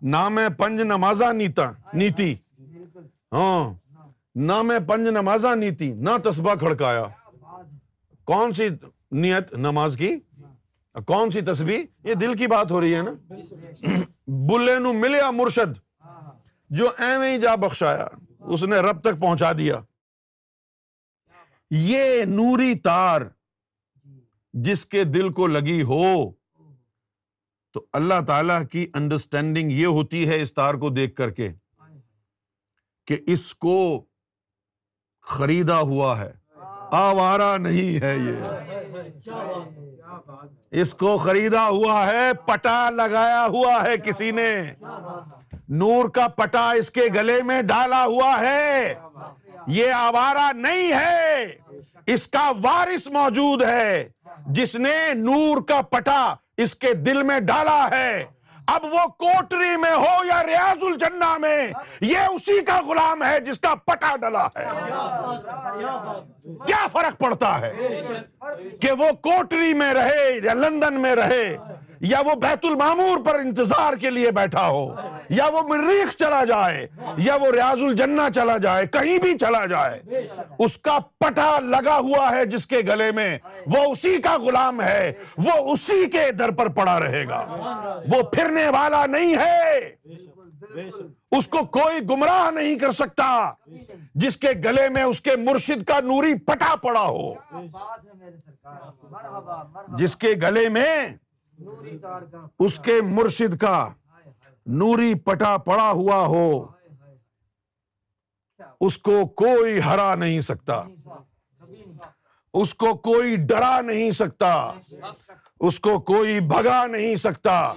نہ 0.02 0.28
میں 0.28 0.48
پنج 0.48 0.80
نمازا 0.80 1.32
نیتا، 1.32 1.70
نیتی۔ 1.94 2.34
ہاں۔ 3.32 3.74
نہ 4.34 4.62
میں 4.62 4.78
پنج 4.78 5.08
نمازا 5.08 5.54
نیتی، 5.54 5.92
نہ 5.92 6.10
تسبا 6.24 6.54
کھڑکایا۔ 6.54 7.04
کون 8.24 8.52
سی 8.52 8.68
نیت 9.10 9.52
نماز 9.52 9.96
کی؟ 9.96 10.16
کون 11.06 11.30
سی 11.30 11.40
تسبیح؟ 11.40 11.82
یہ 12.04 12.14
دل 12.14 12.34
کی 12.34 12.46
بات 12.46 12.70
ہو 12.70 12.80
رہی 12.80 12.94
ہے 12.94 13.02
نا؟ 13.02 13.34
بلے 14.26 14.78
نو 14.78 14.92
ملیا 14.92 15.30
مرشد 15.30 16.00
جو 16.70 16.88
ایویں 16.98 17.38
جا 17.38 17.54
بخشایا۔ 17.54 18.06
اس 18.38 18.62
نے 18.62 18.76
رب 18.76 19.00
تک 19.00 19.20
پہنچا 19.20 19.52
دیا۔ 19.52 19.74
یہ 21.70 22.24
نوری 22.24 22.74
تار 22.74 23.22
جس 24.52 24.86
کے 24.86 25.04
دل 25.04 25.32
کو 25.32 25.46
لگی 25.46 25.82
ہو۔ 25.82 26.30
تو 27.72 27.86
اللہ 27.92 28.14
تعالی 28.26 28.66
کی 28.70 28.90
انڈرسٹینڈنگ 28.94 29.72
یہ 29.72 29.86
ہوتی 29.86 30.28
ہے 30.28 30.42
اس 30.42 30.54
تار 30.54 30.74
کو 30.74 30.90
دیکھ 30.90 31.16
کر 31.16 31.30
کے 31.30 31.48
کہ 33.06 33.16
اس 33.26 33.54
کو 33.54 34.04
خریدا 35.22 35.80
ہوا 35.80 36.20
ہے۔ 36.20 36.32
آوارا 36.90 37.56
نہیں 37.56 38.00
ہے 38.00 38.16
یہ۔ 38.16 38.44
اس 40.70 40.94
کو 40.94 41.16
خریدا 41.16 41.68
ہوا 41.68 42.06
ہے 42.06 42.34
پٹا 42.34 42.90
لگایا 42.90 43.46
ہوا 43.46 43.82
ہے 43.82 43.96
کسی 43.96 44.30
نے۔ 44.30 44.74
نور 45.68 46.08
کا 46.08 46.28
پٹا 46.28 46.70
اس 46.70 46.90
کے 46.90 47.00
گلے 47.14 47.42
میں 47.42 47.62
ڈالا 47.62 48.04
ہوا 48.04 48.40
ہے۔ 48.40 48.94
یہ 49.66 49.92
آوارہ 49.92 50.52
نہیں 50.52 50.92
ہے۔ 50.92 51.46
اس 52.06 52.28
کا 52.28 52.52
وارث 52.62 53.06
موجود 53.06 53.62
ہے۔ 53.62 54.08
جس 54.46 54.74
نے 54.74 55.14
نور 55.14 55.62
کا 55.62 55.82
پٹا 55.82 56.34
اس 56.56 56.74
کے 56.74 56.92
دل 56.94 57.22
میں 57.22 57.40
ڈالا 57.40 57.90
ہے۔ 57.90 58.24
اب 58.66 58.84
وہ 58.84 59.06
کوٹری 59.06 59.76
میں 59.76 59.92
ہو 59.92 60.24
یا 60.24 60.42
ریاض 60.46 60.82
الجنہ 60.82 61.38
میں، 61.38 61.72
یہ 62.00 62.18
اسی 62.18 62.60
کا 62.60 62.80
غلام 62.88 63.24
ہے 63.24 63.40
جس 63.40 63.58
کا 63.58 63.74
پٹا 63.74 64.16
ڈلا 64.16 64.46
ہے۔ 64.46 64.64
کیا 66.66 66.86
فرق 66.92 67.18
پڑتا 67.18 67.60
ہے 67.60 67.72
کہ 68.80 68.92
وہ 68.92 69.12
کوٹری 69.12 69.74
میں 69.74 69.94
رہے 69.94 70.38
یا 70.42 70.54
لندن 70.54 70.94
میں 70.94 71.14
رہے؟ 71.14 71.56
یا 72.00 72.20
وہ 72.20 72.34
بیت 72.34 72.64
المامور 72.64 73.24
پر 73.24 73.38
انتظار 73.38 73.94
کے 73.94 74.10
لیے 74.10 74.30
بیٹھا 74.30 74.68
ہو، 74.68 74.94
یا 75.28 75.46
وہ 75.46 75.62
مریخ 75.68 76.16
چلا 76.16 76.44
جائے، 76.44 76.86
یا 77.16 77.34
وہ 77.34 77.52
ریاض 77.52 77.82
الجنہ 77.82 78.22
چلا 78.34 78.56
جائے، 78.56 78.86
کہیں 78.86 79.18
بھی 79.18 79.38
چلا 79.38 79.66
جائے، 79.66 80.00
اس 80.58 80.76
کا 80.76 80.98
پٹا 81.18 81.58
لگا 81.60 81.98
ہوا 81.98 82.30
ہے 82.30 82.44
جس 82.44 82.66
کے 82.66 82.76
گلے 82.76 83.12
میں، 83.12 83.38
وہ 83.66 83.92
اسی 83.92 84.22
کا 84.22 84.36
غلام 84.36 84.80
ہے، 84.80 85.12
وہ 85.38 85.72
اسی 85.72 86.06
کے 86.10 86.32
در 86.32 86.50
پر 86.50 86.68
پڑا 86.68 87.00
رہے 87.00 87.24
گا۔ 87.28 87.44
وہ 88.08 88.22
پھرنے 88.22 88.68
والا 88.68 89.06
نہیں 89.06 89.36
ہے۔ 89.36 89.78
اس 91.30 91.46
کو 91.46 91.58
کوئی 91.58 92.00
گمراہ 92.10 92.50
نہیں 92.50 92.78
کر 92.78 92.90
سکتا 92.90 93.52
جس 94.14 94.36
کے 94.36 94.48
گلے 94.64 94.88
میں 94.88 95.02
اس 95.02 95.20
کے 95.20 95.30
مرشد 95.36 95.84
کا 95.84 96.00
نوری 96.00 96.34
پٹا 96.34 96.74
پڑا 96.76 97.00
ہو۔ 97.00 97.34
جس 99.88 100.16
کے 100.16 100.28
گلے 100.42 100.68
میں 100.68 101.06
اس 102.58 102.78
کے 102.78 103.02
مرشد 103.02 103.58
کا۔ 103.58 103.88
نوری 104.66 105.14
پٹا 105.14 105.56
پڑا 105.56 105.90
ہوا 105.90 106.26
ہو۔ 106.26 106.66
اس 108.80 108.98
کو 108.98 109.26
کوئی 109.26 109.80
ہرا 109.82 110.14
نہیں 110.14 110.40
سکتا۔ 110.40 110.82
اس 112.54 112.74
کو 112.74 112.94
کوئی 112.94 113.36
ڈرا 113.36 113.80
نہیں 113.80 114.10
سکتا۔ 114.10 114.72
اس 115.60 115.80
کو 115.80 116.00
کوئی 116.00 116.40
بھگا 116.40 116.86
نہیں 116.86 117.16
سکتا۔ 117.16 117.72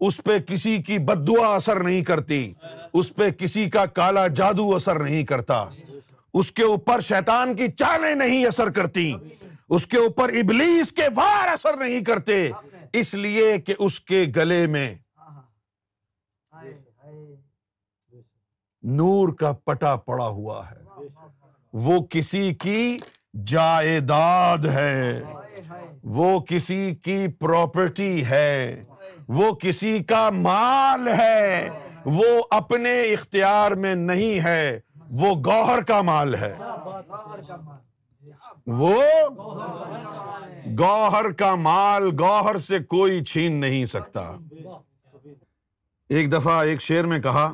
اس 0.00 0.20
پہ 0.24 0.38
کسی 0.38 0.82
کی 0.82 0.98
بد 0.98 1.28
دعا 1.28 1.54
اثر 1.54 1.84
نہیں 1.84 2.04
کرتی۔ 2.04 2.52
اس 2.92 3.14
پہ 3.14 3.30
کسی 3.30 3.70
کا 3.70 3.86
کالا 3.86 4.26
جادو 4.26 4.74
اثر 4.74 5.00
نہیں 5.00 5.24
کرتا۔ 5.24 5.64
اس 6.34 6.52
کے 6.52 6.62
اوپر 6.62 7.00
شیطان 7.00 7.54
کی 7.54 7.68
چالیں 7.68 8.14
نہیں 8.14 8.46
اثر 8.46 8.70
کرتی۔ 8.70 9.12
اس 9.68 9.86
کے 9.86 9.98
اوپر 9.98 10.28
ابلیس 10.28 10.92
کے 10.92 11.02
وار 11.14 11.48
اثر 11.48 11.76
نہیں 11.76 12.04
کرتے۔ 12.04 12.50
اس 12.92 13.14
لیے 13.14 13.60
کہ 13.60 13.74
اس 13.78 14.00
کے 14.00 14.26
گلے 14.36 14.66
میں 14.66 14.94
نور 18.82 19.28
کا 19.34 19.52
پٹا 19.52 19.96
پڑا 19.96 20.26
ہوا 20.26 20.70
ہے۔ 20.70 20.76
وہ 21.72 22.02
کسی 22.10 22.54
کی 22.54 22.98
جائیداد 23.46 24.58
ہے۔ 24.58 25.22
وہ 26.02 26.40
کسی 26.40 26.94
کی 26.94 27.28
پراپرٹی 27.28 28.26
ہے۔ 28.26 28.84
وہ 29.28 29.54
کسی 29.54 30.04
کا 30.04 30.30
مال 30.30 31.08
ہے۔ 31.08 31.68
وہ 32.04 32.24
اپنے 32.50 33.02
اختیار 33.02 33.70
میں 33.70 33.94
نہیں 33.94 34.44
ہے۔ 34.44 34.80
وہ 35.10 35.34
گوہر 35.44 35.82
کا 35.82 36.02
مال 36.02 36.34
ہے۔ 36.34 36.54
وہ 38.66 39.02
گوہر 40.78 41.32
کا 41.32 41.54
مال 41.54 42.10
گوہر 42.18 42.58
سے 42.58 42.78
کوئی 42.78 43.24
چھین 43.24 43.52
نہیں 43.52 43.86
سکتا۔ 43.86 44.32
ایک 46.08 46.32
دفعہ 46.32 46.64
ایک 46.64 46.82
شیر 46.82 47.06
میں 47.06 47.18
کہا، 47.18 47.52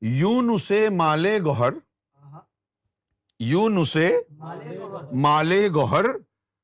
یون 0.00 0.50
اسے 0.54 0.88
مالے 0.88 1.38
گوہر، 1.42 1.72
یون 3.40 3.78
اسے 3.78 4.18
مالے 5.12 5.68
گوہر، 5.70 6.06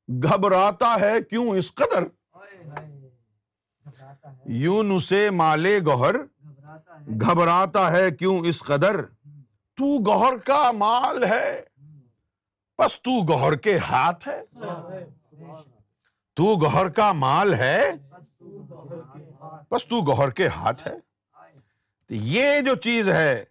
گھبراتا 0.09 0.95
ہے 1.01 1.23
کیوں 1.31 1.49
اس 1.51 1.75
قدر؟ 1.75 2.05
یون 4.45 4.93
اسے 4.93 5.31
مالے 5.31 5.79
گوہر، 5.87 6.17
گھبراتا 7.21 7.93
ہے 7.93 8.11
کیوں 8.11 8.39
اس 8.39 8.63
قدر؟ 8.63 9.01
تو 9.77 9.99
گوہر 10.07 10.37
کا 10.37 10.71
مال 10.71 11.25
ہے۔ 11.25 11.61
بس 12.81 13.03
تو 13.03 13.23
گوہر 13.33 13.57
کے 13.57 13.79
ہاتھ 13.79 14.29
ہے۔ 14.29 14.43
تو 16.35 16.45
گوہر 16.45 16.89
کا 16.89 17.13
مال 17.13 17.55
ہے۔ 17.55 17.91
بس 19.71 19.87
تو 19.87 20.01
گوہر 20.01 20.31
کے 20.31 20.49
ہاتھ 20.49 20.89
ہے۔ 20.89 20.93
یہ 22.11 22.61
جو 22.61 22.75
چیز 22.75 23.09
ہے، 23.09 23.45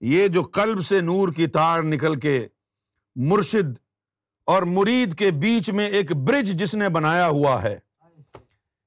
یہ 0.00 0.28
جو 0.28 0.42
قلب 0.42 0.86
سے 0.86 1.00
نور 1.00 1.28
کی 1.28 1.46
تار 1.46 1.82
نکل 1.82 2.20
کے 2.20 2.48
مرشد 3.16 3.78
اور 4.44 4.62
مرید 4.62 5.18
کے 5.18 5.30
بیچ 5.30 5.70
میں 5.70 5.88
ایک 5.88 6.12
برج 6.16 6.58
جس 6.58 6.74
نے 6.74 6.88
بنایا 6.88 7.28
ہوا 7.28 7.62
ہے، 7.62 7.78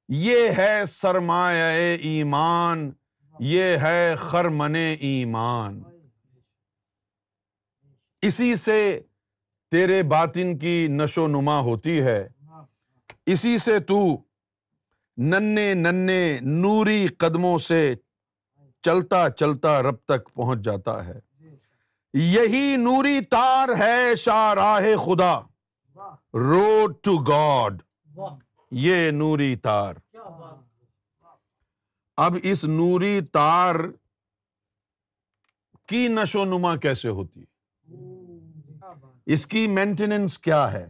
یہ 0.09 0.49
ہے 0.57 0.85
سرمایہ 0.85 1.97
ایمان، 2.01 2.91
یہ 3.39 3.77
ہے 3.77 4.15
خرمن 4.17 4.75
ایمان۔ 4.99 5.83
اسی 8.21 8.55
سے 8.55 9.01
تیرے 9.71 10.03
باطن 10.03 10.57
کی 10.57 10.87
نشو 10.89 11.27
نما 11.27 11.59
ہوتی 11.59 12.01
ہے۔ 12.01 12.27
اسی 13.25 13.57
سے 13.57 13.79
تو 13.79 14.17
ننے 15.17 15.73
ننے 15.73 16.39
نوری 16.41 17.07
قدموں 17.07 17.57
سے 17.57 17.95
چلتا 18.81 19.29
چلتا 19.29 19.81
رب 19.81 19.95
تک 19.95 20.33
پہنچ 20.33 20.59
جاتا 20.59 21.05
ہے۔ 21.05 21.19
یہی 22.13 22.75
نوری 22.77 23.21
تار 23.21 23.69
ہے 23.79 24.15
شاہ 24.15 24.95
خدا۔ 25.05 25.39
روڈ 26.33 26.93
ٹو 27.03 27.17
گاڈ 27.17 27.81
یہ 28.71 29.11
نوری 29.11 29.55
تار۔ 29.55 29.93
اب 32.17 32.35
اس 32.43 32.63
نوری 32.63 33.21
تار 33.21 33.75
کی 35.87 36.07
نشو 36.07 36.45
نما 36.45 36.75
کیسے 36.75 37.07
ہوتی؟ 37.07 37.43
اس 39.27 39.45
کی 39.45 39.67
مینٹیننس 39.67 40.37
کیا 40.37 40.71
ہے؟ 40.71 40.87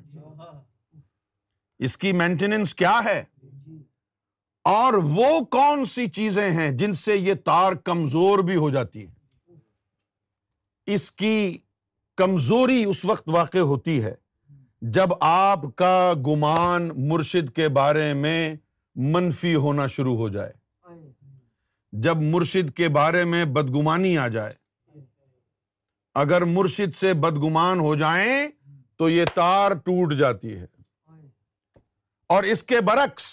اس 1.79 1.97
کی 1.97 2.11
مینٹیننس 2.11 2.73
کیا 2.73 3.01
ہے؟ 3.05 3.23
اور 4.63 4.93
وہ 4.93 5.39
کون 5.45 5.85
سی 5.85 6.07
چیزیں 6.07 6.51
ہیں 6.51 6.71
جن 6.71 6.93
سے 6.93 7.15
یہ 7.15 7.33
تار 7.45 7.73
کمزور 7.73 8.39
بھی 8.39 8.55
ہو 8.55 8.69
جاتی 8.69 9.05
ہے؟ 9.07 9.11
اس 10.85 11.11
کی 11.11 11.57
کمزوری 12.15 12.83
اس 12.83 13.05
وقت 13.05 13.29
واقع 13.29 13.57
ہوتی 13.57 14.03
ہے 14.03 14.15
جب 14.81 15.07
آپ 15.19 15.59
کا 15.75 16.13
گمان 16.27 16.89
مرشد 16.97 17.55
کے 17.55 17.69
بارے 17.69 18.13
میں 18.13 18.55
منفی 18.95 19.55
ہونا 19.55 19.88
شروع 19.88 20.15
ہو 20.15 20.29
جائے۔ 20.29 20.53
جب 21.91 22.17
مرشد 22.17 22.71
کے 22.71 22.89
بارے 22.89 23.25
میں 23.25 23.45
بدگمانی 23.45 24.17
آ 24.17 24.27
جائے۔ 24.27 24.53
اگر 26.18 26.41
مرشد 26.41 26.95
سے 26.95 27.13
بدگمان 27.13 27.80
ہو 27.80 27.95
جائیں 27.95 28.47
تو 28.97 29.09
یہ 29.09 29.26
تار 29.36 29.72
ٹوٹ 29.72 30.13
جاتی 30.13 30.55
ہے۔ 30.55 30.65
اور 32.30 32.43
اس 32.43 32.63
کے 32.63 32.82
برعکس، 32.82 33.24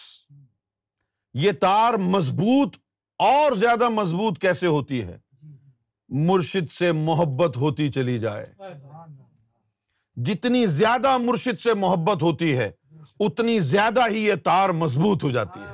یہ 1.35 1.53
تار 1.53 1.95
مضبوط 1.95 2.76
اور 3.18 3.53
زیادہ 3.53 3.89
مضبوط 3.89 4.39
کیسے 4.39 4.66
ہوتی 4.66 5.03
ہے؟ 5.03 5.18
مرشد 6.09 6.70
سے 6.70 6.93
محبت 6.93 7.57
ہوتی 7.57 7.89
چلی 7.89 8.18
جائے۔ 8.18 8.47
جتنی 10.16 10.66
زیادہ 10.66 11.18
مرشد 11.18 11.61
سے 11.61 11.74
محبت 11.74 12.22
ہوتی 12.22 12.57
ہے، 12.59 12.70
اتنی 13.20 13.59
زیادہ 13.59 14.01
ہی 14.11 14.24
یہ 14.24 14.35
تار 14.35 14.70
مضبوط 14.70 15.24
ہو 15.24 15.30
جاتی 15.30 15.61
ہے۔ 15.61 15.74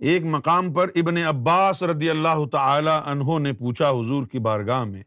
ایک 0.00 0.22
مقام 0.24 0.72
پر 0.72 0.90
ابن 0.94 1.16
عباس 1.16 1.82
رضی 1.82 2.10
اللہ 2.10 2.46
تعالی 2.52 2.90
انہوں 3.06 3.38
نے 3.38 3.52
پوچھا 3.52 3.88
حضور 3.88 4.26
کی 4.26 4.38
بارگاہ 4.38 4.84
میں 4.84 5.02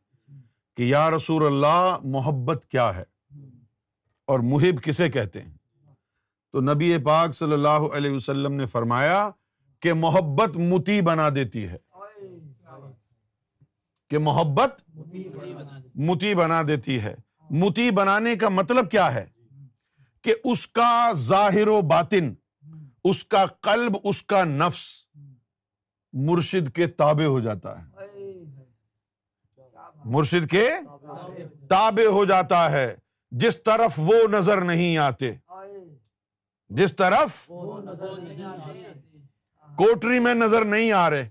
کہ 0.77 0.83
یا 0.83 1.11
رسول 1.11 1.45
اللہ، 1.45 1.97
محبت 2.03 2.65
کیا 2.69 2.95
ہے؟ 2.95 3.03
اور 4.27 4.39
محب 4.39 4.83
کسے 4.83 5.09
کہتے 5.09 5.41
ہیں؟ 5.41 5.53
تو 6.51 6.61
نبی 6.61 6.97
پاک 6.97 7.35
صلی 7.35 7.53
اللہ 7.53 7.67
علیہ 7.67 8.11
وسلم 8.11 8.53
نے 8.53 8.65
فرمایا 8.65 9.29
کہ 9.79 9.93
محبت 9.93 10.57
متی 10.57 11.01
بنا 11.01 11.29
دیتی 11.29 11.67
ہے۔ 11.67 11.77
کہ 14.09 14.17
محبت 14.17 14.81
متی 15.95 16.35
بنا 16.35 16.61
دیتی 16.67 16.99
ہے۔ 17.01 17.15
متی 17.49 17.91
بنانے 17.91 18.35
کا 18.35 18.49
مطلب 18.49 18.91
کیا 18.91 19.13
ہے؟ 19.13 19.25
کہ 20.21 20.35
اس 20.43 20.67
کا 20.67 21.11
ظاہر 21.13 21.67
و 21.67 21.81
باطن 21.81 22.33
اس 23.03 23.23
کا 23.23 23.45
قلب، 23.45 23.97
اس 24.03 24.23
کا 24.23 24.43
نفس 24.43 24.83
مرشد 26.13 26.75
کے 26.75 26.87
تابع 26.87 27.25
ہو 27.25 27.39
جاتا 27.39 27.81
ہے۔ 27.81 27.85
مرشد 30.05 30.51
کے 30.51 30.69
تابع 31.69 32.07
ہو 32.07 32.25
جاتا 32.25 32.71
ہے۔ 32.71 32.95
جس 33.31 33.63
طرف 33.63 33.93
وہ 33.97 34.13
نظر 34.31 34.61
نہیں 34.61 34.97
آتے۔ 34.97 35.31
جس 36.69 36.95
طرف 36.95 37.51
کوٹری 39.75 40.19
میں 40.19 40.33
نظر 40.33 40.65
نہیں 40.65 40.91
آ 40.91 41.09
رہے۔ 41.09 41.29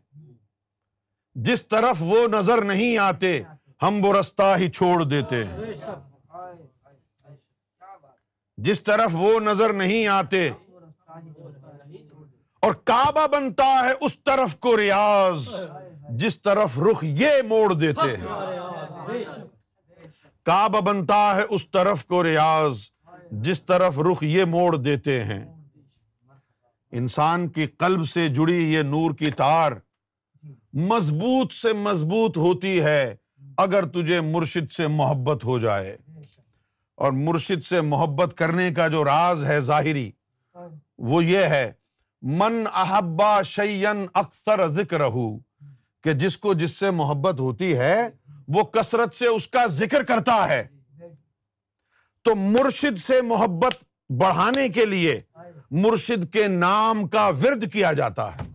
جس 1.34 1.68
طرف 1.68 1.96
وہ 2.00 2.28
نظر 2.28 2.64
نہیں 2.64 2.98
آتے، 2.98 3.42
ہم 3.82 4.04
وہ 4.04 4.14
رستہ 4.14 4.54
ہی 4.58 4.70
چھوڑ 4.70 5.04
دیتے۔ 5.04 5.44
ہیں 5.44 5.58
جس 8.56 8.82
طرف 8.82 9.10
وہ 9.12 9.40
نظر 9.40 9.72
نہیں 9.72 10.06
آتے 10.06 10.50
اور 12.62 12.72
کعبہ 12.72 13.26
بنتا 13.26 13.84
ہے 13.84 13.92
اس 14.00 14.22
طرف 14.24 14.56
کو 14.56 14.76
ریاض، 14.76 15.48
جس 16.10 16.42
طرف 16.42 16.78
رخ 16.78 17.04
یہ 17.04 17.30
موڑ 17.48 17.74
دیتے 17.74 18.16
ہیں۔ 18.16 18.26
کعبہ 20.44 20.80
بنتا 20.80 21.36
ہے 21.36 21.42
اس 21.50 21.70
طرف 21.70 22.04
کو 22.04 22.22
ریاض، 22.22 22.78
جس 23.30 23.62
طرف 23.62 23.98
رخ 23.98 24.22
یہ 24.22 24.44
موڑ 24.44 24.76
دیتے 24.76 25.24
ہیں۔ 25.24 25.54
انسان 26.92 27.48
کی 27.48 27.66
قلب 27.66 28.08
سے 28.08 28.28
جڑی 28.28 28.74
یہ 28.74 28.82
نور 28.82 29.14
کی 29.14 29.30
تار 29.30 29.72
مضبوط 30.72 31.52
سے 31.52 31.72
مضبوط 31.72 32.38
ہوتی 32.38 32.80
ہے 32.80 33.14
اگر 33.56 33.84
تجھے 33.84 34.20
مرشد 34.20 34.72
سے 34.72 34.86
محبت 34.86 35.44
ہو 35.44 35.58
جائے۔ 35.58 35.96
اور 36.94 37.12
مرشد 37.12 37.62
سے 37.62 37.80
محبت 37.80 38.36
کرنے 38.36 38.74
کا 38.74 38.88
جو 38.88 39.04
راز 39.04 39.44
ہے 39.44 39.60
ظاہری، 39.60 40.10
وہ 40.98 41.24
یہ 41.24 41.38
ہے 41.38 41.72
من 42.22 42.66
احبا 42.72 43.42
شیئن 43.42 44.06
اکثر 44.14 44.68
ذکر 44.68 45.08
کہ 46.02 46.12
جس 46.12 46.38
کو 46.38 46.54
جس 46.54 46.70
سے 46.70 46.90
محبت 46.90 47.40
ہوتی 47.40 47.76
ہے، 47.76 48.08
وہ 48.48 48.62
کثرت 48.62 49.14
سے 49.14 49.26
اس 49.26 49.48
کا 49.48 49.66
ذکر 49.66 50.02
کرتا 50.02 50.48
ہے۔ 50.48 50.68
تو 52.24 52.34
مرشد 52.34 52.98
سے 52.98 53.22
محبت 53.22 53.74
بڑھانے 54.10 54.68
کے 54.68 54.84
لیے 54.84 55.20
مرشد 55.70 56.32
کے 56.32 56.46
نام 56.46 57.08
کا 57.08 57.28
ورد 57.28 57.72
کیا 57.72 57.92
جاتا 57.92 58.34
ہے۔ 58.34 58.50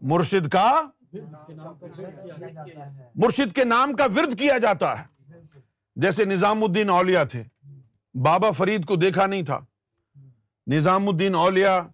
مرشد 0.00 0.48
کا 0.48 0.82
مرشد 3.14 3.54
کے 3.54 3.64
نام 3.64 3.92
کا 3.92 4.04
ورد 4.04 4.38
کیا 4.38 4.58
جاتا 4.58 5.00
ہے۔ 5.00 5.30
جیسے 5.96 6.24
نظام 6.24 6.64
الدین 6.64 6.90
اولیا 6.90 7.24
تھے، 7.24 7.42
بابا 8.14 8.50
فرید 8.50 8.84
کو 8.84 8.96
دیکھا 8.96 9.26
نہیں 9.26 9.42
تھا۔ 9.42 9.60
نظام 10.66 11.08
الدین 11.08 11.34
اولیا 11.34 11.86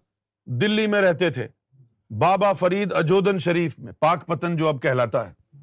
دلی 0.45 0.87
میں 0.87 1.01
رہتے 1.01 1.29
تھے۔ 1.29 1.47
بابا 2.09 2.53
فرید 2.53 2.93
اجودن 2.93 3.39
شریف 3.39 3.79
میں، 3.79 3.93
پاک 3.93 4.27
پتن 4.27 4.57
جو 4.57 4.67
اب 4.67 4.81
کہلاتا 4.81 5.29
ہے۔ 5.29 5.57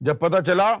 جب 0.00 0.20
پتا 0.20 0.42
چلا 0.42 0.72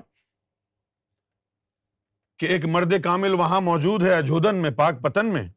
کہ 2.38 2.46
ایک 2.46 2.64
مرد 2.64 3.02
کامل 3.04 3.34
وہاں 3.34 3.60
موجود 3.60 4.02
ہے 4.02 4.14
اجودن 4.14 4.56
میں، 4.56 4.70
پاک 4.70 5.02
پتن 5.02 5.26
میں، 5.26 5.48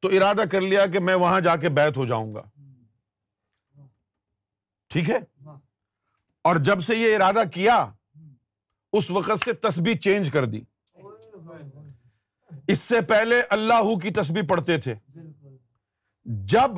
تو 0.00 0.08
ارادہ 0.08 0.42
کر 0.52 0.60
لیا 0.60 0.86
کہ 0.86 0.98
میں 0.98 1.14
وہاں 1.14 1.40
جا 1.40 1.56
کے 1.56 1.68
بیت 1.68 1.96
ہو 1.96 2.06
جاؤں 2.06 2.34
گا۔ 2.34 2.42
ٹھیک 4.88 5.10
ہے؟ 5.10 5.48
اور 6.42 6.56
جب 6.56 6.80
سے 6.80 6.96
یہ 6.96 7.16
ارادہ 7.16 7.42
کیا، 7.54 7.92
اس 8.92 9.10
وقت 9.10 9.44
سے 9.44 9.52
تسبیح 9.52 9.94
چینج 9.94 10.30
کر 10.30 10.44
دی۔ 10.44 10.60
اس 12.68 12.78
سے 12.78 13.00
پہلے 13.00 13.42
اللہ 13.50 13.94
کی 13.98 14.10
تسبیح 14.10 14.42
پڑھتے 14.48 14.78
تھے۔ 14.78 14.94
جب 16.24 16.70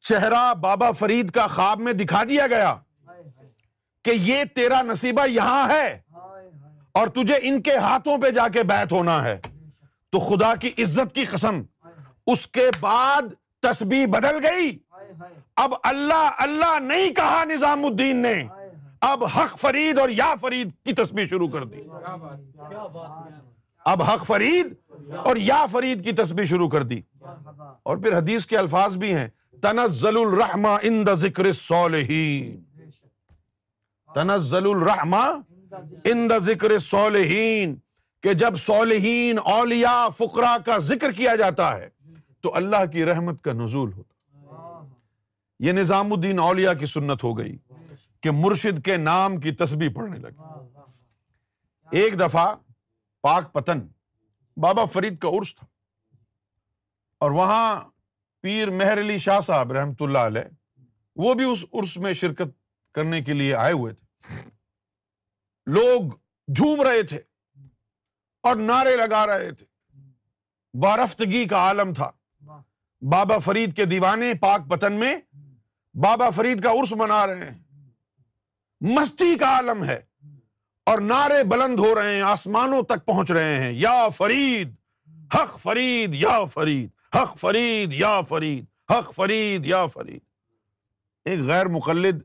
چہرہ 0.00 0.54
بابا 0.54 0.90
فرید 0.90 1.30
کا 1.30 1.46
خواب 1.46 1.80
میں 1.80 1.92
دکھا 1.92 2.24
دیا 2.24 2.46
گیا 2.46 2.76
کہ 4.04 4.10
یہ 4.10 4.44
تیرا 4.44 4.82
نصیبہ 4.82 5.26
یہاں 5.26 5.68
ہے 5.68 6.00
اور 6.92 7.08
تجھے 7.08 7.38
ان 7.42 7.62
کے 7.62 7.76
ہاتھوں 7.76 8.18
پہ 8.18 8.30
جا 8.30 8.48
کے 8.48 8.62
بیت 8.62 8.92
ہونا 8.92 9.24
ہے 9.24 9.40
تو 10.12 10.18
خدا 10.18 10.54
کی 10.54 10.70
عزت 10.78 11.14
کی 11.14 11.24
قسم 11.24 11.62
اس 12.26 12.46
کے 12.46 12.70
بعد 12.80 13.22
تسبیح 13.62 14.06
بدل 14.06 14.46
گئی۔ 14.46 14.78
اب 15.56 15.74
اللہ 15.82 16.30
اللہ 16.38 16.78
نہیں 16.80 17.14
کہا 17.14 17.44
نظام 17.44 17.84
الدین 17.84 18.16
نے۔ 18.16 18.46
اب 19.00 19.24
حق 19.24 19.58
فرید 19.58 19.98
اور 19.98 20.08
یا 20.08 20.34
فرید 20.40 20.70
کی 20.84 20.92
تسبیح 20.92 21.26
شروع 21.26 21.48
کر 21.48 21.64
دی۔ 21.64 21.80
اب 23.84 24.02
حق 24.02 24.26
فرید 24.26 24.74
اور 25.12 25.36
یا 25.36 25.66
فرید 25.66 26.04
کی 26.04 26.12
تسبیح 26.12 26.44
شروع 26.44 26.68
کر 26.68 26.82
دی۔ 26.82 27.00
اور 27.82 27.96
پھر 27.96 28.18
حدیث 28.18 28.46
کے 28.46 28.58
الفاظ 28.58 28.96
بھی 28.96 29.14
ہیں۔ 29.14 29.28
تنزل 29.62 30.16
الرحمہ 30.16 30.68
ان 30.82 31.06
دا 31.06 31.14
ذکر 31.14 31.52
صالحین 31.52 32.62
تنزل 34.14 34.66
الرحمہ 34.70 35.40
ان 36.04 36.30
دا 36.30 36.38
ذکر 36.38 36.78
صالحین 36.78 37.74
کہ 38.22 38.32
جب 38.32 38.56
صالحین، 38.56 39.38
اولیاء 39.44 40.08
فقرا 40.08 40.56
کا 40.66 40.78
ذکر 40.78 41.12
کیا 41.12 41.36
جاتا 41.36 41.76
ہے، 41.76 41.88
تو 42.42 42.56
اللہ 42.56 42.84
کی 42.92 43.04
رحمت 43.04 43.42
کا 43.42 43.52
نزول 43.52 43.92
ہوتا۔ 43.92 44.14
یہ 45.58 45.72
نظام 45.72 46.12
الدین 46.12 46.38
اولیاء 46.38 46.72
کی 46.72 46.86
سنت 46.86 47.24
ہو 47.24 47.38
گئی 47.38 47.56
کہ 48.20 48.30
مرشد 48.30 48.84
کے 48.84 48.96
نام 48.96 49.36
کی 49.36 49.52
تسبیح 49.52 49.88
پڑھنے 49.94 50.18
لگے۔ 50.18 50.40
ایک 51.90 52.20
دفعہ 52.20 52.54
پاک 53.22 53.52
پتن 53.52 53.80
بابا 54.56 54.84
فرید 54.84 55.18
کا 55.18 55.28
عرس 55.28 55.54
تھا۔ 55.54 55.66
اور 57.18 57.30
وہاں 57.30 57.82
پیر 58.40 58.70
مہر 58.70 58.98
علی 58.98 59.18
شاہ 59.18 59.40
صاحب 59.40 59.72
رحمت 59.72 60.02
اللہ 60.02 60.18
علیہ، 60.18 60.80
وہ 61.16 61.34
بھی 61.34 61.44
اس 61.44 61.64
عرس 61.72 61.96
میں 61.96 62.12
شرکت 62.12 62.48
کرنے 62.94 63.22
کے 63.22 63.32
لیے 63.32 63.54
آئے 63.54 63.72
ہوئے 63.72 63.94
تھے۔ 63.94 64.04
لوگ 65.66 66.00
جھوم 66.54 66.82
رہے 66.82 67.02
تھے 67.02 67.20
اور 68.42 68.56
نعرے 68.56 68.96
لگا 68.96 69.26
رہے 69.26 69.52
تھے۔ 69.52 69.66
وارفتگی 70.74 71.48
کا 71.48 71.56
عالم 71.56 71.94
تھا۔ 71.94 72.10
بابا 73.00 73.38
فرید 73.38 73.76
کے 73.76 73.84
دیوانے 73.84 74.34
پاک 74.34 74.60
پتن 74.70 74.92
میں 74.92 75.16
بابا 75.94 76.30
فرید 76.30 76.64
کا 76.64 76.70
عرس 76.70 76.92
منا 76.92 77.26
رہے 77.26 77.50
ہیں۔ 77.50 77.90
مستی 78.80 79.38
کا 79.38 79.46
عالم 79.46 79.84
ہے۔ 79.84 80.00
اور 80.86 80.98
نعرے 80.98 81.44
بلند 81.44 81.78
ہو 81.78 81.94
رہے 81.94 82.14
ہیں، 82.14 82.22
آسمانوں 82.22 82.82
تک 82.82 83.06
پہنچ 83.06 83.30
رہے 83.30 83.60
ہیں۔ 83.60 83.72
یا 83.72 84.08
فرید، 84.08 84.74
حق 85.34 85.58
فرید، 85.58 86.14
یا 86.14 86.44
فرید۔ 86.44 86.90
حق 87.16 87.38
فرید، 87.38 87.92
یا 87.92 88.20
فرید۔ 88.20 88.64
حق 88.90 89.14
فرید، 89.14 89.66
یا 89.66 89.86
فرید۔ 89.86 90.20
ایک 91.24 91.40
غیر 91.40 91.66
مقلد، 91.66 92.22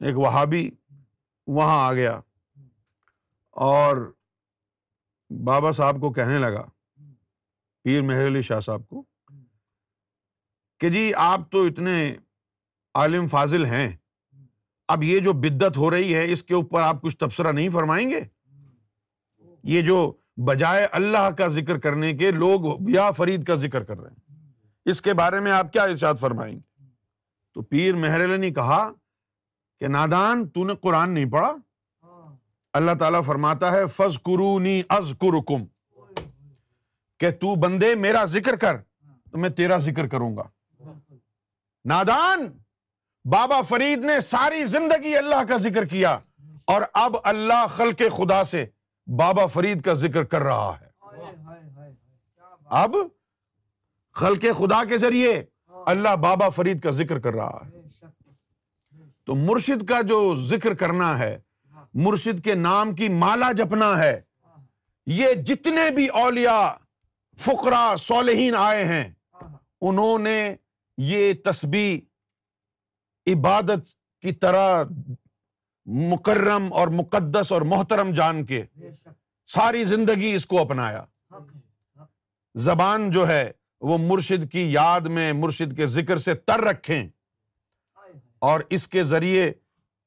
ایک 0.00 0.18
وہابی 0.18 0.70
وہاں 1.46 1.86
آ 1.86 1.92
گیا 1.92 2.20
اور 3.50 4.12
بابا 5.44 5.72
صاحب 5.72 6.00
کو 6.00 6.12
کہنے 6.12 6.38
لگا، 6.38 6.66
پیر 7.82 8.02
مہر 8.02 8.26
علی 8.26 8.42
شاہ 8.42 8.60
صاحب 8.60 8.88
کو، 8.88 9.02
کہ 10.80 10.88
جی 10.88 11.14
آپ 11.14 11.40
تو 11.50 11.64
اتنے 11.64 12.16
عالم 12.94 13.26
فاضل 13.26 13.64
ہیں۔ 13.64 13.96
اب 14.92 15.02
یہ 15.02 15.18
جو 15.18 15.32
بدت 15.32 15.76
ہو 15.76 15.90
رہی 15.90 16.14
ہے، 16.14 16.32
اس 16.32 16.42
کے 16.42 16.54
اوپر 16.54 16.80
آپ 16.80 17.02
کچھ 17.02 17.16
تبصرہ 17.16 17.52
نہیں 17.52 17.68
فرمائیں 17.68 18.10
گے؟ 18.10 18.20
یہ 19.62 19.82
جو 19.82 20.12
بجائے 20.36 20.86
اللہ 20.92 21.30
کا 21.38 21.48
ذکر 21.48 21.78
کرنے 21.78 22.12
کے 22.14 22.30
لوگ 22.30 22.88
یا 22.88 23.10
فرید 23.10 23.44
کا 23.44 23.54
ذکر 23.54 23.84
کر 23.84 24.00
رہے 24.00 24.10
ہیں۔ 24.10 24.50
اس 24.84 25.00
کے 25.00 25.14
بارے 25.14 25.40
میں 25.40 25.52
آپ 25.52 25.72
کیا 25.72 25.82
ارشاد 25.82 26.14
فرمائیں 26.20 26.54
گے؟ 26.54 26.60
تو 27.54 27.62
پیر 27.62 27.94
مہر 27.94 28.38
نے 28.38 28.50
کہا 28.50 28.92
کہ 29.80 29.88
نادان، 29.88 30.48
تو 30.48 30.64
نے 30.64 30.74
قرآن 30.80 31.10
نہیں 31.10 31.30
پڑھا؟ 31.30 31.54
اللہ 32.72 32.92
تعالیٰ 32.98 33.24
فرماتا 33.24 33.72
ہے 33.72 33.86
فض 33.86 34.22
قرونی 34.22 34.82
از 34.88 35.12
کرکم 35.20 35.64
کہ 37.18 37.30
تو 37.30 37.54
بندے 37.54 37.94
میرا 37.94 38.24
ذکر 38.24 38.56
کر، 38.56 38.76
تو 39.30 39.38
میں 39.38 39.50
تیرا 39.50 39.78
ذکر 39.78 40.06
کروں 40.08 40.36
گا۔ 40.36 40.42
نادان 41.84 42.46
بابا 43.24 43.62
فرید 43.62 44.04
نے 44.04 44.20
ساری 44.20 44.64
زندگی 44.64 45.16
اللہ 45.16 45.42
کا 45.48 45.56
ذکر 45.56 45.84
کیا 45.84 46.18
اور 46.64 46.82
اب 46.92 47.16
اللہ 47.24 47.66
خلق 47.76 48.02
خدا 48.16 48.44
سے 48.44 48.64
بابا 49.06 49.46
فرید 49.46 49.82
کا 49.82 49.94
ذکر 49.94 50.24
کر 50.24 50.42
رہا 50.42 50.76
ہے۔ 50.80 50.86
اب 52.66 52.96
خلق 54.12 54.44
خدا 54.58 54.84
کے 54.84 54.98
ذریعے 54.98 55.44
اللہ 55.86 56.16
بابا 56.16 56.48
فرید 56.48 56.82
کا 56.82 56.90
ذکر 56.90 57.18
کر 57.18 57.34
رہا 57.34 57.60
ہے۔ 57.66 57.80
تو 59.26 59.34
مرشد 59.34 59.88
کا 59.88 60.00
جو 60.00 60.36
ذکر 60.46 60.74
کرنا 60.74 61.18
ہے، 61.18 61.38
مرشد 61.94 62.44
کے 62.44 62.54
نام 62.54 62.94
کی 62.94 63.08
مالا 63.08 63.52
جپنا 63.52 63.98
ہے، 63.98 64.20
یہ 65.06 65.32
جتنے 65.32 65.90
بھی 65.90 66.06
اولیاء 66.06 66.68
فقرا 67.38 67.94
صالحین 67.96 68.54
آئے 68.54 68.84
ہیں، 68.84 69.12
انہوں 69.80 70.18
نے 70.18 70.56
یہ 70.98 71.32
تسبیح 71.44 72.00
عبادت 73.26 73.88
کی 74.20 74.32
طرح 74.32 74.84
مکرم 75.86 76.72
اور 76.72 76.88
مقدس 76.88 77.52
اور 77.52 77.62
محترم 77.62 78.10
جان 78.10 78.44
کے 78.44 78.64
ساری 79.46 79.84
زندگی 79.84 80.32
اس 80.34 80.46
کو 80.46 80.60
اپنایا۔ 80.60 81.04
زبان 82.54 83.10
جو 83.10 83.28
ہے 83.28 83.52
وہ 83.80 83.98
مرشد 83.98 84.52
کی 84.52 84.72
یاد 84.72 85.00
میں 85.00 85.32
مرشد 85.32 85.76
کے 85.76 85.86
ذکر 85.86 86.16
سے 86.16 86.34
تر 86.34 86.60
رکھیں۔ 86.60 87.08
اور 88.38 88.60
اس 88.70 88.88
کے 88.88 89.04
ذریعے 89.04 89.52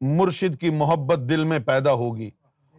مرشد 0.02 0.60
کی 0.60 0.70
محبت 0.70 1.30
دل 1.30 1.44
میں 1.44 1.60
پیدا 1.60 1.92
ہوگی۔ 1.92 2.30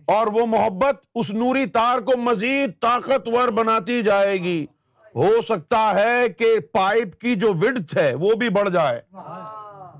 اور 0.04 0.26
وہ 0.26 0.46
محبت 0.46 1.04
اس 1.14 1.30
نوری 1.30 1.66
تار 1.66 1.98
کو 1.98 2.16
مزید 2.16 2.70
طاقتور 2.80 3.48
بناتی 3.48 4.02
جائے 4.02 4.42
گی۔ 4.42 4.66
ہو 5.14 5.42
سکتا 5.42 5.92
ہے 5.94 6.28
کہ 6.28 6.60
پائپ 6.72 7.20
کی 7.20 7.34
جو 7.34 7.54
وڈت 7.54 7.96
ہے 7.96 8.14
وہ 8.14 8.34
بھی 8.34 8.48
بڑھ 8.48 8.70
جائے۔ 8.70 9.00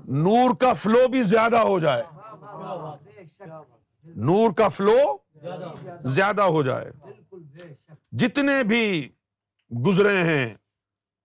نور 0.07 0.55
کا 0.55 0.73
فلو 0.73 1.07
بھی 1.07 1.23
زیادہ 1.23 1.57
ہو 1.57 1.79
جائے۔ 1.79 2.03
نور 4.03 4.51
کا 4.51 4.67
فلو 4.67 5.17
زیادہ 6.03 6.41
ہو 6.41 6.63
جائے۔ 6.63 6.91
جتنے 8.11 8.63
بھی 8.63 9.09
گزرے 9.85 10.23
ہیں، 10.23 10.55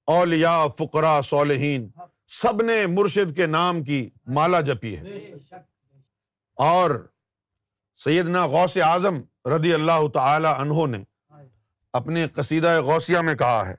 اولیاء 0.06 0.66
فقرا 0.78 1.20
صالحین، 1.22 1.90
سب 2.26 2.62
نے 2.62 2.86
مرشد 2.86 3.36
کے 3.36 3.46
نام 3.46 3.82
کی 3.82 4.10
مالا 4.26 4.60
جپی 4.60 4.96
ہے۔ 4.96 5.02
اور 6.54 7.08
سیدنا 7.96 8.46
غوث 8.46 8.76
اعظم 8.76 9.20
رضی 9.48 9.74
اللہ 9.74 10.08
تعالی 10.14 10.48
عنہ 10.58 10.86
نے 10.86 11.04
اپنے 11.92 12.28
قصیدہ 12.28 12.80
غوثیہ 12.80 13.18
میں 13.18 13.34
کہا 13.34 13.68
ہے 13.68 13.74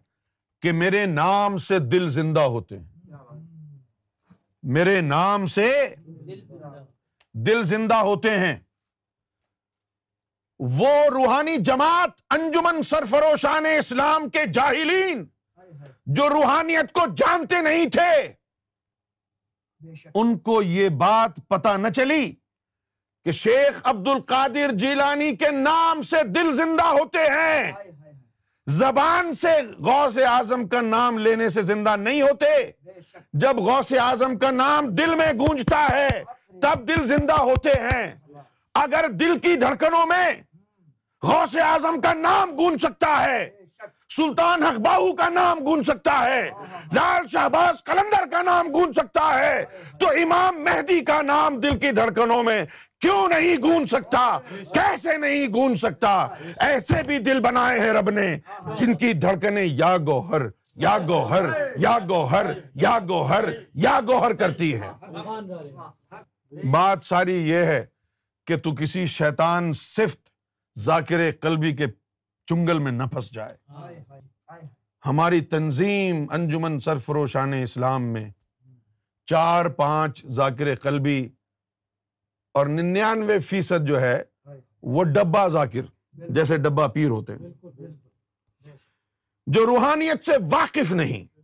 کہ 0.61 0.71
میرے 0.71 1.05
نام 1.05 1.57
سے 1.57 1.79
دل 1.79 2.07
زندہ 2.07 2.41
ہوتے 2.41 2.79
ہیں۔ 2.79 2.92
میرے 4.63 5.01
نام 5.01 5.45
سے 5.45 5.95
دل 7.33 7.63
زندہ 7.63 7.95
ہوتے 7.95 8.39
ہیں۔ 8.39 8.59
وہ 10.59 11.05
روحانی 11.05 11.57
جماعت 11.57 12.09
انجمن 12.29 12.83
سرفروشان 12.83 13.65
اسلام 13.65 14.29
کے 14.29 14.39
جاہلین 14.53 15.25
جو 16.05 16.29
روحانیت 16.29 16.93
کو 16.93 17.01
جانتے 17.17 17.61
نہیں 17.61 17.89
تھے۔ 17.89 18.33
ان 20.15 20.37
کو 20.37 20.61
یہ 20.61 20.89
بات 20.89 21.31
پتا 21.47 21.77
نہ 21.77 21.87
چلی 21.87 22.35
کہ 23.25 23.31
شیخ 23.31 23.81
عبد 23.83 24.07
القادر 24.07 24.71
جیلانی 24.73 25.35
کے 25.35 25.49
نام 25.49 26.01
سے 26.01 26.23
دل 26.23 26.51
زندہ 26.51 26.83
ہوتے 26.83 27.19
ہیں۔ 27.19 27.73
زبان 28.67 29.33
سے 29.33 29.61
غوث 29.85 30.17
اعظم 30.17 30.67
کا 30.67 30.81
نام 30.81 31.17
لینے 31.17 31.49
سے 31.49 31.61
زندہ 31.61 31.95
نہیں 31.95 32.21
ہوتے۔ 32.21 32.71
جب 33.33 33.57
غوث 33.57 33.91
اعظم 33.99 34.37
کا 34.37 34.51
نام 34.51 34.87
دل 34.87 35.15
میں 35.15 35.31
گونجتا 35.33 35.87
ہے، 35.89 36.23
تب 36.61 36.87
دل 36.87 37.07
زندہ 37.07 37.33
ہوتے 37.33 37.69
ہیں۔ 37.69 38.15
اگر 38.73 39.07
دل 39.09 39.39
کی 39.39 39.55
دھڑکنوں 39.55 40.05
میں 40.05 40.33
غوث 41.23 41.55
اعظم 41.55 42.01
کا 42.01 42.13
نام 42.13 42.51
گونج 42.57 42.81
سکتا 42.81 43.25
ہے، 43.25 43.49
سلطان 44.15 44.63
حق 44.63 44.79
باہو 44.79 45.13
کا 45.13 45.29
نام 45.29 45.59
گون 45.59 45.83
سکتا 45.83 46.25
ہے، 46.25 46.49
لال 46.93 47.27
شہباز 47.27 47.83
کلندر 47.83 48.25
کا 48.31 48.41
نام 48.41 48.67
گون 48.73 48.93
سکتا 48.93 49.39
ہے، 49.39 49.65
تو 49.99 50.09
امام 50.09 50.63
مہدی 50.63 50.99
کا 51.01 51.21
نام 51.21 51.59
دل 51.59 51.77
کی 51.77 51.91
دھڑکنوں 51.91 52.43
میں 52.43 52.65
کیوں 53.03 53.27
نہیں 53.29 53.55
گون 53.63 53.85
سکتا؟ 53.85 54.39
کیسے 54.73 55.17
نہیں 55.17 55.47
گون 55.47 55.75
سکتا؟ 55.75 56.27
ایسے 56.59 57.03
بھی 57.03 57.19
دل 57.19 57.39
بنائے 57.39 57.79
ہیں 57.79 57.93
رب 57.93 58.09
نے، 58.09 58.37
جن 58.77 58.93
کی 58.97 59.13
دھڑکنیں 59.13 59.65
یا 59.65 59.97
گوہر 59.97 60.41
یا 60.75 60.97
گوہر 61.07 61.45
یا 61.75 61.97
گوہر 62.09 62.45
یا 62.75 62.99
گوہر 63.09 63.45
یا 63.73 63.99
گوہر 64.07 64.33
کرتی 64.33 64.79
ہے۔ 64.79 64.91
بات 66.71 67.03
ساری 67.03 67.35
یہ 67.49 67.65
ہے 67.65 67.85
کہ 68.47 68.57
تو 68.57 68.75
کسی 68.75 69.05
شیطان 69.05 69.73
صفت 69.73 70.29
ذاکر 70.79 71.31
قلبی 71.41 71.75
کے 71.75 71.85
چنگل 72.47 72.79
میں 72.79 72.91
نہ 72.91 73.03
پھنس 73.03 73.31
جائے۔ 73.31 73.55
ہماری 75.05 75.41
تنظیم 75.41 76.25
انجمن 76.31 76.79
سرفروشان 76.79 77.53
اسلام 77.53 78.03
میں 78.03 78.29
چار 79.25 79.65
پانچ 79.65 80.25
ذاکر 80.25 80.75
قلبی 80.75 81.29
اور 82.53 82.67
ننانوے 82.67 83.39
فیصد 83.39 83.87
جو 83.87 84.01
ہے، 84.01 84.23
وہ 84.83 85.03
ڈبا 85.03 85.47
ذاکر، 85.47 85.81
جیسے 86.13 86.57
ڈبا 86.57 86.87
پیر 86.87 87.09
ہوتے 87.09 87.33
ہیں۔ 87.33 87.49
جو 89.47 89.65
روحانیت 89.65 90.25
سے 90.25 90.31
واقف 90.51 90.91
نہیں، 90.91 91.39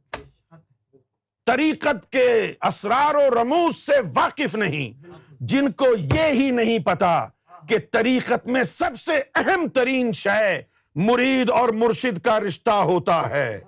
طریقت 1.46 2.12
کے 2.12 2.54
اسرار 2.62 3.16
و 3.16 3.44
رموز 3.44 3.86
سے 3.86 4.00
واقف 4.16 4.56
نہیں، 4.56 5.08
جن 5.40 5.72
کو 5.72 5.86
یہ 5.98 6.32
ہی 6.32 6.52
نہیں 6.52 6.80
پتا 6.80 7.28
کہ 7.68 7.78
طریقت 7.92 8.48
میں 8.48 8.64
سب 8.64 8.92
سے 9.06 9.12
اہم 9.36 9.68
ترین 9.68 10.12
شے 10.12 10.62
مرید 10.96 11.50
اور 11.50 11.70
مرشد 11.70 12.20
کا 12.20 12.40
رشتہ 12.40 12.70
ہوتا 12.70 13.30
ہے۔ 13.30 13.60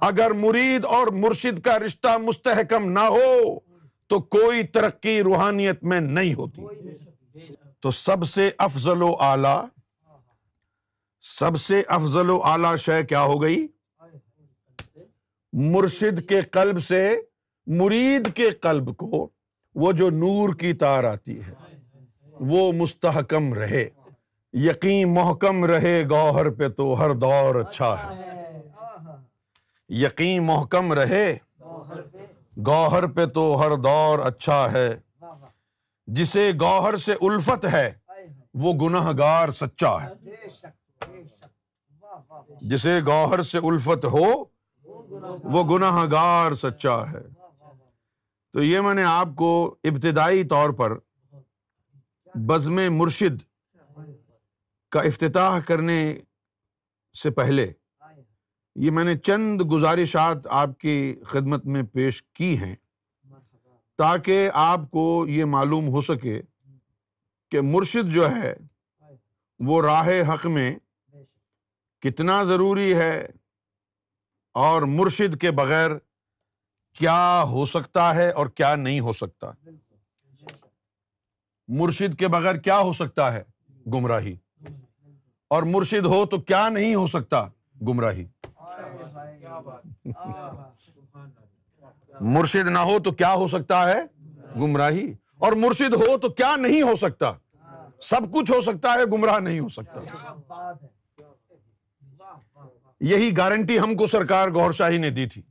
اگر 0.00 0.30
مرید 0.30 0.84
اور 0.84 1.06
مرشد 1.06 1.60
کا 1.60 1.78
رشتہ 1.78 2.18
مستحکم 2.18 2.90
نہ 2.90 2.98
ہو 2.98 3.58
تو 4.08 4.20
کوئی 4.20 4.66
ترقی 4.66 5.22
روحانیت 5.22 5.84
میں 5.84 6.00
نہیں 6.00 6.34
ہوتی۔ 6.34 6.62
تو 7.80 7.90
سب 7.90 8.24
سے 8.24 8.50
افضل 8.58 9.02
و 9.02 9.16
اعلی 9.20 9.66
سب 11.20 11.60
سے 11.60 11.82
افضل 11.88 12.30
و 12.30 12.40
اعلی 12.44 12.76
شے 12.76 13.04
کیا 13.04 13.22
ہو 13.22 13.42
گئی؟ 13.42 13.66
مرشد 15.52 16.28
کے 16.28 16.40
قلب 16.40 16.82
سے 16.82 17.20
مرید 17.66 18.34
کے 18.34 18.50
قلب 18.50 18.96
کو 18.96 19.28
وہ 19.74 19.92
جو 19.92 20.10
نور 20.10 20.54
کی 20.54 20.72
تار 20.72 21.04
آتی 21.04 21.40
ہے 21.40 21.54
وہ 22.40 22.72
مستحکم 22.72 23.54
رہے۔ 23.54 23.88
یقین 24.52 25.14
محکم 25.14 25.64
رہے 25.64 26.02
گوہر 26.10 26.50
پہ 26.50 26.68
تو 26.68 27.00
ہر 27.00 27.12
دور 27.12 27.54
اچھا 27.54 28.14
ہے۔ 28.14 28.14
یقین 29.88 30.42
محکم 30.42 30.92
رہے۔ 30.92 31.38
گوہر 32.66 33.06
پہ 33.06 33.26
تو 33.26 33.60
ہر 33.60 33.76
دور 33.76 34.18
اچھا 34.18 34.72
ہے۔ 34.72 34.98
جسے 36.06 36.52
گوہر 36.60 36.96
سے 36.96 37.12
الفت 37.12 37.66
ہے 37.72 37.92
وہ 38.54 38.72
گناہ 38.74 39.12
گار 39.18 39.48
سچا 39.48 39.96
ہے۔ 40.02 40.12
جسے 42.60 43.00
گوہر 43.06 43.42
سے 43.42 43.58
الفت 43.58 44.04
ہو 44.04 44.44
وہ 45.44 45.76
گناہ 45.76 46.04
گار 46.10 46.54
سچا 46.54 47.10
ہے۔ 47.10 47.20
تو 48.52 48.62
یہ 48.62 48.80
میں 48.80 48.94
نے 48.94 49.02
آپ 49.02 49.28
کو 49.36 49.76
ابتدائی 49.84 50.44
طور 50.44 50.70
پر 50.70 50.98
بزم 52.34 52.94
مرشد 52.94 53.42
کا 54.90 55.00
افتتاح 55.00 55.60
کرنے 55.60 56.14
سے 57.22 57.30
پہلے 57.30 57.72
یہ 58.80 58.90
میں 58.90 59.04
نے 59.04 59.18
چند 59.18 59.62
گزارشات 59.72 60.36
آپ 60.50 60.78
کی 60.78 61.16
خدمت 61.26 61.66
میں 61.66 61.82
پیش 61.82 62.22
کی 62.22 62.58
ہیں 62.58 62.74
تاکہ 63.96 64.50
آپ 64.54 64.80
کو 64.90 65.26
یہ 65.28 65.44
معلوم 65.44 65.88
ہو 65.88 66.00
سکے 66.02 66.42
کہ 67.50 67.60
مرشد 67.60 68.12
جو 68.12 68.30
ہے، 68.30 68.54
وہ 69.58 69.82
راہ 69.82 70.08
حق 70.28 70.46
میں 70.46 70.78
کتنا 72.00 72.44
ضروری 72.44 72.94
ہے 72.94 73.26
اور 74.54 74.82
مرشد 74.82 75.40
کے 75.40 75.50
بغیر 75.50 75.90
کیا 76.94 77.42
ہو 77.42 77.66
سکتا 77.66 78.14
ہے 78.14 78.30
اور 78.30 78.46
کیا 78.46 78.76
نہیں 78.76 79.00
ہو 79.00 79.12
سکتا۔ 79.12 79.50
مرشد 81.68 82.18
کے 82.18 82.28
بغیر 82.28 82.54
کیا 82.54 82.78
ہو 82.78 82.92
سکتا 82.92 83.32
ہے؟ 83.32 83.42
گمراہی۔ 83.86 84.36
اور 85.48 85.62
مرشد 85.62 86.06
ہو 86.06 86.26
تو 86.26 86.40
کیا 86.40 86.68
نہیں 86.68 86.94
ہو 86.94 87.06
سکتا؟ 87.06 87.46
گمراہی۔ 87.88 88.26
مرشد 92.20 92.68
نہ 92.68 92.78
ہو 92.78 92.98
تو 92.98 93.12
کیا 93.12 93.34
ہو 93.34 93.46
سکتا 93.46 93.90
ہے؟ 93.90 94.00
گمراہی۔ 94.56 95.12
اور 95.38 95.52
مرشد 95.52 95.94
ہو 95.94 96.18
تو 96.18 96.28
کیا 96.28 96.56
نہیں 96.56 96.82
ہو 96.82 96.96
سکتا؟ 96.96 97.32
سب 98.00 98.20
کچھ 98.34 98.50
ہو 98.50 98.60
سکتا 98.60 98.92
ہے، 98.92 99.04
گمراہ 99.12 99.38
نہیں 99.38 99.60
ہو 99.60 99.68
سکتا۔ 99.68 100.00
یہی 103.00 103.36
گارنٹی 103.36 103.78
ہم 103.78 103.94
کو 103.94 104.06
سرکار 104.06 104.48
گور 104.48 104.72
شاہی 104.72 104.98
نے 104.98 105.10
دی 105.10 105.26
تھی۔ 105.26 105.42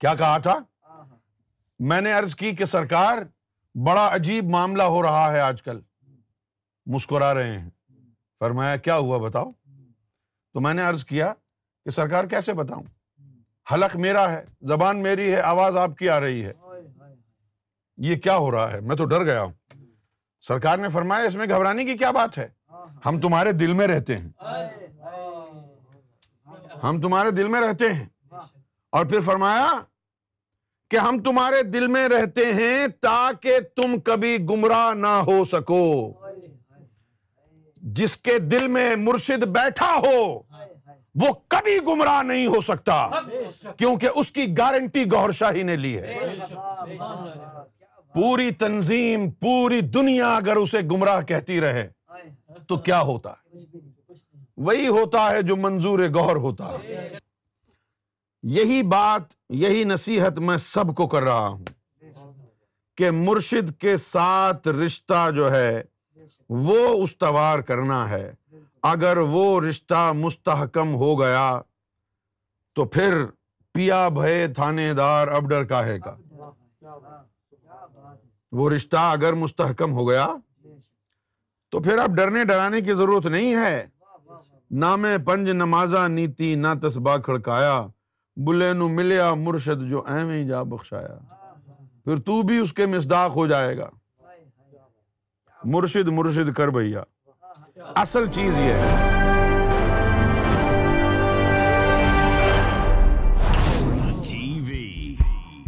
کیا 0.00 0.14
کہا 0.14 0.38
تھا؟ 0.38 0.58
میں 1.78 2.00
نے 2.00 2.14
ارض 2.14 2.34
کی 2.34 2.56
کہ 2.56 2.64
سرکار، 2.64 3.18
بڑا 3.74 4.14
عجیب 4.14 4.44
معاملہ 4.44 4.82
ہو 4.82 5.02
رہا 5.02 5.32
ہے 5.32 5.40
آج 5.40 5.62
کل۔ 5.62 5.80
مسکرا 6.86 7.34
رہے 7.34 7.58
ہیں۔ 7.58 7.70
فرمایا، 8.38 8.76
کیا 8.76 8.96
ہوا 8.96 9.18
بتاؤ؟ 9.18 9.50
تو 10.52 10.60
میں 10.60 10.74
نے 10.74 10.86
ارض 10.86 11.04
کیا 11.04 11.32
کہ 11.84 11.90
سرکار 11.90 12.24
کیسے 12.24 12.52
بتاؤں؟ 12.52 12.82
حلق 13.72 13.96
میرا 13.96 14.32
ہے، 14.32 14.44
زبان 14.62 15.02
میری 15.02 15.32
ہے، 15.32 15.40
آواز 15.40 15.76
آپ 15.76 15.96
کی 15.96 16.08
آ 16.08 16.20
رہی 16.20 16.44
ہے۔ 16.44 16.52
یہ 17.96 18.16
کیا 18.16 18.36
ہو 18.36 18.50
رہا 18.50 18.72
ہے؟ 18.72 18.80
میں 18.80 18.96
تو 18.96 19.04
ڈر 19.04 19.24
گیا 19.24 19.42
ہوں۔ 19.42 19.52
سرکار 20.40 20.78
نے 20.78 20.88
فرمایا، 20.88 21.24
اس 21.24 21.34
میں 21.34 21.46
گھبرانے 21.48 21.84
کی 21.84 21.96
کیا 21.98 22.10
بات 22.10 22.38
ہے؟ 22.38 22.48
ہم 23.06 23.20
تمہارے 23.20 23.52
دل 23.52 23.72
میں 23.72 23.86
رہتے 23.86 24.18
ہیں۔ 24.18 24.30
ہم 26.82 27.00
تمہارے 27.00 27.30
دل 27.30 27.48
میں 27.48 27.60
رہتے 27.60 27.92
ہیں۔ 27.92 28.06
اور 28.92 29.06
پھر 29.06 29.20
فرمایا 29.20 29.72
کہ 30.90 30.96
ہم 30.96 31.22
تمہارے 31.22 31.62
دل 31.62 31.86
میں 31.86 32.08
رہتے 32.08 32.46
ہیں 32.46 32.86
تاکہ 33.00 33.58
تم 33.76 34.00
کبھی 34.00 34.38
گمراہ 34.50 34.94
نہ 34.94 35.06
ہو 35.06 35.44
سکو۔ 35.44 36.12
جس 37.76 38.16
کے 38.16 38.38
دل 38.38 38.68
میں 38.68 38.96
مرشد 38.96 39.44
بیٹھا 39.44 39.94
ہو 39.94 40.42
وہ 41.14 41.32
کبھی 41.48 41.78
گمراہ 41.86 42.22
نہیں 42.22 42.46
ہو 42.46 42.60
سکتا۔ 42.60 43.08
کیونکہ 43.76 44.08
اس 44.14 44.32
کی 44.32 44.58
گارنٹی 44.58 45.04
گور 45.12 45.30
شاہی 45.30 45.62
نے 45.62 45.76
لی 45.76 45.98
ہے۔ 45.98 46.18
پوری 48.14 48.50
تنظیم 48.50 49.30
پوری 49.30 49.80
دنیا 49.80 50.36
اگر 50.36 50.56
اسے 50.56 50.78
گمراہ 50.80 51.20
کہتی 51.20 51.60
رہے 51.60 51.88
تو 52.68 52.76
کیا 52.76 53.00
ہوتا؟ 53.00 53.30
ہے 53.30 53.60
وہی 54.56 54.88
ہوتا 54.88 55.30
ہے 55.30 55.42
جو 55.42 55.56
منظور 55.56 55.98
گور 56.14 56.36
ہوتا۔ 56.36 56.76
ہے 56.88 57.08
یہی 58.42 58.82
بات 58.82 59.22
یہی 59.48 59.84
نصیحت 59.84 60.38
میں 60.38 60.56
سب 60.56 60.94
کو 60.96 61.06
کر 61.06 61.22
رہا 61.22 61.48
ہوں۔ 61.48 61.64
کہ 62.96 63.10
مرشد 63.10 63.80
کے 63.80 63.96
ساتھ 63.96 64.68
رشتہ 64.68 65.30
جو 65.30 65.52
ہے 65.52 65.82
وہ 66.48 66.88
استوار 67.02 67.58
کرنا 67.58 68.10
ہے۔ 68.10 68.32
اگر 68.82 69.16
وہ 69.16 69.60
رشتہ 69.60 70.12
مستحکم 70.14 70.94
ہو 70.94 71.20
گیا 71.20 71.60
تو 72.74 72.84
پھر 72.84 73.24
پیا 73.72 74.08
بھے 74.08 74.48
تھانے 74.48 74.94
دار 74.94 75.28
اب 75.28 75.50
ڈر 75.50 75.64
کا 75.64 75.84
ہے 75.84 75.98
کا 75.98 76.16
وہ 78.52 78.70
رشتہ 78.70 78.96
اگر 78.96 79.32
مستحکم 79.32 79.92
ہو 79.92 80.08
گیا 80.08 80.28
تو 81.70 81.80
پھر 81.80 81.98
اب 81.98 82.16
ڈرنے 82.16 82.44
ڈرانے 82.44 82.80
کی 82.80 82.94
ضرورت 82.94 83.26
نہیں 83.26 83.54
ہے۔ 83.54 83.86
نہ 84.70 84.96
میں 84.96 85.18
پنج 85.18 85.50
نمازا 85.50 86.06
نیتی، 86.06 86.54
نہ 86.54 86.68
تسبا 86.82 87.16
کھڑکایا۔ 87.16 87.86
بلے 88.36 88.72
نو 88.72 88.88
ملیا 88.88 89.34
مرشد 89.34 89.88
جو 89.90 90.02
اہم 90.06 90.46
جا 90.48 90.62
بخشایا۔ 90.62 91.18
پھر 92.04 92.16
تو 92.16 92.42
بھی 92.42 92.58
اس 92.58 92.72
کے 92.72 92.86
مزداخ 92.86 93.36
ہو 93.36 93.46
جائے 93.46 93.78
گا۔ 93.78 93.90
مرشد 95.64 96.08
مرشد 96.08 96.52
کر 96.56 96.68
بھیا۔ 96.68 97.02
اصل 97.96 98.26
چیز 98.26 98.58
یہ 98.58 98.72
ہے۔ 98.72 99.10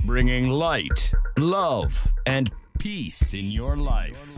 Bringing 0.06 0.52
light 0.58 1.14
love 1.38 1.82
and 2.24 2.50
peace 2.82 3.22
in 3.32 3.52
your 3.52 3.76
life 3.76 4.33